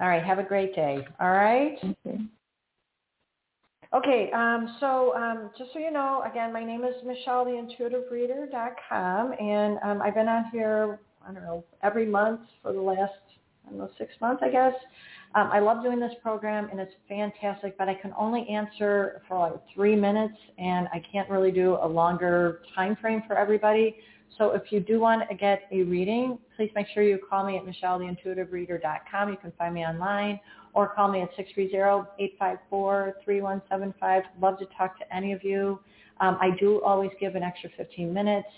All 0.00 0.08
right, 0.08 0.22
have 0.22 0.38
a 0.38 0.42
great 0.42 0.74
day, 0.74 1.06
all 1.20 1.30
right? 1.30 1.78
You. 2.04 2.26
Okay, 3.94 4.30
um, 4.32 4.76
so 4.80 5.14
um, 5.16 5.50
just 5.56 5.72
so 5.72 5.78
you 5.78 5.90
know, 5.90 6.22
again, 6.28 6.52
my 6.52 6.64
name 6.64 6.84
is 6.84 6.94
Michelle, 7.04 7.44
the 7.44 7.52
intuitivereader.com, 7.52 9.32
and 9.40 9.78
um, 9.82 10.02
I've 10.02 10.14
been 10.14 10.28
on 10.28 10.46
here, 10.52 10.98
I 11.26 11.32
don't 11.32 11.42
know, 11.42 11.64
every 11.82 12.04
month 12.04 12.40
for 12.62 12.72
the 12.72 12.80
last, 12.80 13.12
Know, 13.72 13.90
six 13.98 14.12
months, 14.20 14.42
I 14.44 14.50
guess. 14.50 14.74
Um, 15.34 15.50
I 15.52 15.58
love 15.58 15.82
doing 15.82 15.98
this 16.00 16.12
program, 16.22 16.68
and 16.70 16.80
it's 16.80 16.94
fantastic, 17.08 17.76
but 17.76 17.88
I 17.88 17.94
can 17.94 18.14
only 18.16 18.48
answer 18.48 19.20
for 19.28 19.38
like 19.38 19.54
three 19.74 19.96
minutes, 19.96 20.34
and 20.56 20.88
I 20.94 21.02
can't 21.12 21.28
really 21.28 21.50
do 21.50 21.76
a 21.82 21.86
longer 21.86 22.62
time 22.74 22.96
frame 22.96 23.22
for 23.26 23.36
everybody. 23.36 23.96
So 24.38 24.52
if 24.52 24.70
you 24.70 24.80
do 24.80 25.00
want 25.00 25.28
to 25.28 25.34
get 25.34 25.62
a 25.72 25.82
reading, 25.82 26.38
please 26.56 26.70
make 26.74 26.86
sure 26.94 27.02
you 27.02 27.18
call 27.28 27.44
me 27.44 27.58
at 27.58 27.64
michelletheintuitivereader.com. 27.64 29.28
You 29.30 29.36
can 29.36 29.52
find 29.58 29.74
me 29.74 29.84
online 29.84 30.40
or 30.74 30.88
call 30.88 31.08
me 31.08 31.22
at 31.22 31.30
630-854-3175. 32.72 34.22
Love 34.40 34.58
to 34.58 34.66
talk 34.76 34.98
to 34.98 35.14
any 35.14 35.32
of 35.32 35.42
you. 35.42 35.80
Um, 36.20 36.38
I 36.40 36.50
do 36.58 36.82
always 36.82 37.10
give 37.20 37.34
an 37.34 37.42
extra 37.42 37.68
15 37.76 38.12
minutes 38.12 38.48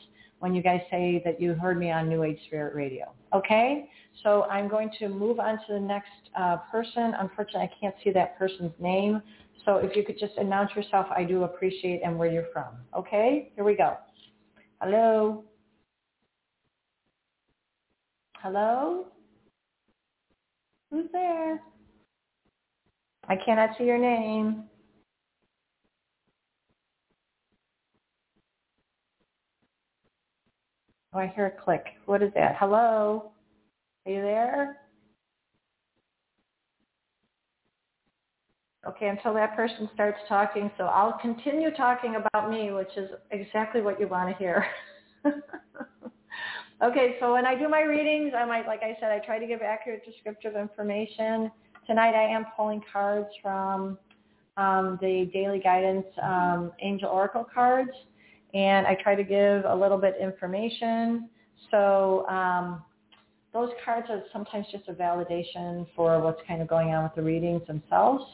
when 0.41 0.55
you 0.55 0.63
guys 0.63 0.81
say 0.91 1.21
that 1.25 1.41
you 1.41 1.55
heard 1.55 1.79
me 1.79 1.91
on 1.91 2.09
New 2.09 2.23
Age 2.23 2.39
Spirit 2.47 2.75
Radio. 2.75 3.13
Okay? 3.35 3.89
So 4.23 4.45
I'm 4.45 4.69
going 4.69 4.91
to 4.99 5.09
move 5.09 5.41
on 5.41 5.57
to 5.67 5.75
the 5.75 5.81
next 5.81 6.11
uh, 6.39 6.59
person. 6.71 7.15
Unfortunately, 7.19 7.63
I 7.63 7.71
can't 7.81 7.95
see 8.03 8.11
that 8.11 8.39
person's 8.39 8.73
name. 8.79 9.23
So 9.65 9.77
if 9.77 9.97
you 9.97 10.05
could 10.05 10.19
just 10.19 10.37
announce 10.39 10.75
yourself, 10.75 11.07
I 11.15 11.25
do 11.25 11.45
appreciate 11.45 12.01
and 12.05 12.19
where 12.19 12.31
you're 12.31 12.47
from. 12.53 12.75
Okay? 12.97 13.53
Here 13.55 13.65
we 13.65 13.77
go. 13.77 13.97
Hello? 14.81 15.45
Hello? 18.37 19.07
Who's 20.91 21.07
there? 21.13 21.61
I 23.29 23.37
cannot 23.45 23.77
see 23.77 23.85
your 23.85 23.99
name. 23.99 24.65
Oh, 31.19 31.21
I 31.21 31.33
hear 31.35 31.47
a 31.47 31.65
click. 31.65 31.85
What 32.07 32.23
is 32.23 32.31
that? 32.37 32.55
Hello? 32.61 33.33
Are 34.07 34.13
you 34.13 34.23
there? 34.23 34.77
Okay, 38.87 39.09
until 39.09 39.35
that 39.35 39.57
person 39.57 39.91
starts 39.95 40.19
talking, 40.29 40.71
so 40.79 40.85
I'll 40.85 41.19
continue 41.19 41.73
talking 41.73 42.15
about 42.15 42.49
me, 42.53 42.71
which 42.71 42.97
is 42.97 43.11
exactly 43.33 43.81
what 43.81 43.99
you 43.99 44.07
want 44.07 44.31
to 44.31 44.37
hear. 44.37 44.65
okay, 46.85 47.17
so 47.19 47.33
when 47.33 47.45
I 47.45 47.59
do 47.59 47.69
my 47.69 47.83
readings, 47.83 48.33
I 48.37 48.45
might, 48.45 48.69
like 48.69 48.85
I 48.85 48.97
said, 49.01 49.11
I 49.11 49.19
try 49.19 49.41
to 49.41 49.47
give 49.49 49.61
accurate 49.61 50.05
descriptive 50.05 50.55
information. 50.55 51.51
Tonight 51.85 52.15
I 52.15 52.33
am 52.33 52.47
pulling 52.57 52.81
cards 52.93 53.29
from 53.43 53.99
um, 54.57 55.01
the 55.01 55.29
Daily 55.33 55.59
Guidance 55.59 56.07
um, 56.23 56.71
Angel 56.81 57.09
Oracle 57.09 57.45
cards, 57.53 57.91
and 58.55 58.87
I 58.87 58.97
try 59.03 59.15
to 59.15 59.25
give 59.25 59.65
a 59.65 59.75
little 59.75 59.99
bit 59.99 60.17
information. 60.21 61.29
So 61.71 62.27
um, 62.29 62.83
those 63.53 63.71
cards 63.85 64.09
are 64.11 64.23
sometimes 64.33 64.67
just 64.71 64.89
a 64.89 64.93
validation 64.93 65.87
for 65.95 66.21
what's 66.21 66.41
kind 66.47 66.63
of 66.63 66.69
going 66.69 66.91
on 66.91 67.05
with 67.05 67.15
the 67.15 67.23
readings 67.23 67.67
themselves. 67.67 68.25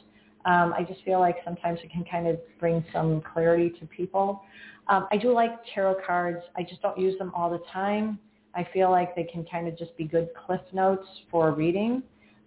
Um, 0.44 0.74
I 0.76 0.84
just 0.86 1.02
feel 1.04 1.20
like 1.20 1.36
sometimes 1.44 1.78
it 1.82 1.90
can 1.90 2.04
kind 2.04 2.26
of 2.26 2.38
bring 2.60 2.84
some 2.92 3.22
clarity 3.32 3.70
to 3.80 3.86
people. 3.86 4.42
Um, 4.88 5.08
I 5.10 5.16
do 5.16 5.32
like 5.32 5.52
tarot 5.74 5.96
cards. 6.06 6.44
I 6.56 6.62
just 6.62 6.82
don't 6.82 6.98
use 6.98 7.16
them 7.18 7.32
all 7.34 7.50
the 7.50 7.62
time. 7.72 8.18
I 8.54 8.66
feel 8.72 8.90
like 8.90 9.16
they 9.16 9.24
can 9.24 9.44
kind 9.50 9.66
of 9.66 9.76
just 9.78 9.96
be 9.96 10.04
good 10.04 10.28
cliff 10.46 10.60
notes 10.72 11.06
for 11.30 11.52
reading. 11.52 12.02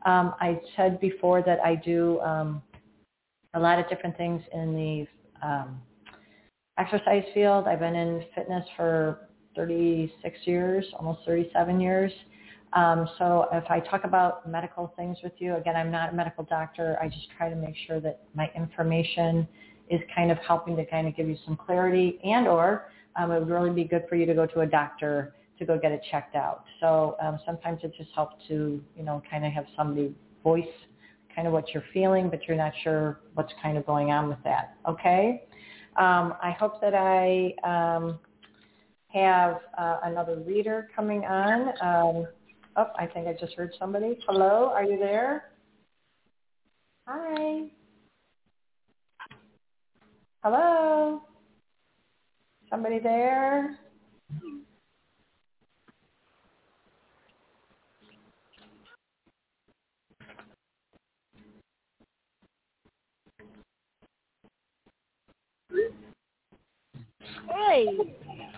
Um, 0.05 0.35
I 0.39 0.61
said 0.75 0.99
before 0.99 1.41
that 1.41 1.59
I 1.59 1.75
do 1.75 2.19
um, 2.21 2.61
a 3.55 3.59
lot 3.59 3.79
of 3.79 3.89
different 3.89 4.15
things 4.15 4.41
in 4.53 4.75
the 4.75 5.45
um, 5.45 5.81
exercise 6.77 7.23
field. 7.33 7.67
I've 7.67 7.79
been 7.79 7.95
in 7.95 8.23
fitness 8.35 8.65
for 8.75 9.27
36 9.55 10.37
years, 10.45 10.85
almost 10.97 11.19
37 11.25 11.79
years. 11.79 12.11
Um, 12.73 13.07
so 13.17 13.47
if 13.53 13.63
I 13.69 13.79
talk 13.79 14.03
about 14.03 14.47
medical 14.47 14.93
things 14.95 15.17
with 15.23 15.33
you, 15.39 15.55
again, 15.55 15.75
I'm 15.75 15.91
not 15.91 16.13
a 16.13 16.15
medical 16.15 16.43
doctor. 16.43 16.97
I 17.01 17.07
just 17.07 17.27
try 17.37 17.49
to 17.49 17.55
make 17.55 17.75
sure 17.87 17.99
that 18.01 18.21
my 18.35 18.51
information 18.55 19.47
is 19.89 20.01
kind 20.13 20.31
of 20.31 20.37
helping 20.39 20.75
to 20.75 20.85
kind 20.85 21.07
of 21.07 21.15
give 21.15 21.27
you 21.27 21.37
some 21.45 21.55
clarity 21.55 22.19
and 22.23 22.47
or 22.47 22.89
um, 23.15 23.31
it 23.31 23.39
would 23.39 23.49
really 23.49 23.71
be 23.71 23.83
good 23.83 24.03
for 24.09 24.15
you 24.15 24.25
to 24.25 24.33
go 24.33 24.45
to 24.45 24.59
a 24.61 24.65
doctor 24.65 25.33
to 25.57 25.65
go 25.65 25.79
get 25.79 25.91
it 25.91 26.01
checked 26.11 26.35
out. 26.35 26.65
So 26.79 27.15
um, 27.21 27.39
sometimes 27.45 27.79
it 27.83 27.93
just 27.97 28.11
helps 28.13 28.35
to, 28.49 28.81
you 28.95 29.03
know, 29.03 29.23
kind 29.29 29.45
of 29.45 29.51
have 29.53 29.65
somebody 29.75 30.13
voice 30.43 30.65
kind 31.33 31.47
of 31.47 31.53
what 31.53 31.73
you're 31.73 31.83
feeling, 31.93 32.29
but 32.29 32.47
you're 32.47 32.57
not 32.57 32.73
sure 32.83 33.19
what's 33.33 33.53
kind 33.61 33.77
of 33.77 33.85
going 33.85 34.11
on 34.11 34.27
with 34.27 34.37
that. 34.43 34.75
Okay? 34.87 35.43
Um, 35.97 36.35
I 36.41 36.51
hope 36.59 36.79
that 36.81 36.93
I 36.93 37.53
um, 37.63 38.19
have 39.09 39.57
uh, 39.77 39.97
another 40.03 40.37
reader 40.37 40.87
coming 40.95 41.25
on. 41.25 41.69
Um, 41.81 42.27
oh, 42.75 42.87
I 42.97 43.07
think 43.07 43.27
I 43.27 43.33
just 43.33 43.55
heard 43.55 43.73
somebody. 43.79 44.17
Hello, 44.27 44.71
are 44.73 44.83
you 44.83 44.97
there? 44.99 45.45
Hi. 47.07 47.67
Hello? 50.43 51.21
Somebody 52.69 52.99
there? 52.99 53.77
Hey. 67.49 68.15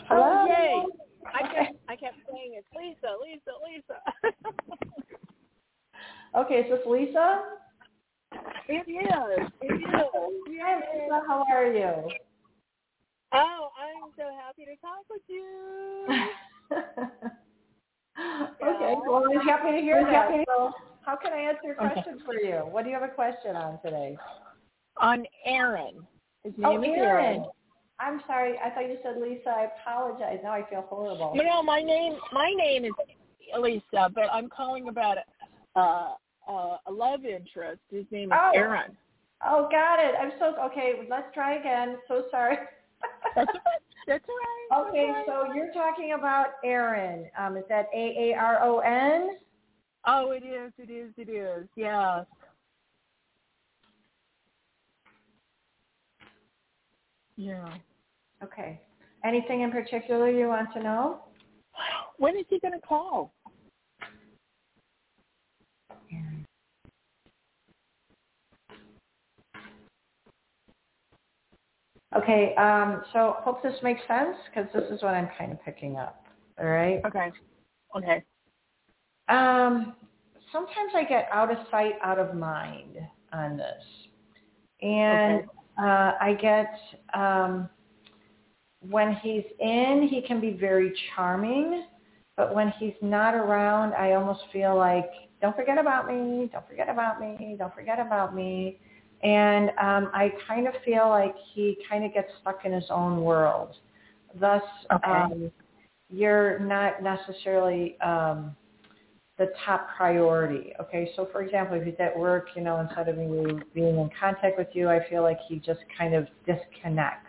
Hello? 0.08 0.48
Oh. 0.50 0.90
I 1.34 1.42
kept 1.42 1.78
I 1.88 1.96
kept 1.96 2.18
saying 2.32 2.54
it's 2.56 2.68
Lisa, 2.76 3.16
Lisa, 3.22 3.52
Lisa. 3.66 4.02
Okay, 6.36 6.60
is 6.60 6.70
this 6.70 6.86
Lisa? 6.86 7.42
it 8.68 8.88
is. 8.88 9.50
It 9.62 9.82
is. 9.82 9.90
Hi, 10.62 10.76
Lisa. 10.94 11.22
How 11.28 11.44
are 11.52 11.74
you? 11.74 12.12
Oh, 13.34 13.70
I'm 13.76 14.12
so 14.16 14.24
happy 14.40 14.66
to 14.66 14.76
talk 14.78 15.06
with 15.10 15.24
you. 15.28 16.06
okay, 18.64 18.96
well, 19.08 19.24
I'm 19.32 19.42
happy 19.48 19.72
to 19.72 19.82
hear 19.82 20.04
that. 20.04 20.30
So 20.48 20.72
how 21.02 21.16
can 21.16 21.34
I 21.34 21.40
answer 21.40 21.62
your 21.66 21.76
Okay. 21.78 21.94
question 21.94 22.20
for 22.24 22.36
you? 22.36 22.58
What 22.58 22.84
do 22.84 22.92
you 22.92 22.96
have 23.00 23.10
a 23.10 23.14
question 23.14 23.56
on 23.56 23.80
today? 23.84 24.16
On 24.98 25.26
Aaron. 25.46 26.06
His 26.44 26.54
name 26.58 26.68
Oh, 26.68 26.84
is 26.84 26.90
Aaron. 26.96 27.46
I'm 28.00 28.22
sorry. 28.28 28.56
I 28.64 28.70
thought 28.70 28.88
you 28.88 28.98
said 29.04 29.18
Lisa. 29.22 29.50
I 29.50 29.68
apologize. 29.82 30.40
Now 30.44 30.52
I 30.54 30.64
feel 30.70 30.86
horrible. 30.90 31.34
No, 31.36 31.44
no, 31.44 31.64
my 31.64 31.82
name 31.82 32.18
my 32.32 32.52
name 32.56 32.86
is 32.86 32.92
Lisa, 33.60 34.10
but 34.14 34.26
I'm 34.32 34.50
calling 34.50 34.88
about 34.88 35.18
uh, 35.76 36.14
uh, 36.50 36.78
a 36.86 36.92
love 36.92 37.26
interest. 37.26 37.82
His 37.92 38.06
name 38.12 38.32
is 38.32 38.38
Oh. 38.42 38.52
Aaron. 38.56 38.96
Oh, 39.46 39.68
got 39.72 40.00
it. 40.00 40.16
I'm 40.20 40.32
so 40.40 40.56
okay. 40.66 41.06
Let's 41.10 41.34
try 41.34 41.56
again. 41.56 41.98
So 42.08 42.26
sorry. 42.32 42.58
That's 43.36 43.50
all 43.54 43.62
right. 43.66 43.82
That's 44.08 44.26
all 44.28 44.82
right. 44.82 44.90
okay, 44.90 45.12
That's 45.14 45.28
so 45.28 45.54
you're 45.54 45.72
talking 45.74 46.14
about 46.18 46.48
Aaron. 46.66 47.30
Um, 47.38 47.58
is 47.58 47.64
that 47.70 47.88
A 47.94 48.32
A 48.32 48.38
R 48.38 48.60
O 48.64 48.80
N? 48.80 49.38
Oh, 50.08 50.32
it 50.32 50.44
is. 50.44 50.72
It 50.78 50.90
is. 50.90 51.12
It 51.18 51.30
is. 51.30 51.68
Yes. 51.76 52.26
Yeah. 57.40 57.74
Okay. 58.44 58.82
Anything 59.24 59.62
in 59.62 59.72
particular 59.72 60.30
you 60.30 60.48
want 60.48 60.74
to 60.74 60.84
know? 60.84 61.22
When 62.18 62.38
is 62.38 62.46
he 62.50 62.60
going 62.60 62.74
to 62.74 62.86
call? 62.86 63.34
Okay, 72.18 72.56
um, 72.56 73.04
so 73.14 73.36
hope 73.40 73.64
this 73.64 73.76
makes 73.84 74.02
sense 74.08 74.36
because 74.48 74.68
this 74.74 74.84
is 74.92 75.02
what 75.02 75.14
I'm 75.14 75.30
kind 75.38 75.54
of 75.54 75.64
picking 75.64 75.96
up. 75.96 76.26
All 76.60 76.66
right. 76.66 77.02
Okay. 77.06 77.32
Okay. 77.96 78.24
Um, 79.30 79.96
sometimes 80.52 80.92
I 80.94 81.06
get 81.08 81.30
out 81.32 81.52
of 81.52 81.58
sight, 81.72 81.94
out 82.04 82.20
of 82.20 82.36
mind 82.36 82.98
on 83.32 83.56
this, 83.56 83.84
and 84.82 85.40
Okay. 85.42 85.59
Uh, 85.80 86.14
I 86.20 86.38
get 86.40 86.74
um, 87.14 87.70
when 88.88 89.16
he's 89.16 89.44
in, 89.60 90.08
he 90.10 90.22
can 90.22 90.40
be 90.40 90.52
very 90.52 90.94
charming, 91.16 91.86
but 92.38 92.54
when 92.54 92.74
he's 92.80 92.94
not 93.02 93.36
around, 93.36 93.94
I 93.94 94.14
almost 94.14 94.42
feel 94.52 94.78
like, 94.78 95.10
don't 95.42 95.56
forget 95.56 95.78
about 95.78 96.08
me, 96.08 96.50
don't 96.52 96.68
forget 96.68 96.90
about 96.90 97.20
me, 97.20 97.56
don't 97.58 97.74
forget 97.74 98.00
about 98.00 98.36
me. 98.36 98.80
And 99.22 99.70
um, 99.72 100.10
I 100.14 100.32
kind 100.48 100.68
of 100.68 100.74
feel 100.86 101.10
like 101.10 101.36
he 101.54 101.78
kind 101.90 102.06
of 102.06 102.14
gets 102.14 102.30
stuck 102.42 102.64
in 102.64 102.72
his 102.72 102.86
own 102.90 103.22
world. 103.22 103.76
Thus, 104.40 104.62
Okay. 104.94 105.10
um, 105.12 105.52
you're 106.10 106.60
not 106.60 107.04
necessarily 107.04 108.00
um, 108.02 108.56
the 109.40 109.52
top 109.66 109.88
priority. 109.98 110.74
Okay, 110.80 111.12
so 111.16 111.28
for 111.32 111.42
example, 111.42 111.78
if 111.78 111.86
he's 111.86 111.96
at 112.00 112.18
work, 112.18 112.50
you 112.56 112.62
know, 112.62 112.80
instead 112.80 113.10
of 113.10 113.18
you 113.18 113.62
being 113.74 113.98
in 113.98 114.10
contact 114.20 114.58
with 114.58 114.68
you, 114.74 114.90
I 114.90 115.00
feel 115.10 115.24
like 115.24 115.40
he 115.48 115.58
just 115.58 115.80
kind 115.98 116.14
of 116.14 116.28
disconnects. 116.46 117.26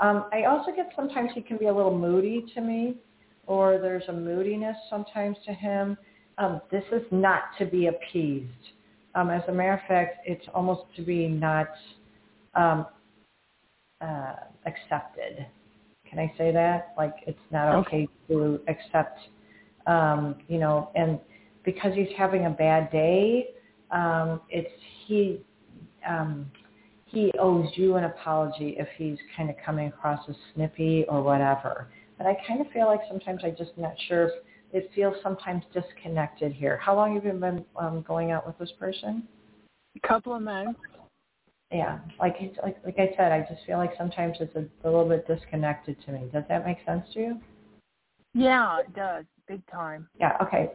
Um, 0.00 0.26
I 0.32 0.44
also 0.44 0.72
get 0.74 0.90
sometimes 0.96 1.30
he 1.34 1.42
can 1.42 1.58
be 1.58 1.66
a 1.66 1.74
little 1.74 1.96
moody 1.96 2.46
to 2.54 2.60
me, 2.60 2.96
or 3.46 3.78
there's 3.78 4.04
a 4.08 4.12
moodiness 4.12 4.76
sometimes 4.90 5.36
to 5.46 5.52
him. 5.52 5.96
Um, 6.38 6.60
this 6.70 6.84
is 6.92 7.02
not 7.10 7.42
to 7.58 7.66
be 7.66 7.86
appeased. 7.86 8.50
Um, 9.14 9.30
as 9.30 9.42
a 9.48 9.52
matter 9.52 9.74
of 9.74 9.80
fact, 9.88 10.18
it's 10.26 10.44
almost 10.54 10.82
to 10.96 11.02
be 11.02 11.28
not 11.28 11.68
um, 12.54 12.86
uh, 14.00 14.34
accepted. 14.66 15.46
Can 16.08 16.18
I 16.18 16.32
say 16.36 16.52
that? 16.52 16.94
Like 16.98 17.14
it's 17.26 17.38
not 17.50 17.74
okay 17.76 18.08
to 18.28 18.60
accept, 18.68 19.18
um, 19.86 20.36
you 20.48 20.58
know, 20.58 20.90
and 20.94 21.18
because 21.64 21.92
he's 21.94 22.08
having 22.16 22.46
a 22.46 22.50
bad 22.50 22.90
day, 22.90 23.48
um, 23.90 24.40
it's 24.48 24.70
he 25.06 25.40
um, 26.08 26.50
he 27.06 27.32
owes 27.38 27.68
you 27.74 27.96
an 27.96 28.04
apology 28.04 28.76
if 28.78 28.88
he's 28.96 29.18
kind 29.36 29.50
of 29.50 29.56
coming 29.64 29.88
across 29.88 30.20
as 30.28 30.36
snippy 30.54 31.04
or 31.08 31.22
whatever. 31.22 31.88
But 32.18 32.26
I 32.26 32.36
kind 32.46 32.60
of 32.60 32.70
feel 32.72 32.86
like 32.86 33.00
sometimes 33.08 33.40
I'm 33.44 33.56
just 33.56 33.76
not 33.76 33.94
sure. 34.08 34.26
If 34.26 34.32
it 34.72 34.90
feels 34.94 35.14
sometimes 35.22 35.62
disconnected 35.72 36.52
here. 36.52 36.76
How 36.76 36.94
long 36.94 37.14
have 37.14 37.24
you 37.24 37.32
been 37.32 37.64
um, 37.76 38.04
going 38.06 38.32
out 38.32 38.46
with 38.46 38.58
this 38.58 38.72
person? 38.78 39.22
A 39.96 40.06
couple 40.06 40.34
of 40.34 40.42
months. 40.42 40.78
Yeah, 41.72 41.98
like 42.20 42.36
it's- 42.40 42.58
like 42.62 42.76
like 42.84 42.98
I 42.98 43.14
said, 43.16 43.32
I 43.32 43.40
just 43.48 43.64
feel 43.66 43.78
like 43.78 43.92
sometimes 43.96 44.36
it's 44.40 44.54
a, 44.54 44.66
a 44.84 44.88
little 44.88 45.08
bit 45.08 45.26
disconnected 45.26 45.96
to 46.04 46.12
me. 46.12 46.28
Does 46.32 46.44
that 46.48 46.64
make 46.64 46.78
sense 46.84 47.04
to 47.14 47.20
you? 47.20 47.40
Yeah, 48.34 48.80
it 48.80 48.94
does. 48.94 49.24
Big 49.48 49.64
time. 49.70 50.08
Yeah. 50.18 50.36
Okay. 50.42 50.70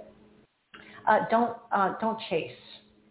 Uh, 1.07 1.19
don't 1.29 1.57
uh, 1.71 1.93
don't 1.99 2.19
chase. 2.29 2.51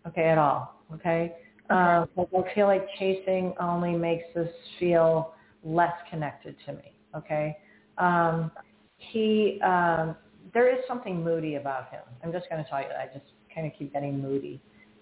Okay, 0.06 0.24
at 0.24 0.38
all. 0.38 0.80
Okay. 0.94 1.34
Uh, 1.68 2.04
I 2.18 2.54
feel 2.54 2.66
like 2.66 2.84
chasing 2.98 3.54
only 3.60 3.92
makes 3.92 4.24
us 4.36 4.48
feel 4.78 5.34
less 5.62 5.92
connected 6.10 6.56
to 6.66 6.72
me. 6.72 6.94
Okay. 7.16 7.56
Um, 7.98 8.50
he 8.96 9.60
um, 9.64 10.16
there 10.52 10.72
is 10.72 10.80
something 10.88 11.22
moody 11.22 11.56
about 11.56 11.90
him. 11.90 12.02
I'm 12.24 12.32
just 12.32 12.48
going 12.48 12.62
to 12.62 12.68
tell 12.68 12.80
you. 12.80 12.86
I 12.86 13.06
just 13.12 13.26
kind 13.54 13.66
of 13.66 13.72
keep 13.78 13.92
getting 13.92 14.20
moody, 14.20 14.60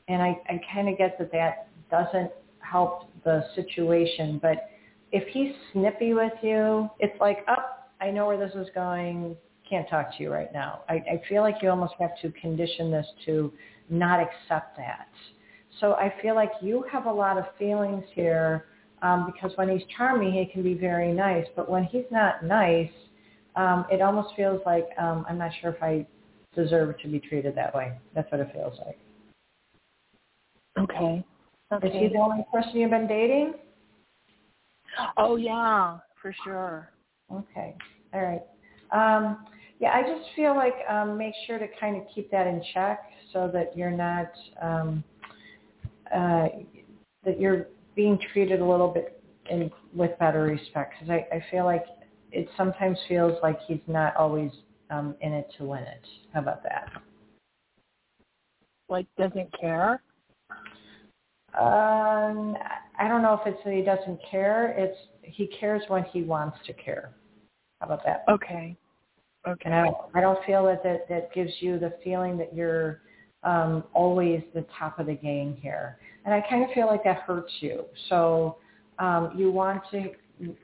and 0.08 0.22
I, 0.22 0.36
I 0.48 0.60
kind 0.72 0.88
of 0.88 0.98
get 0.98 1.18
that 1.18 1.32
that 1.32 1.68
doesn't 1.90 2.30
help 2.60 3.10
the 3.24 3.44
situation. 3.54 4.38
But 4.40 4.68
if 5.12 5.26
he's 5.28 5.54
snippy 5.72 6.12
with 6.12 6.32
you, 6.42 6.90
it's 6.98 7.18
like, 7.20 7.38
oh, 7.48 7.54
I 8.00 8.10
know 8.10 8.26
where 8.26 8.38
this 8.38 8.54
is 8.54 8.68
going. 8.74 9.36
Can't 9.68 9.88
talk 9.88 10.16
to 10.16 10.22
you 10.22 10.32
right 10.32 10.52
now. 10.52 10.82
I, 10.88 10.94
I 10.94 11.22
feel 11.28 11.42
like 11.42 11.56
you 11.62 11.68
almost 11.68 11.94
have 11.98 12.12
to 12.22 12.30
condition 12.40 12.90
this 12.90 13.06
to 13.26 13.52
not 13.90 14.20
accept 14.20 14.76
that. 14.78 15.08
So 15.80 15.92
I 15.94 16.12
feel 16.22 16.34
like 16.34 16.50
you 16.62 16.84
have 16.90 17.06
a 17.06 17.12
lot 17.12 17.36
of 17.36 17.44
feelings 17.58 18.04
here 18.14 18.64
um, 19.02 19.30
because 19.32 19.56
when 19.56 19.68
he's 19.68 19.86
charming, 19.96 20.32
he 20.32 20.46
can 20.46 20.62
be 20.62 20.74
very 20.74 21.12
nice. 21.12 21.46
But 21.54 21.70
when 21.70 21.84
he's 21.84 22.06
not 22.10 22.44
nice, 22.44 22.90
um, 23.56 23.84
it 23.90 24.00
almost 24.00 24.34
feels 24.36 24.60
like 24.64 24.88
um, 24.98 25.26
I'm 25.28 25.38
not 25.38 25.50
sure 25.60 25.70
if 25.70 25.82
I 25.82 26.06
deserve 26.54 26.98
to 27.02 27.08
be 27.08 27.20
treated 27.20 27.54
that 27.56 27.74
way. 27.74 27.92
That's 28.14 28.30
what 28.32 28.40
it 28.40 28.50
feels 28.52 28.78
like. 28.86 28.98
Okay. 30.78 31.24
Is 31.82 31.92
he 31.92 32.08
the 32.08 32.18
only 32.18 32.44
person 32.52 32.76
you've 32.76 32.90
been 32.90 33.06
dating? 33.06 33.54
Oh 35.16 35.36
yeah, 35.36 35.98
for 36.20 36.34
sure. 36.44 36.90
Okay. 37.32 37.76
All 38.14 38.22
right. 38.22 38.42
Um, 38.90 39.44
yeah, 39.78 39.90
I 39.90 40.02
just 40.02 40.28
feel 40.34 40.54
like 40.56 40.74
um, 40.88 41.16
make 41.16 41.34
sure 41.46 41.58
to 41.58 41.66
kind 41.80 41.96
of 41.96 42.02
keep 42.14 42.30
that 42.30 42.46
in 42.46 42.62
check 42.74 43.00
so 43.32 43.50
that 43.52 43.76
you're 43.76 43.90
not 43.90 44.30
um, 44.60 45.04
uh, 46.14 46.48
that 47.24 47.40
you're 47.40 47.66
being 47.94 48.18
treated 48.32 48.60
a 48.60 48.64
little 48.64 48.88
bit 48.88 49.22
in 49.50 49.70
with 49.94 50.18
better 50.18 50.42
respect. 50.42 50.94
Because 50.98 51.10
I, 51.10 51.36
I 51.36 51.44
feel 51.50 51.64
like 51.64 51.84
it 52.32 52.48
sometimes 52.56 52.98
feels 53.08 53.38
like 53.42 53.58
he's 53.66 53.80
not 53.86 54.16
always 54.16 54.50
um, 54.90 55.14
in 55.20 55.32
it 55.32 55.48
to 55.58 55.64
win 55.64 55.82
it. 55.82 56.04
How 56.32 56.40
about 56.40 56.62
that? 56.62 56.90
like 58.88 59.06
doesn't 59.16 59.48
care? 59.60 60.02
Um, 61.58 62.56
I 62.98 63.08
don't 63.08 63.22
know 63.22 63.40
if 63.40 63.46
it's 63.46 63.62
that 63.64 63.72
he 63.72 63.82
doesn't 63.82 64.18
care. 64.30 64.74
It's 64.76 64.98
he 65.22 65.46
cares 65.46 65.82
when 65.88 66.04
he 66.04 66.22
wants 66.22 66.58
to 66.66 66.72
care. 66.72 67.10
How 67.80 67.86
about 67.86 68.04
that? 68.04 68.24
Okay. 68.28 68.76
Okay. 69.48 69.62
And 69.64 69.74
I 69.74 69.88
I 70.14 70.20
don't 70.20 70.38
feel 70.44 70.64
that, 70.64 70.82
that 70.82 71.08
that 71.08 71.32
gives 71.32 71.52
you 71.60 71.78
the 71.78 71.94
feeling 72.04 72.36
that 72.38 72.54
you're 72.54 73.00
um, 73.42 73.84
always 73.94 74.42
the 74.54 74.64
top 74.78 74.98
of 74.98 75.06
the 75.06 75.14
game 75.14 75.56
here. 75.60 75.98
And 76.24 76.34
I 76.34 76.42
kind 76.48 76.64
of 76.64 76.70
feel 76.74 76.86
like 76.86 77.04
that 77.04 77.18
hurts 77.18 77.52
you. 77.60 77.84
So 78.08 78.58
um, 78.98 79.32
you 79.36 79.50
want 79.50 79.82
to 79.92 80.10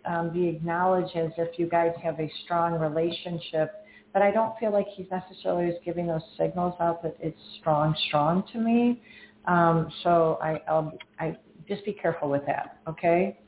um, 0.04 0.32
be 0.32 0.48
acknowledged 0.48 1.16
as 1.16 1.30
if 1.38 1.58
you 1.58 1.68
guys 1.68 1.92
have 2.02 2.18
a 2.20 2.30
strong 2.44 2.78
relationship. 2.78 3.84
But 4.12 4.22
I 4.22 4.30
don't 4.30 4.56
feel 4.58 4.72
like 4.72 4.86
he's 4.94 5.06
necessarily 5.10 5.70
is 5.70 5.76
giving 5.84 6.06
those 6.06 6.22
signals 6.38 6.74
out 6.80 7.02
that 7.02 7.16
it's 7.20 7.38
strong, 7.60 7.96
strong 8.08 8.44
to 8.52 8.58
me. 8.58 9.02
Um, 9.46 9.90
so 10.02 10.38
I, 10.40 10.60
I'll, 10.68 10.92
I 11.18 11.36
just 11.68 11.84
be 11.84 11.92
careful 11.92 12.30
with 12.30 12.46
that, 12.46 12.78
okay? 12.88 13.38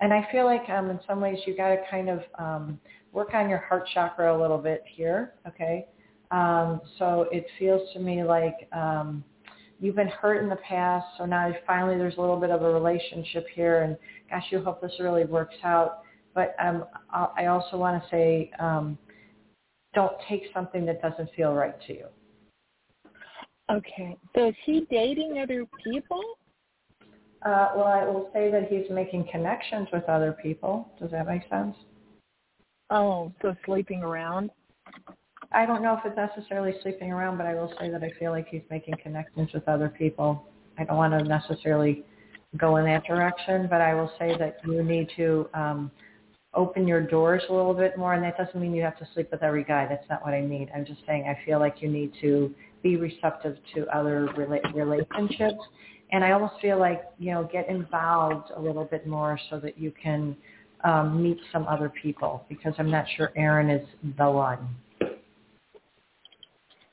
And 0.00 0.12
I 0.12 0.26
feel 0.32 0.44
like 0.44 0.68
um, 0.70 0.90
in 0.90 0.98
some 1.06 1.20
ways 1.20 1.38
you 1.46 1.56
got 1.56 1.68
to 1.68 1.76
kind 1.90 2.08
of 2.08 2.20
um, 2.38 2.80
work 3.14 3.32
on 3.32 3.48
your 3.48 3.60
heart 3.60 3.88
chakra 3.94 4.36
a 4.36 4.38
little 4.38 4.58
bit 4.58 4.82
here, 4.86 5.34
okay? 5.46 5.86
Um, 6.30 6.80
so 6.98 7.26
it 7.30 7.46
feels 7.58 7.80
to 7.92 8.00
me 8.00 8.24
like 8.24 8.68
um, 8.72 9.24
you've 9.78 9.94
been 9.94 10.08
hurt 10.08 10.42
in 10.42 10.48
the 10.48 10.56
past, 10.56 11.06
so 11.16 11.24
now 11.24 11.52
finally 11.66 11.96
there's 11.96 12.16
a 12.18 12.20
little 12.20 12.40
bit 12.40 12.50
of 12.50 12.62
a 12.62 12.70
relationship 12.70 13.46
here, 13.54 13.82
and 13.82 13.96
gosh, 14.28 14.42
you 14.50 14.62
hope 14.62 14.82
this 14.82 14.92
really 14.98 15.24
works 15.24 15.54
out. 15.62 16.02
But 16.34 16.56
um, 16.60 16.86
I 17.12 17.46
also 17.46 17.76
want 17.76 18.02
to 18.02 18.08
say, 18.10 18.50
um, 18.58 18.98
don't 19.94 20.14
take 20.28 20.42
something 20.52 20.84
that 20.86 21.00
doesn't 21.00 21.30
feel 21.36 21.54
right 21.54 21.74
to 21.86 21.92
you. 21.92 22.06
Okay. 23.70 24.16
So 24.34 24.48
is 24.48 24.54
he 24.66 24.86
dating 24.90 25.38
other 25.40 25.64
people? 25.84 26.20
Uh, 27.46 27.68
well, 27.76 27.84
I 27.84 28.04
will 28.04 28.30
say 28.32 28.50
that 28.50 28.66
he's 28.68 28.90
making 28.90 29.28
connections 29.30 29.86
with 29.92 30.02
other 30.04 30.36
people. 30.42 30.92
Does 31.00 31.12
that 31.12 31.28
make 31.28 31.42
sense? 31.48 31.76
Oh, 32.90 33.32
so 33.42 33.54
sleeping 33.64 34.02
around? 34.02 34.50
I 35.52 35.66
don't 35.66 35.82
know 35.82 35.94
if 35.94 36.00
it's 36.04 36.16
necessarily 36.16 36.74
sleeping 36.82 37.12
around, 37.12 37.38
but 37.38 37.46
I 37.46 37.54
will 37.54 37.72
say 37.78 37.90
that 37.90 38.02
I 38.02 38.10
feel 38.18 38.32
like 38.32 38.48
he's 38.48 38.62
making 38.70 38.94
connections 39.02 39.50
with 39.52 39.68
other 39.68 39.88
people. 39.88 40.44
I 40.78 40.84
don't 40.84 40.96
want 40.96 41.12
to 41.18 41.24
necessarily 41.24 42.02
go 42.56 42.76
in 42.76 42.84
that 42.86 43.04
direction, 43.04 43.68
but 43.68 43.80
I 43.80 43.94
will 43.94 44.10
say 44.18 44.36
that 44.38 44.58
you 44.66 44.82
need 44.82 45.10
to 45.16 45.48
um, 45.54 45.90
open 46.54 46.86
your 46.86 47.00
doors 47.00 47.42
a 47.48 47.52
little 47.52 47.74
bit 47.74 47.96
more, 47.96 48.14
and 48.14 48.24
that 48.24 48.36
doesn't 48.36 48.60
mean 48.60 48.74
you 48.74 48.82
have 48.82 48.98
to 48.98 49.08
sleep 49.14 49.28
with 49.30 49.42
every 49.42 49.64
guy. 49.64 49.86
That's 49.86 50.08
not 50.08 50.24
what 50.24 50.34
I 50.34 50.40
mean. 50.40 50.70
I'm 50.74 50.84
just 50.84 51.00
saying 51.06 51.24
I 51.28 51.44
feel 51.44 51.58
like 51.58 51.76
you 51.80 51.88
need 51.88 52.12
to 52.20 52.54
be 52.82 52.96
receptive 52.96 53.56
to 53.74 53.86
other 53.96 54.28
rela- 54.36 54.74
relationships, 54.74 55.60
and 56.12 56.24
I 56.24 56.32
almost 56.32 56.54
feel 56.60 56.78
like 56.78 57.04
you 57.18 57.32
know 57.32 57.48
get 57.50 57.68
involved 57.68 58.50
a 58.56 58.60
little 58.60 58.84
bit 58.84 59.06
more 59.06 59.38
so 59.50 59.58
that 59.60 59.78
you 59.78 59.92
can 60.00 60.36
um, 60.82 61.22
meet 61.22 61.38
some 61.52 61.66
other 61.66 61.88
people 61.88 62.44
because 62.48 62.74
I'm 62.78 62.90
not 62.90 63.06
sure 63.16 63.32
Aaron 63.36 63.70
is 63.70 63.86
the 64.18 64.30
one. 64.30 64.68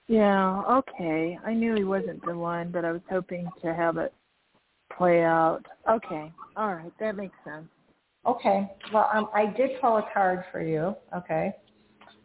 Yeah, 0.08 0.62
okay. 0.70 1.40
I 1.46 1.54
knew 1.54 1.76
he 1.76 1.84
wasn't 1.84 2.26
the 2.26 2.36
one, 2.36 2.72
but 2.72 2.84
I 2.84 2.92
was 2.92 3.02
hoping 3.10 3.50
to 3.62 3.74
have 3.74 3.98
it 3.98 4.14
play 4.98 5.24
out. 5.24 5.62
Okay. 5.90 6.32
All 6.58 6.76
right. 6.76 6.92
That 7.00 7.16
makes 7.16 7.36
sense. 7.46 7.66
Okay. 8.26 8.70
Well, 8.94 9.10
um, 9.14 9.30
I 9.34 9.46
did 9.46 9.80
pull 9.80 9.98
a 9.98 10.06
card 10.14 10.44
for 10.52 10.62
you. 10.62 10.96
Okay. 11.16 11.54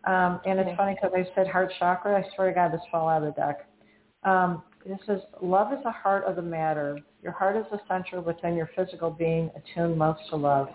Um, 0.04 0.40
and 0.46 0.59
it's 0.61 0.76
funny 0.76 0.94
because 0.94 1.16
I 1.16 1.26
said 1.34 1.48
heart 1.48 1.72
chakra. 1.78 2.18
I 2.18 2.34
swear 2.34 2.48
to 2.48 2.54
God, 2.54 2.72
this 2.72 2.80
fell 2.90 3.09
out 3.09 3.22
of 3.22 3.34
the 3.34 3.40
deck. 3.40 3.68
Um, 4.24 4.62
this 4.86 4.98
is 5.09 5.20
love 5.42 5.72
is 5.72 5.78
the 5.84 5.90
heart 5.90 6.24
of 6.24 6.36
the 6.36 6.42
matter. 6.42 6.98
Your 7.22 7.32
heart 7.32 7.57
is 7.57 7.64
the 7.72 7.80
center 7.88 8.20
within 8.20 8.54
your 8.54 8.70
physical 8.76 9.11
being, 9.11 9.50
attuned 9.57 9.98
most 9.98 10.20
to 10.30 10.36
love. 10.36 10.68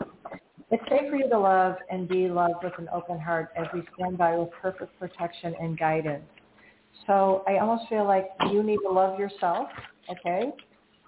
It's 0.72 0.84
safe 0.89 1.09
for 1.09 1.17
you 1.17 1.28
to 1.28 1.38
love 1.38 1.76
and 1.89 2.07
be 2.07 2.30
loved 2.30 2.63
with 2.63 2.72
an 2.78 2.88
open 2.93 3.19
heart 3.19 3.49
as 3.57 3.67
we 3.74 3.84
stand 3.93 4.17
by 4.17 4.38
with 4.38 4.51
perfect 4.51 4.97
protection 4.97 5.53
and 5.59 5.78
guidance. 5.78 6.24
So 7.05 7.43
I 7.45 7.57
almost 7.57 7.89
feel 7.89 8.05
like 8.05 8.30
you 8.49 8.63
need 8.63 8.80
to 8.88 8.89
love 8.89 9.19
yourself, 9.19 9.67
okay? 10.09 10.53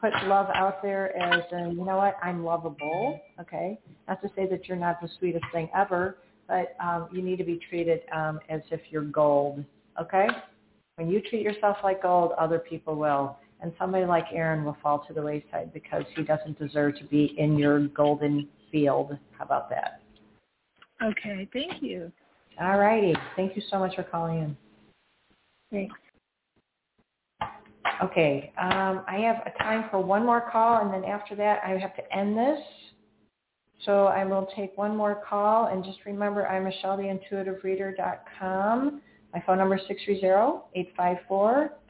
Put 0.01 0.11
love 0.25 0.47
out 0.53 0.81
there 0.83 1.15
as 1.17 1.43
in, 1.53 1.77
you 1.77 1.85
know 1.85 1.95
what, 1.95 2.17
I'm 2.21 2.43
lovable, 2.43 3.21
okay? 3.39 3.79
Not 4.09 4.21
to 4.23 4.27
say 4.35 4.49
that 4.49 4.67
you're 4.67 4.75
not 4.75 4.99
the 5.01 5.07
sweetest 5.17 5.45
thing 5.53 5.69
ever, 5.73 6.17
but 6.49 6.75
um, 6.83 7.07
you 7.13 7.21
need 7.21 7.37
to 7.37 7.45
be 7.45 7.57
treated 7.69 8.01
um, 8.13 8.41
as 8.49 8.59
if 8.69 8.81
you're 8.89 9.05
gold, 9.05 9.63
okay? 10.01 10.27
When 10.97 11.07
you 11.07 11.21
treat 11.21 11.41
yourself 11.41 11.77
like 11.85 12.01
gold, 12.01 12.33
other 12.37 12.59
people 12.59 12.97
will. 12.97 13.37
And 13.61 13.71
somebody 13.79 14.05
like 14.05 14.25
Aaron 14.33 14.65
will 14.65 14.75
fall 14.83 15.05
to 15.07 15.13
the 15.13 15.21
wayside 15.21 15.73
because 15.73 16.03
he 16.17 16.23
doesn't 16.23 16.59
deserve 16.59 16.97
to 16.97 17.05
be 17.05 17.33
in 17.37 17.57
your 17.57 17.87
golden 17.87 18.49
field. 18.73 19.17
How 19.37 19.45
about 19.45 19.69
that? 19.69 20.01
Okay, 21.01 21.47
thank 21.53 21.81
you. 21.81 22.11
All 22.59 22.77
righty. 22.77 23.15
Thank 23.37 23.55
you 23.55 23.61
so 23.69 23.79
much 23.79 23.95
for 23.95 24.03
calling 24.03 24.39
in. 24.39 24.57
Thanks. 25.71 25.95
Okay, 28.03 28.51
um, 28.59 29.03
I 29.07 29.17
have 29.19 29.43
a 29.45 29.51
time 29.63 29.85
for 29.89 29.99
one 29.99 30.25
more 30.25 30.49
call, 30.51 30.81
and 30.81 30.93
then 30.93 31.05
after 31.09 31.35
that, 31.35 31.61
I 31.63 31.77
have 31.77 31.95
to 31.95 32.13
end 32.15 32.35
this. 32.37 32.59
So 33.85 34.05
I 34.05 34.25
will 34.25 34.47
take 34.55 34.77
one 34.77 34.97
more 34.97 35.21
call, 35.27 35.67
and 35.67 35.83
just 35.83 35.99
remember, 36.05 36.47
I'm 36.47 36.63
Michelle, 36.63 36.97
the 36.97 37.03
MichelleTheIntuitiveReader.com. 37.03 39.01
My 39.33 39.43
phone 39.45 39.57
number 39.57 39.75
is 39.75 39.83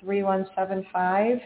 630-854-3175. 0.06 1.42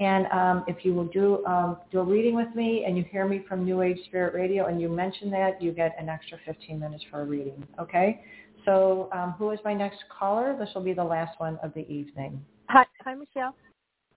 And 0.00 0.26
um, 0.32 0.64
if 0.66 0.82
you 0.82 0.94
will 0.94 1.06
do 1.06 1.44
um, 1.44 1.76
do 1.92 1.98
a 2.00 2.02
reading 2.02 2.34
with 2.34 2.52
me 2.54 2.84
and 2.86 2.96
you 2.96 3.04
hear 3.10 3.28
me 3.28 3.44
from 3.46 3.66
New 3.66 3.82
Age 3.82 3.98
Spirit 4.06 4.34
Radio 4.34 4.66
and 4.66 4.80
you 4.80 4.88
mention 4.88 5.30
that, 5.30 5.60
you 5.62 5.72
get 5.72 5.94
an 6.00 6.08
extra 6.08 6.38
15 6.46 6.80
minutes 6.80 7.04
for 7.10 7.20
a 7.20 7.24
reading. 7.24 7.62
Okay? 7.78 8.22
So 8.64 9.10
um, 9.12 9.34
who 9.38 9.50
is 9.50 9.58
my 9.62 9.74
next 9.74 9.98
caller? 10.08 10.56
This 10.58 10.70
will 10.74 10.82
be 10.82 10.94
the 10.94 11.04
last 11.04 11.38
one 11.38 11.58
of 11.62 11.74
the 11.74 11.86
evening. 11.90 12.42
Hi, 12.70 12.86
hi, 13.04 13.14
Michelle. 13.14 13.54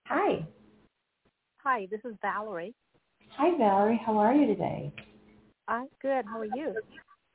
Hi. 0.06 0.46
Hi, 1.58 1.86
this 1.90 2.00
is 2.04 2.14
Valerie. 2.22 2.74
Hi, 3.36 3.56
Valerie. 3.58 4.00
How 4.04 4.16
are 4.16 4.34
you 4.34 4.46
today? 4.46 4.90
I'm 5.68 5.88
good. 6.00 6.24
How 6.24 6.38
are 6.38 6.44
you? 6.44 6.74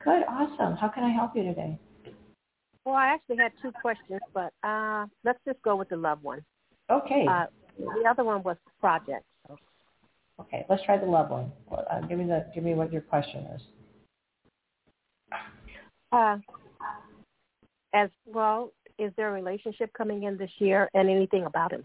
Good. 0.04 0.22
Awesome. 0.28 0.76
How 0.76 0.88
can 0.88 1.04
I 1.04 1.10
help 1.10 1.36
you 1.36 1.44
today? 1.44 1.78
Well, 2.84 2.94
I 2.94 3.08
actually 3.08 3.36
had 3.36 3.52
two 3.62 3.70
questions, 3.80 4.20
but 4.34 4.52
uh, 4.64 5.06
let's 5.24 5.38
just 5.46 5.60
go 5.62 5.76
with 5.76 5.88
the 5.90 5.96
love 5.96 6.22
one. 6.22 6.42
Okay. 6.90 7.26
Uh, 7.28 7.46
the 7.80 8.08
other 8.08 8.24
one 8.24 8.42
was 8.42 8.56
project. 8.80 9.24
Okay. 10.40 10.64
Let's 10.68 10.82
try 10.84 10.96
the 10.96 11.06
love 11.06 11.30
one. 11.30 11.52
Uh, 11.70 12.00
give 12.02 12.18
me 12.18 12.24
the 12.26 12.46
give 12.54 12.64
me 12.64 12.74
what 12.74 12.92
your 12.92 13.02
question 13.02 13.46
is. 13.54 13.62
Uh, 16.12 16.38
as 17.94 18.10
well, 18.26 18.72
is 18.98 19.12
there 19.16 19.28
a 19.28 19.32
relationship 19.32 19.92
coming 19.92 20.24
in 20.24 20.36
this 20.36 20.50
year, 20.58 20.88
and 20.94 21.08
anything 21.08 21.44
about 21.44 21.72
him? 21.72 21.84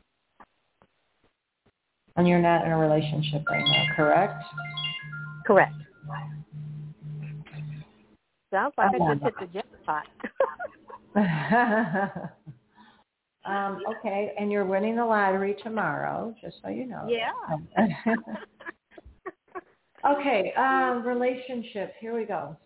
And 2.16 2.28
you're 2.28 2.42
not 2.42 2.66
in 2.66 2.72
a 2.72 2.78
relationship 2.78 3.44
right 3.50 3.64
now, 3.66 3.86
correct? 3.96 4.42
Correct. 5.46 5.74
Sounds 8.52 8.74
like 8.78 8.92
I 8.96 9.14
just 9.14 9.24
hit 9.24 9.34
the 9.40 9.48
jackpot. 9.48 10.06
um, 13.46 13.80
okay, 13.88 14.34
and 14.40 14.52
you're 14.52 14.66
winning 14.66 14.96
the 14.96 15.06
lottery 15.06 15.56
tomorrow, 15.64 16.34
just 16.42 16.58
so 16.64 16.70
you 16.70 16.86
know. 16.86 17.08
Yeah. 17.08 18.16
okay, 20.10 20.54
um, 20.58 21.06
relationship. 21.06 21.94
Here 22.00 22.16
we 22.16 22.26
go. 22.26 22.58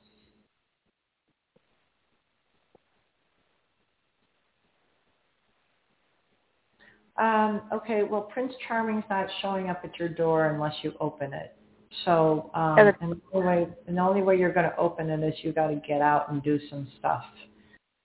Um, 7.17 7.63
okay, 7.73 8.03
well, 8.03 8.21
Prince 8.21 8.53
Charming's 8.67 9.03
not 9.09 9.27
showing 9.41 9.69
up 9.69 9.81
at 9.83 9.99
your 9.99 10.07
door 10.07 10.47
unless 10.47 10.73
you 10.83 10.93
open 11.01 11.33
it. 11.33 11.53
So, 12.05 12.49
um, 12.53 12.77
and 13.01 13.11
the 13.11 13.21
only 13.33 13.47
way, 13.47 13.67
and 13.87 13.97
the 13.97 14.01
only 14.01 14.21
way 14.21 14.37
you're 14.37 14.53
going 14.53 14.69
to 14.69 14.77
open 14.77 15.09
it 15.09 15.21
is 15.23 15.33
you 15.41 15.51
got 15.51 15.67
to 15.67 15.81
get 15.85 16.01
out 16.01 16.31
and 16.31 16.41
do 16.41 16.59
some 16.69 16.87
stuff. 16.97 17.23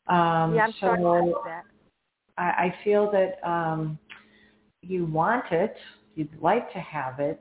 Um, 0.09 0.55
yeah, 0.55 0.64
I'm 0.64 0.72
so 0.72 0.79
sorry 0.81 1.03
about 1.31 1.45
that. 1.45 1.64
I, 2.37 2.43
I 2.43 2.74
feel 2.85 3.11
that 3.12 3.47
um, 3.49 3.99
you 4.82 5.07
want 5.07 5.45
it, 5.51 5.74
you'd 6.14 6.41
like 6.41 6.72
to 6.72 6.78
have 6.78 7.20
it, 7.20 7.41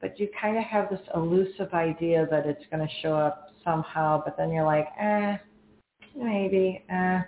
but 0.00 0.18
you 0.18 0.28
kind 0.40 0.56
of 0.56 0.64
have 0.64 0.88
this 0.90 1.00
elusive 1.14 1.72
idea 1.74 2.26
that 2.30 2.46
it's 2.46 2.64
going 2.70 2.86
to 2.86 2.94
show 3.02 3.14
up 3.14 3.48
somehow, 3.64 4.22
but 4.24 4.36
then 4.36 4.50
you're 4.50 4.64
like, 4.64 4.88
eh, 5.00 5.36
maybe, 6.16 6.84
eh. 6.88 7.20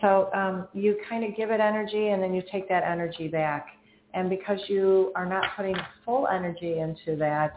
So 0.00 0.30
um, 0.32 0.68
you 0.72 0.98
kind 1.08 1.24
of 1.24 1.36
give 1.36 1.50
it 1.50 1.60
energy 1.60 2.08
and 2.08 2.22
then 2.22 2.34
you 2.34 2.42
take 2.50 2.68
that 2.68 2.84
energy 2.84 3.28
back. 3.28 3.66
And 4.14 4.28
because 4.28 4.58
you 4.66 5.12
are 5.14 5.26
not 5.26 5.44
putting 5.56 5.76
full 6.04 6.26
energy 6.26 6.78
into 6.78 7.16
that, 7.16 7.54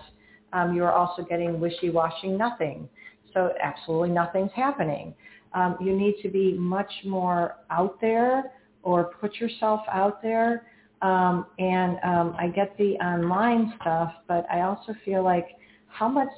um, 0.51 0.75
you're 0.75 0.91
also 0.91 1.23
getting 1.23 1.59
wishy-washy 1.59 2.27
nothing. 2.27 2.87
So 3.33 3.53
absolutely 3.61 4.09
nothing's 4.09 4.51
happening. 4.55 5.15
Um, 5.53 5.77
you 5.81 5.97
need 5.97 6.15
to 6.21 6.29
be 6.29 6.53
much 6.53 6.91
more 7.05 7.57
out 7.71 7.99
there 8.01 8.51
or 8.83 9.05
put 9.19 9.35
yourself 9.35 9.81
out 9.91 10.21
there 10.21 10.65
Um, 11.03 11.47
and 11.59 11.97
um, 12.03 12.35
I 12.39 12.47
get 12.47 12.77
the 12.77 12.95
online 12.95 13.73
stuff, 13.81 14.13
but 14.27 14.45
I 14.49 14.61
also 14.61 14.95
feel 15.03 15.21
like 15.21 15.47
how 15.87 16.07
much 16.07 16.29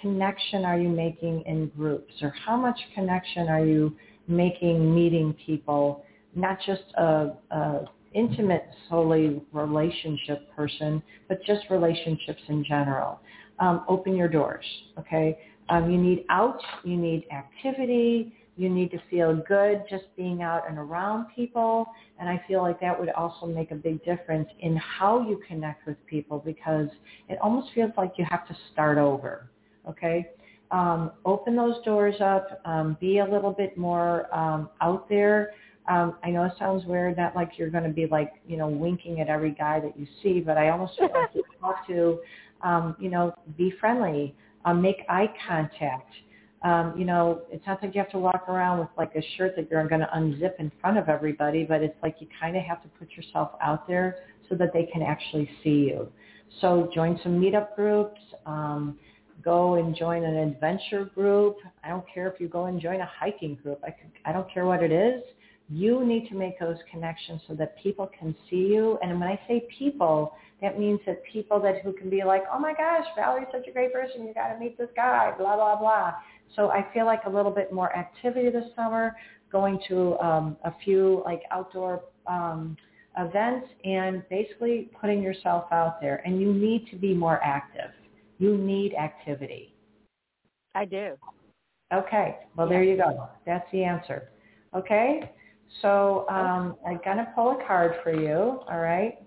connection 0.00 0.64
are 0.64 0.78
you 0.78 0.88
making 0.88 1.42
in 1.44 1.72
groups 1.76 2.12
or 2.22 2.32
how 2.46 2.56
much 2.56 2.78
connection 2.94 3.48
are 3.48 3.64
you 3.64 3.96
making 4.28 4.94
meeting 4.94 5.34
people, 5.44 6.04
not 6.36 6.56
just 6.64 6.84
a, 6.96 7.32
a 7.50 7.80
intimate 8.14 8.66
solely 8.88 9.42
relationship 9.52 10.54
person, 10.54 11.02
but 11.28 11.42
just 11.44 11.62
relationships 11.68 12.42
in 12.48 12.64
general. 12.64 13.20
Um, 13.58 13.84
open 13.88 14.14
your 14.14 14.28
doors, 14.28 14.64
okay? 14.98 15.38
Um, 15.68 15.90
you 15.90 15.98
need 15.98 16.24
out, 16.30 16.60
you 16.84 16.96
need 16.96 17.26
activity, 17.32 18.32
you 18.62 18.68
need 18.68 18.92
to 18.92 18.98
feel 19.10 19.42
good 19.48 19.82
just 19.90 20.04
being 20.16 20.42
out 20.42 20.68
and 20.68 20.78
around 20.78 21.26
people. 21.34 21.86
And 22.20 22.28
I 22.28 22.42
feel 22.46 22.62
like 22.62 22.80
that 22.80 22.98
would 22.98 23.10
also 23.10 23.46
make 23.46 23.72
a 23.72 23.74
big 23.74 24.04
difference 24.04 24.48
in 24.60 24.76
how 24.76 25.28
you 25.28 25.42
connect 25.48 25.86
with 25.86 25.96
people 26.06 26.38
because 26.38 26.88
it 27.28 27.38
almost 27.42 27.72
feels 27.74 27.90
like 27.96 28.12
you 28.16 28.24
have 28.30 28.46
to 28.46 28.56
start 28.72 28.98
over. 28.98 29.50
Okay? 29.88 30.30
Um, 30.70 31.10
open 31.24 31.56
those 31.56 31.82
doors 31.84 32.14
up. 32.20 32.60
Um, 32.64 32.96
be 33.00 33.18
a 33.18 33.24
little 33.24 33.50
bit 33.50 33.76
more 33.76 34.32
um, 34.34 34.70
out 34.80 35.08
there. 35.08 35.50
Um, 35.88 36.16
I 36.22 36.30
know 36.30 36.44
it 36.44 36.52
sounds 36.60 36.84
weird, 36.84 37.16
not 37.16 37.34
like 37.34 37.58
you're 37.58 37.70
going 37.70 37.82
to 37.84 37.90
be 37.90 38.06
like, 38.06 38.34
you 38.46 38.56
know, 38.56 38.68
winking 38.68 39.20
at 39.20 39.26
every 39.26 39.50
guy 39.50 39.80
that 39.80 39.98
you 39.98 40.06
see, 40.22 40.38
but 40.38 40.56
I 40.56 40.68
almost 40.68 40.96
feel 40.96 41.10
like 41.12 41.30
you 41.34 41.42
talk 41.60 41.84
to, 41.88 42.20
um, 42.62 42.94
you 43.00 43.10
know, 43.10 43.34
be 43.58 43.74
friendly, 43.80 44.36
um, 44.64 44.80
make 44.80 44.98
eye 45.08 45.28
contact 45.48 46.12
um, 46.64 46.94
you 46.96 47.04
know, 47.04 47.42
it's 47.50 47.66
not 47.66 47.82
like 47.82 47.94
you 47.94 48.00
have 48.00 48.10
to 48.12 48.18
walk 48.18 48.48
around 48.48 48.78
with 48.78 48.88
like 48.96 49.14
a 49.16 49.22
shirt 49.36 49.56
that 49.56 49.68
you're 49.70 49.86
going 49.88 50.00
to 50.00 50.10
unzip 50.14 50.58
in 50.58 50.70
front 50.80 50.96
of 50.98 51.08
everybody, 51.08 51.64
but 51.64 51.82
it's 51.82 51.96
like 52.02 52.16
you 52.20 52.28
kind 52.40 52.56
of 52.56 52.62
have 52.62 52.82
to 52.82 52.88
put 52.98 53.10
yourself 53.12 53.52
out 53.60 53.88
there 53.88 54.16
so 54.48 54.54
that 54.54 54.72
they 54.72 54.88
can 54.92 55.02
actually 55.02 55.48
see 55.64 55.88
you. 55.90 56.08
So 56.60 56.90
join 56.94 57.18
some 57.22 57.40
meetup 57.40 57.74
groups. 57.74 58.20
Um, 58.46 58.98
go 59.42 59.74
and 59.74 59.96
join 59.96 60.24
an 60.24 60.36
adventure 60.36 61.06
group. 61.06 61.56
I 61.82 61.88
don't 61.88 62.04
care 62.12 62.28
if 62.28 62.40
you 62.40 62.48
go 62.48 62.66
and 62.66 62.80
join 62.80 63.00
a 63.00 63.10
hiking 63.18 63.58
group. 63.62 63.82
I, 63.84 63.94
I 64.28 64.32
don't 64.32 64.48
care 64.52 64.66
what 64.66 64.82
it 64.82 64.92
is. 64.92 65.22
You 65.68 66.04
need 66.04 66.28
to 66.28 66.34
make 66.34 66.60
those 66.60 66.76
connections 66.90 67.40
so 67.48 67.54
that 67.54 67.76
people 67.82 68.10
can 68.18 68.34
see 68.50 68.56
you. 68.56 68.98
And 69.02 69.18
when 69.18 69.28
I 69.28 69.40
say 69.48 69.66
people, 69.78 70.34
that 70.60 70.78
means 70.78 71.00
that 71.06 71.22
people 71.24 71.60
that 71.60 71.82
who 71.82 71.92
can 71.92 72.10
be 72.10 72.22
like, 72.24 72.44
oh 72.52 72.58
my 72.58 72.72
gosh, 72.72 73.04
Valerie's 73.16 73.48
such 73.52 73.66
a 73.68 73.72
great 73.72 73.92
person. 73.92 74.26
You 74.26 74.34
got 74.34 74.52
to 74.52 74.58
meet 74.58 74.76
this 74.76 74.90
guy, 74.94 75.32
blah, 75.36 75.56
blah, 75.56 75.78
blah. 75.78 76.12
So 76.56 76.70
I 76.70 76.86
feel 76.92 77.06
like 77.06 77.22
a 77.26 77.30
little 77.30 77.50
bit 77.50 77.72
more 77.72 77.94
activity 77.96 78.50
this 78.50 78.66
summer, 78.76 79.16
going 79.50 79.78
to 79.88 80.18
um, 80.18 80.56
a 80.64 80.72
few 80.84 81.22
like 81.24 81.42
outdoor 81.50 82.04
um, 82.26 82.76
events 83.18 83.68
and 83.84 84.22
basically 84.30 84.90
putting 85.00 85.22
yourself 85.22 85.64
out 85.72 86.00
there. 86.00 86.22
And 86.24 86.40
you 86.40 86.52
need 86.52 86.88
to 86.90 86.96
be 86.96 87.14
more 87.14 87.42
active. 87.42 87.90
You 88.38 88.56
need 88.56 88.94
activity. 88.94 89.74
I 90.74 90.84
do. 90.84 91.18
Okay. 91.92 92.38
Well, 92.56 92.68
there 92.68 92.82
you 92.82 92.96
go. 92.96 93.28
That's 93.46 93.70
the 93.72 93.84
answer. 93.84 94.30
Okay. 94.74 95.30
So 95.80 96.26
um, 96.28 96.76
I'm 96.86 97.00
going 97.04 97.18
to 97.18 97.28
pull 97.34 97.58
a 97.60 97.66
card 97.66 97.94
for 98.02 98.12
you. 98.12 98.60
All 98.70 98.80
right. 98.80 99.18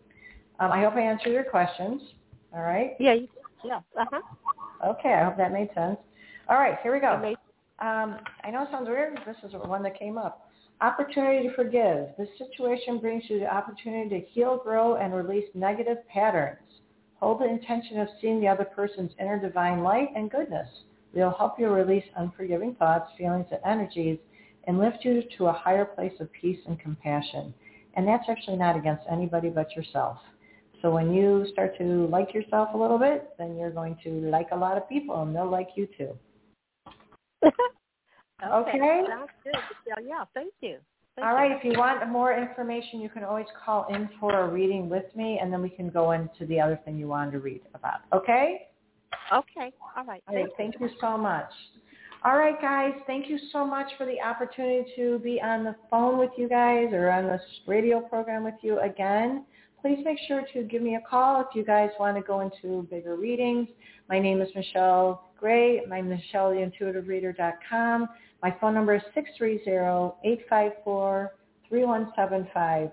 Um, 0.60 0.72
I 0.72 0.82
hope 0.82 0.96
I 0.96 1.02
answered 1.02 1.32
your 1.32 1.44
questions. 1.44 2.02
All 2.54 2.62
right. 2.62 2.96
Yeah. 3.00 3.16
Yeah. 3.64 3.80
Uh-huh. 4.00 4.22
Okay. 4.86 5.14
I 5.14 5.26
hope 5.26 5.38
that 5.38 5.52
made 5.52 5.70
sense. 5.76 5.98
All 6.48 6.58
right, 6.58 6.78
here 6.84 6.94
we 6.94 7.00
go. 7.00 7.36
Um, 7.80 8.18
I 8.44 8.52
know 8.52 8.64
it 8.64 8.70
sounds 8.72 8.88
weird. 8.88 9.16
But 9.16 9.26
this 9.26 9.50
is 9.50 9.56
one 9.66 9.82
that 9.84 9.98
came 9.98 10.18
up. 10.18 10.50
Opportunity 10.82 11.48
to 11.48 11.56
forgive. 11.56 12.10
This 12.18 12.30
situation 12.38 13.00
brings 13.00 13.24
you 13.30 13.40
the 13.40 13.52
opportunity 13.52 14.10
to 14.10 14.26
heal, 14.28 14.58
grow, 14.58 14.96
and 14.96 15.14
release 15.14 15.46
negative 15.56 15.98
patterns. 16.08 16.60
Hold 17.20 17.42
the 17.42 17.50
intention 17.50 18.00
of 18.00 18.08
seeing 18.22 18.40
the 18.40 18.48
other 18.48 18.66
person's 18.66 19.12
inner 19.20 19.40
divine 19.40 19.82
light 19.82 20.10
and 20.16 20.30
goodness. 20.30 20.68
They'll 21.14 21.32
help 21.32 21.60
you 21.60 21.70
release 21.70 22.04
unforgiving 22.18 22.76
thoughts, 22.76 23.10
feelings, 23.18 23.48
and 23.52 23.62
energies 23.66 24.20
and 24.68 24.80
lift 24.80 25.04
you 25.04 25.24
to 25.38 25.48
a 25.48 25.54
higher 25.54 25.86
place 25.86 26.14
of 26.20 26.32
peace 26.34 26.60
and 26.68 26.80
compassion. 26.80 27.54
And 27.96 28.08
that's 28.08 28.26
actually 28.30 28.58
not 28.58 28.76
against 28.76 29.04
anybody 29.10 29.50
but 29.50 29.76
yourself. 29.76 30.18
So 30.82 30.92
when 30.92 31.14
you 31.14 31.48
start 31.52 31.78
to 31.78 32.08
like 32.08 32.34
yourself 32.34 32.70
a 32.74 32.78
little 32.78 33.00
bit, 33.00 33.30
then 33.38 33.56
you're 33.58 33.72
going 33.72 33.98
to 34.04 34.10
like 34.30 34.50
a 34.52 34.56
lot 34.56 34.78
of 34.78 34.88
people 34.90 35.22
and 35.22 35.36
they'll 35.36 35.50
like 35.50 35.70
you 35.76 35.88
too. 35.98 36.18
okay. 38.44 38.78
okay. 38.78 39.04
Sounds 39.08 39.30
good. 39.44 39.56
Yeah, 39.88 39.96
yeah, 40.06 40.24
thank 40.34 40.54
you. 40.62 40.78
Thank 41.16 41.28
All 41.28 41.34
right. 41.34 41.52
you. 41.52 41.58
If 41.58 41.64
you 41.64 41.80
want 41.80 42.08
more 42.10 42.38
information, 42.38 43.00
you 43.00 43.10
can 43.10 43.24
always 43.24 43.46
call 43.66 43.86
in 43.90 44.10
for 44.20 44.42
a 44.42 44.48
reading 44.48 44.90
with 44.90 45.06
me, 45.16 45.40
and 45.42 45.52
then 45.52 45.62
we 45.62 45.70
can 45.70 45.90
go 45.90 46.12
into 46.12 46.46
the 46.48 46.60
other 46.60 46.80
thing 46.84 46.98
you 46.98 47.08
wanted 47.08 47.32
to 47.32 47.40
read 47.40 47.62
about. 47.74 48.02
Okay? 48.14 48.68
Okay. 49.34 49.72
All 49.96 50.04
right. 50.06 50.22
All 50.28 50.36
right. 50.36 50.50
Thank 50.58 50.76
you 50.80 50.90
so 51.00 51.18
much. 51.18 51.50
All 52.26 52.38
right, 52.38 52.60
guys. 52.60 52.94
Thank 53.08 53.30
you 53.30 53.38
so 53.52 53.66
much 53.66 53.88
for 53.98 54.06
the 54.06 54.20
opportunity 54.20 54.92
to 54.96 55.20
be 55.20 55.40
on 55.42 55.64
the 55.64 55.76
phone 55.90 56.18
with 56.18 56.32
you 56.38 56.50
guys 56.50 56.88
or 56.92 57.10
on 57.12 57.28
this 57.28 57.42
radio 57.68 58.00
program 58.00 58.44
with 58.44 58.56
you 58.62 58.80
again. 58.80 59.46
Please 59.82 60.00
make 60.04 60.18
sure 60.28 60.44
to 60.54 60.64
give 60.64 60.82
me 60.82 60.96
a 60.96 61.02
call 61.08 61.40
if 61.42 61.48
you 61.54 61.64
guys 61.64 61.92
want 62.00 62.18
to 62.18 62.24
go 62.24 62.40
into 62.40 62.88
bigger 62.90 63.16
readings. 63.16 63.68
My 64.10 64.20
name 64.20 64.42
is 64.42 64.50
Michelle 64.56 65.25
Gray. 65.40 65.82
I'm 65.92 66.10
MichelleTheIntuitiveReader.com. 66.34 68.10
My 68.42 68.56
phone 68.62 68.74
number 68.74 68.96
is 68.96 69.02
630-854-3175. 69.42 71.30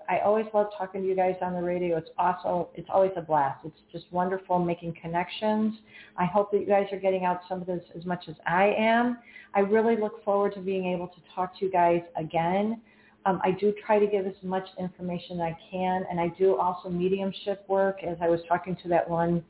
I 0.09 0.19
always 0.25 0.45
love 0.53 0.67
talking 0.77 1.01
to 1.01 1.07
you 1.07 1.15
guys 1.15 1.35
on 1.41 1.53
the 1.53 1.61
radio. 1.61 1.97
It's 1.97 2.09
also, 2.17 2.69
it's 2.75 2.89
always 2.91 3.11
a 3.15 3.21
blast. 3.21 3.65
It's 3.65 3.79
just 3.91 4.05
wonderful 4.11 4.59
making 4.59 4.95
connections. 5.01 5.75
I 6.17 6.25
hope 6.25 6.51
that 6.51 6.59
you 6.59 6.67
guys 6.67 6.87
are 6.91 6.99
getting 6.99 7.25
out 7.25 7.41
some 7.47 7.61
of 7.61 7.67
this 7.67 7.83
as 7.97 8.05
much 8.05 8.25
as 8.27 8.35
I 8.45 8.73
am. 8.77 9.19
I 9.53 9.61
really 9.61 9.95
look 9.95 10.23
forward 10.25 10.53
to 10.55 10.59
being 10.59 10.85
able 10.93 11.07
to 11.07 11.21
talk 11.35 11.57
to 11.59 11.65
you 11.65 11.71
guys 11.71 12.01
again. 12.17 12.81
Um, 13.25 13.39
I 13.43 13.51
do 13.51 13.73
try 13.85 13.99
to 13.99 14.07
give 14.07 14.25
as 14.25 14.33
much 14.43 14.67
information 14.77 15.39
as 15.39 15.53
I 15.53 15.57
can, 15.71 16.05
and 16.09 16.19
I 16.19 16.27
do 16.37 16.57
also 16.57 16.89
mediumship 16.89 17.63
work. 17.69 18.03
As 18.03 18.17
I 18.21 18.27
was 18.27 18.41
talking 18.49 18.75
to 18.83 18.89
that 18.89 19.09
one 19.09 19.43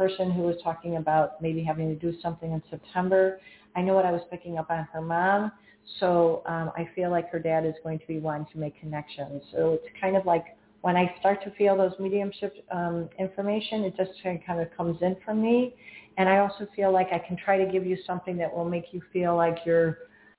person 0.00 0.30
who 0.30 0.40
was 0.40 0.56
talking 0.64 0.96
about 0.96 1.42
maybe 1.42 1.62
having 1.62 1.88
to 1.88 1.94
do 1.94 2.18
something 2.22 2.52
in 2.52 2.62
September. 2.70 3.38
I 3.76 3.82
know 3.82 3.92
what 3.92 4.06
I 4.06 4.12
was 4.12 4.22
picking 4.30 4.56
up 4.56 4.70
on 4.70 4.88
her 4.94 5.02
mom, 5.02 5.52
so 5.98 6.42
um, 6.46 6.72
I 6.74 6.88
feel 6.94 7.10
like 7.10 7.30
her 7.30 7.38
dad 7.38 7.66
is 7.66 7.74
going 7.84 7.98
to 7.98 8.06
be 8.06 8.18
wanting 8.18 8.46
to 8.52 8.58
make 8.58 8.80
connections. 8.80 9.42
So 9.52 9.74
it's 9.74 9.86
kind 10.00 10.16
of 10.16 10.24
like 10.24 10.56
when 10.80 10.96
I 10.96 11.14
start 11.20 11.44
to 11.44 11.50
feel 11.50 11.76
those 11.76 11.92
mediumship 12.00 12.64
um, 12.70 13.10
information, 13.18 13.84
it 13.84 13.94
just 13.94 14.12
kind 14.46 14.58
of 14.58 14.74
comes 14.74 14.96
in 15.02 15.16
from 15.22 15.42
me. 15.42 15.74
And 16.16 16.30
I 16.30 16.38
also 16.38 16.66
feel 16.74 16.90
like 16.92 17.08
I 17.12 17.18
can 17.18 17.36
try 17.36 17.62
to 17.62 17.70
give 17.70 17.84
you 17.84 17.98
something 18.06 18.38
that 18.38 18.50
will 18.54 18.64
make 18.64 18.86
you 18.92 19.02
feel 19.12 19.36
like 19.36 19.58
you're 19.66 19.98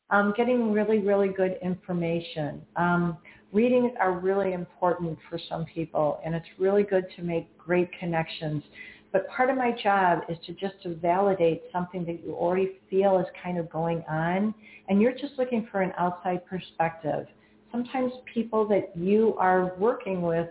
um, 0.09 0.33
getting 0.35 0.71
really, 0.71 0.97
really 0.97 1.29
good 1.29 1.59
information. 1.61 2.63
Um, 2.77 3.19
readings 3.51 3.91
are 3.99 4.13
really 4.13 4.53
important 4.53 5.19
for 5.29 5.39
some 5.49 5.65
people, 5.65 6.19
and 6.25 6.33
it's 6.33 6.47
really 6.57 6.83
good 6.83 7.05
to 7.15 7.21
make 7.21 7.55
great 7.59 7.89
connections. 7.99 8.63
But 9.11 9.27
part 9.29 9.49
of 9.49 9.57
my 9.57 9.71
job 9.71 10.19
is 10.29 10.37
to 10.45 10.53
just 10.53 10.81
to 10.83 10.95
validate 10.95 11.63
something 11.71 12.05
that 12.05 12.23
you 12.23 12.33
already 12.33 12.79
feel 12.89 13.19
is 13.19 13.25
kind 13.43 13.57
of 13.57 13.69
going 13.69 14.03
on, 14.09 14.53
and 14.87 15.01
you're 15.01 15.11
just 15.11 15.33
looking 15.37 15.67
for 15.71 15.81
an 15.81 15.91
outside 15.97 16.45
perspective. 16.45 17.27
Sometimes 17.71 18.11
people 18.33 18.67
that 18.69 18.91
you 18.95 19.35
are 19.37 19.73
working 19.77 20.21
with, 20.21 20.47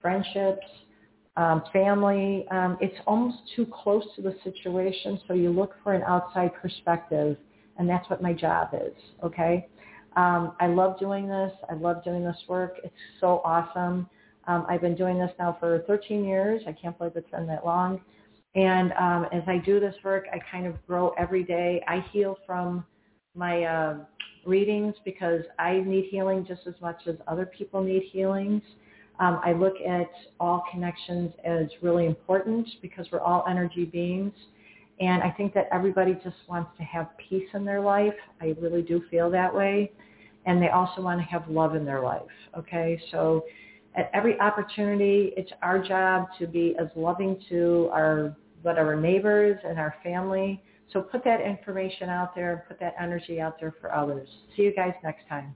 friendships, 0.00 0.66
um, 1.36 1.62
family, 1.72 2.46
um, 2.50 2.76
it's 2.80 2.96
almost 3.06 3.38
too 3.54 3.66
close 3.66 4.04
to 4.16 4.22
the 4.22 4.36
situation, 4.44 5.20
so 5.26 5.34
you 5.34 5.50
look 5.50 5.74
for 5.82 5.92
an 5.92 6.02
outside 6.02 6.52
perspective, 6.60 7.36
and 7.78 7.88
that's 7.88 8.08
what 8.10 8.20
my 8.22 8.32
job 8.32 8.70
is, 8.74 8.94
okay? 9.22 9.68
Um, 10.16 10.56
I 10.58 10.66
love 10.66 10.98
doing 10.98 11.28
this. 11.28 11.52
I 11.70 11.74
love 11.74 12.02
doing 12.02 12.24
this 12.24 12.36
work. 12.48 12.78
It's 12.82 12.92
so 13.20 13.40
awesome. 13.44 14.08
Um, 14.48 14.64
I've 14.68 14.80
been 14.80 14.96
doing 14.96 15.18
this 15.18 15.30
now 15.38 15.56
for 15.60 15.84
13 15.86 16.24
years. 16.24 16.62
I 16.66 16.72
can't 16.72 16.96
believe 16.98 17.12
it's 17.14 17.30
been 17.30 17.46
that 17.46 17.64
long. 17.64 18.00
And 18.54 18.92
um, 18.92 19.26
as 19.30 19.42
I 19.46 19.58
do 19.58 19.78
this 19.78 19.94
work, 20.02 20.24
I 20.32 20.38
kind 20.50 20.66
of 20.66 20.74
grow 20.86 21.10
every 21.18 21.44
day. 21.44 21.82
I 21.86 22.04
heal 22.12 22.38
from 22.46 22.84
my 23.34 23.64
uh, 23.64 23.98
readings 24.46 24.94
because 25.04 25.42
I 25.58 25.82
need 25.86 26.06
healing 26.10 26.46
just 26.48 26.62
as 26.66 26.74
much 26.80 26.96
as 27.06 27.16
other 27.28 27.44
people 27.46 27.82
need 27.82 28.04
healings. 28.10 28.62
Um, 29.20 29.40
I 29.44 29.52
look 29.52 29.74
at 29.86 30.10
all 30.40 30.64
connections 30.72 31.32
as 31.44 31.66
really 31.82 32.06
important 32.06 32.66
because 32.80 33.06
we're 33.12 33.20
all 33.20 33.44
energy 33.48 33.84
beings. 33.84 34.32
And 35.00 35.22
I 35.22 35.30
think 35.30 35.52
that 35.54 35.68
everybody 35.72 36.14
just 36.24 36.36
wants 36.48 36.70
to 36.78 36.84
have 36.84 37.08
peace 37.28 37.48
in 37.52 37.64
their 37.64 37.80
life. 37.80 38.14
I 38.40 38.56
really 38.60 38.82
do 38.82 39.02
feel 39.10 39.30
that 39.30 39.54
way. 39.54 39.92
And 40.46 40.62
they 40.62 40.70
also 40.70 41.02
want 41.02 41.20
to 41.20 41.26
have 41.26 41.48
love 41.48 41.74
in 41.74 41.84
their 41.84 42.00
life. 42.00 42.22
Okay, 42.56 43.00
so 43.10 43.44
at 43.98 44.10
every 44.14 44.38
opportunity, 44.40 45.32
it's 45.36 45.50
our 45.60 45.82
job 45.82 46.28
to 46.38 46.46
be 46.46 46.76
as 46.80 46.86
loving 46.94 47.42
to 47.48 47.90
our 47.92 48.36
whatever 48.62 48.94
neighbors 48.94 49.58
and 49.64 49.78
our 49.78 49.94
family. 50.04 50.62
So 50.92 51.02
put 51.02 51.24
that 51.24 51.40
information 51.40 52.08
out 52.08 52.34
there 52.34 52.52
and 52.52 52.60
put 52.68 52.78
that 52.80 52.94
energy 53.00 53.40
out 53.40 53.58
there 53.60 53.74
for 53.80 53.92
others. 53.92 54.28
See 54.56 54.62
you 54.62 54.74
guys 54.74 54.94
next 55.02 55.28
time. 55.28 55.54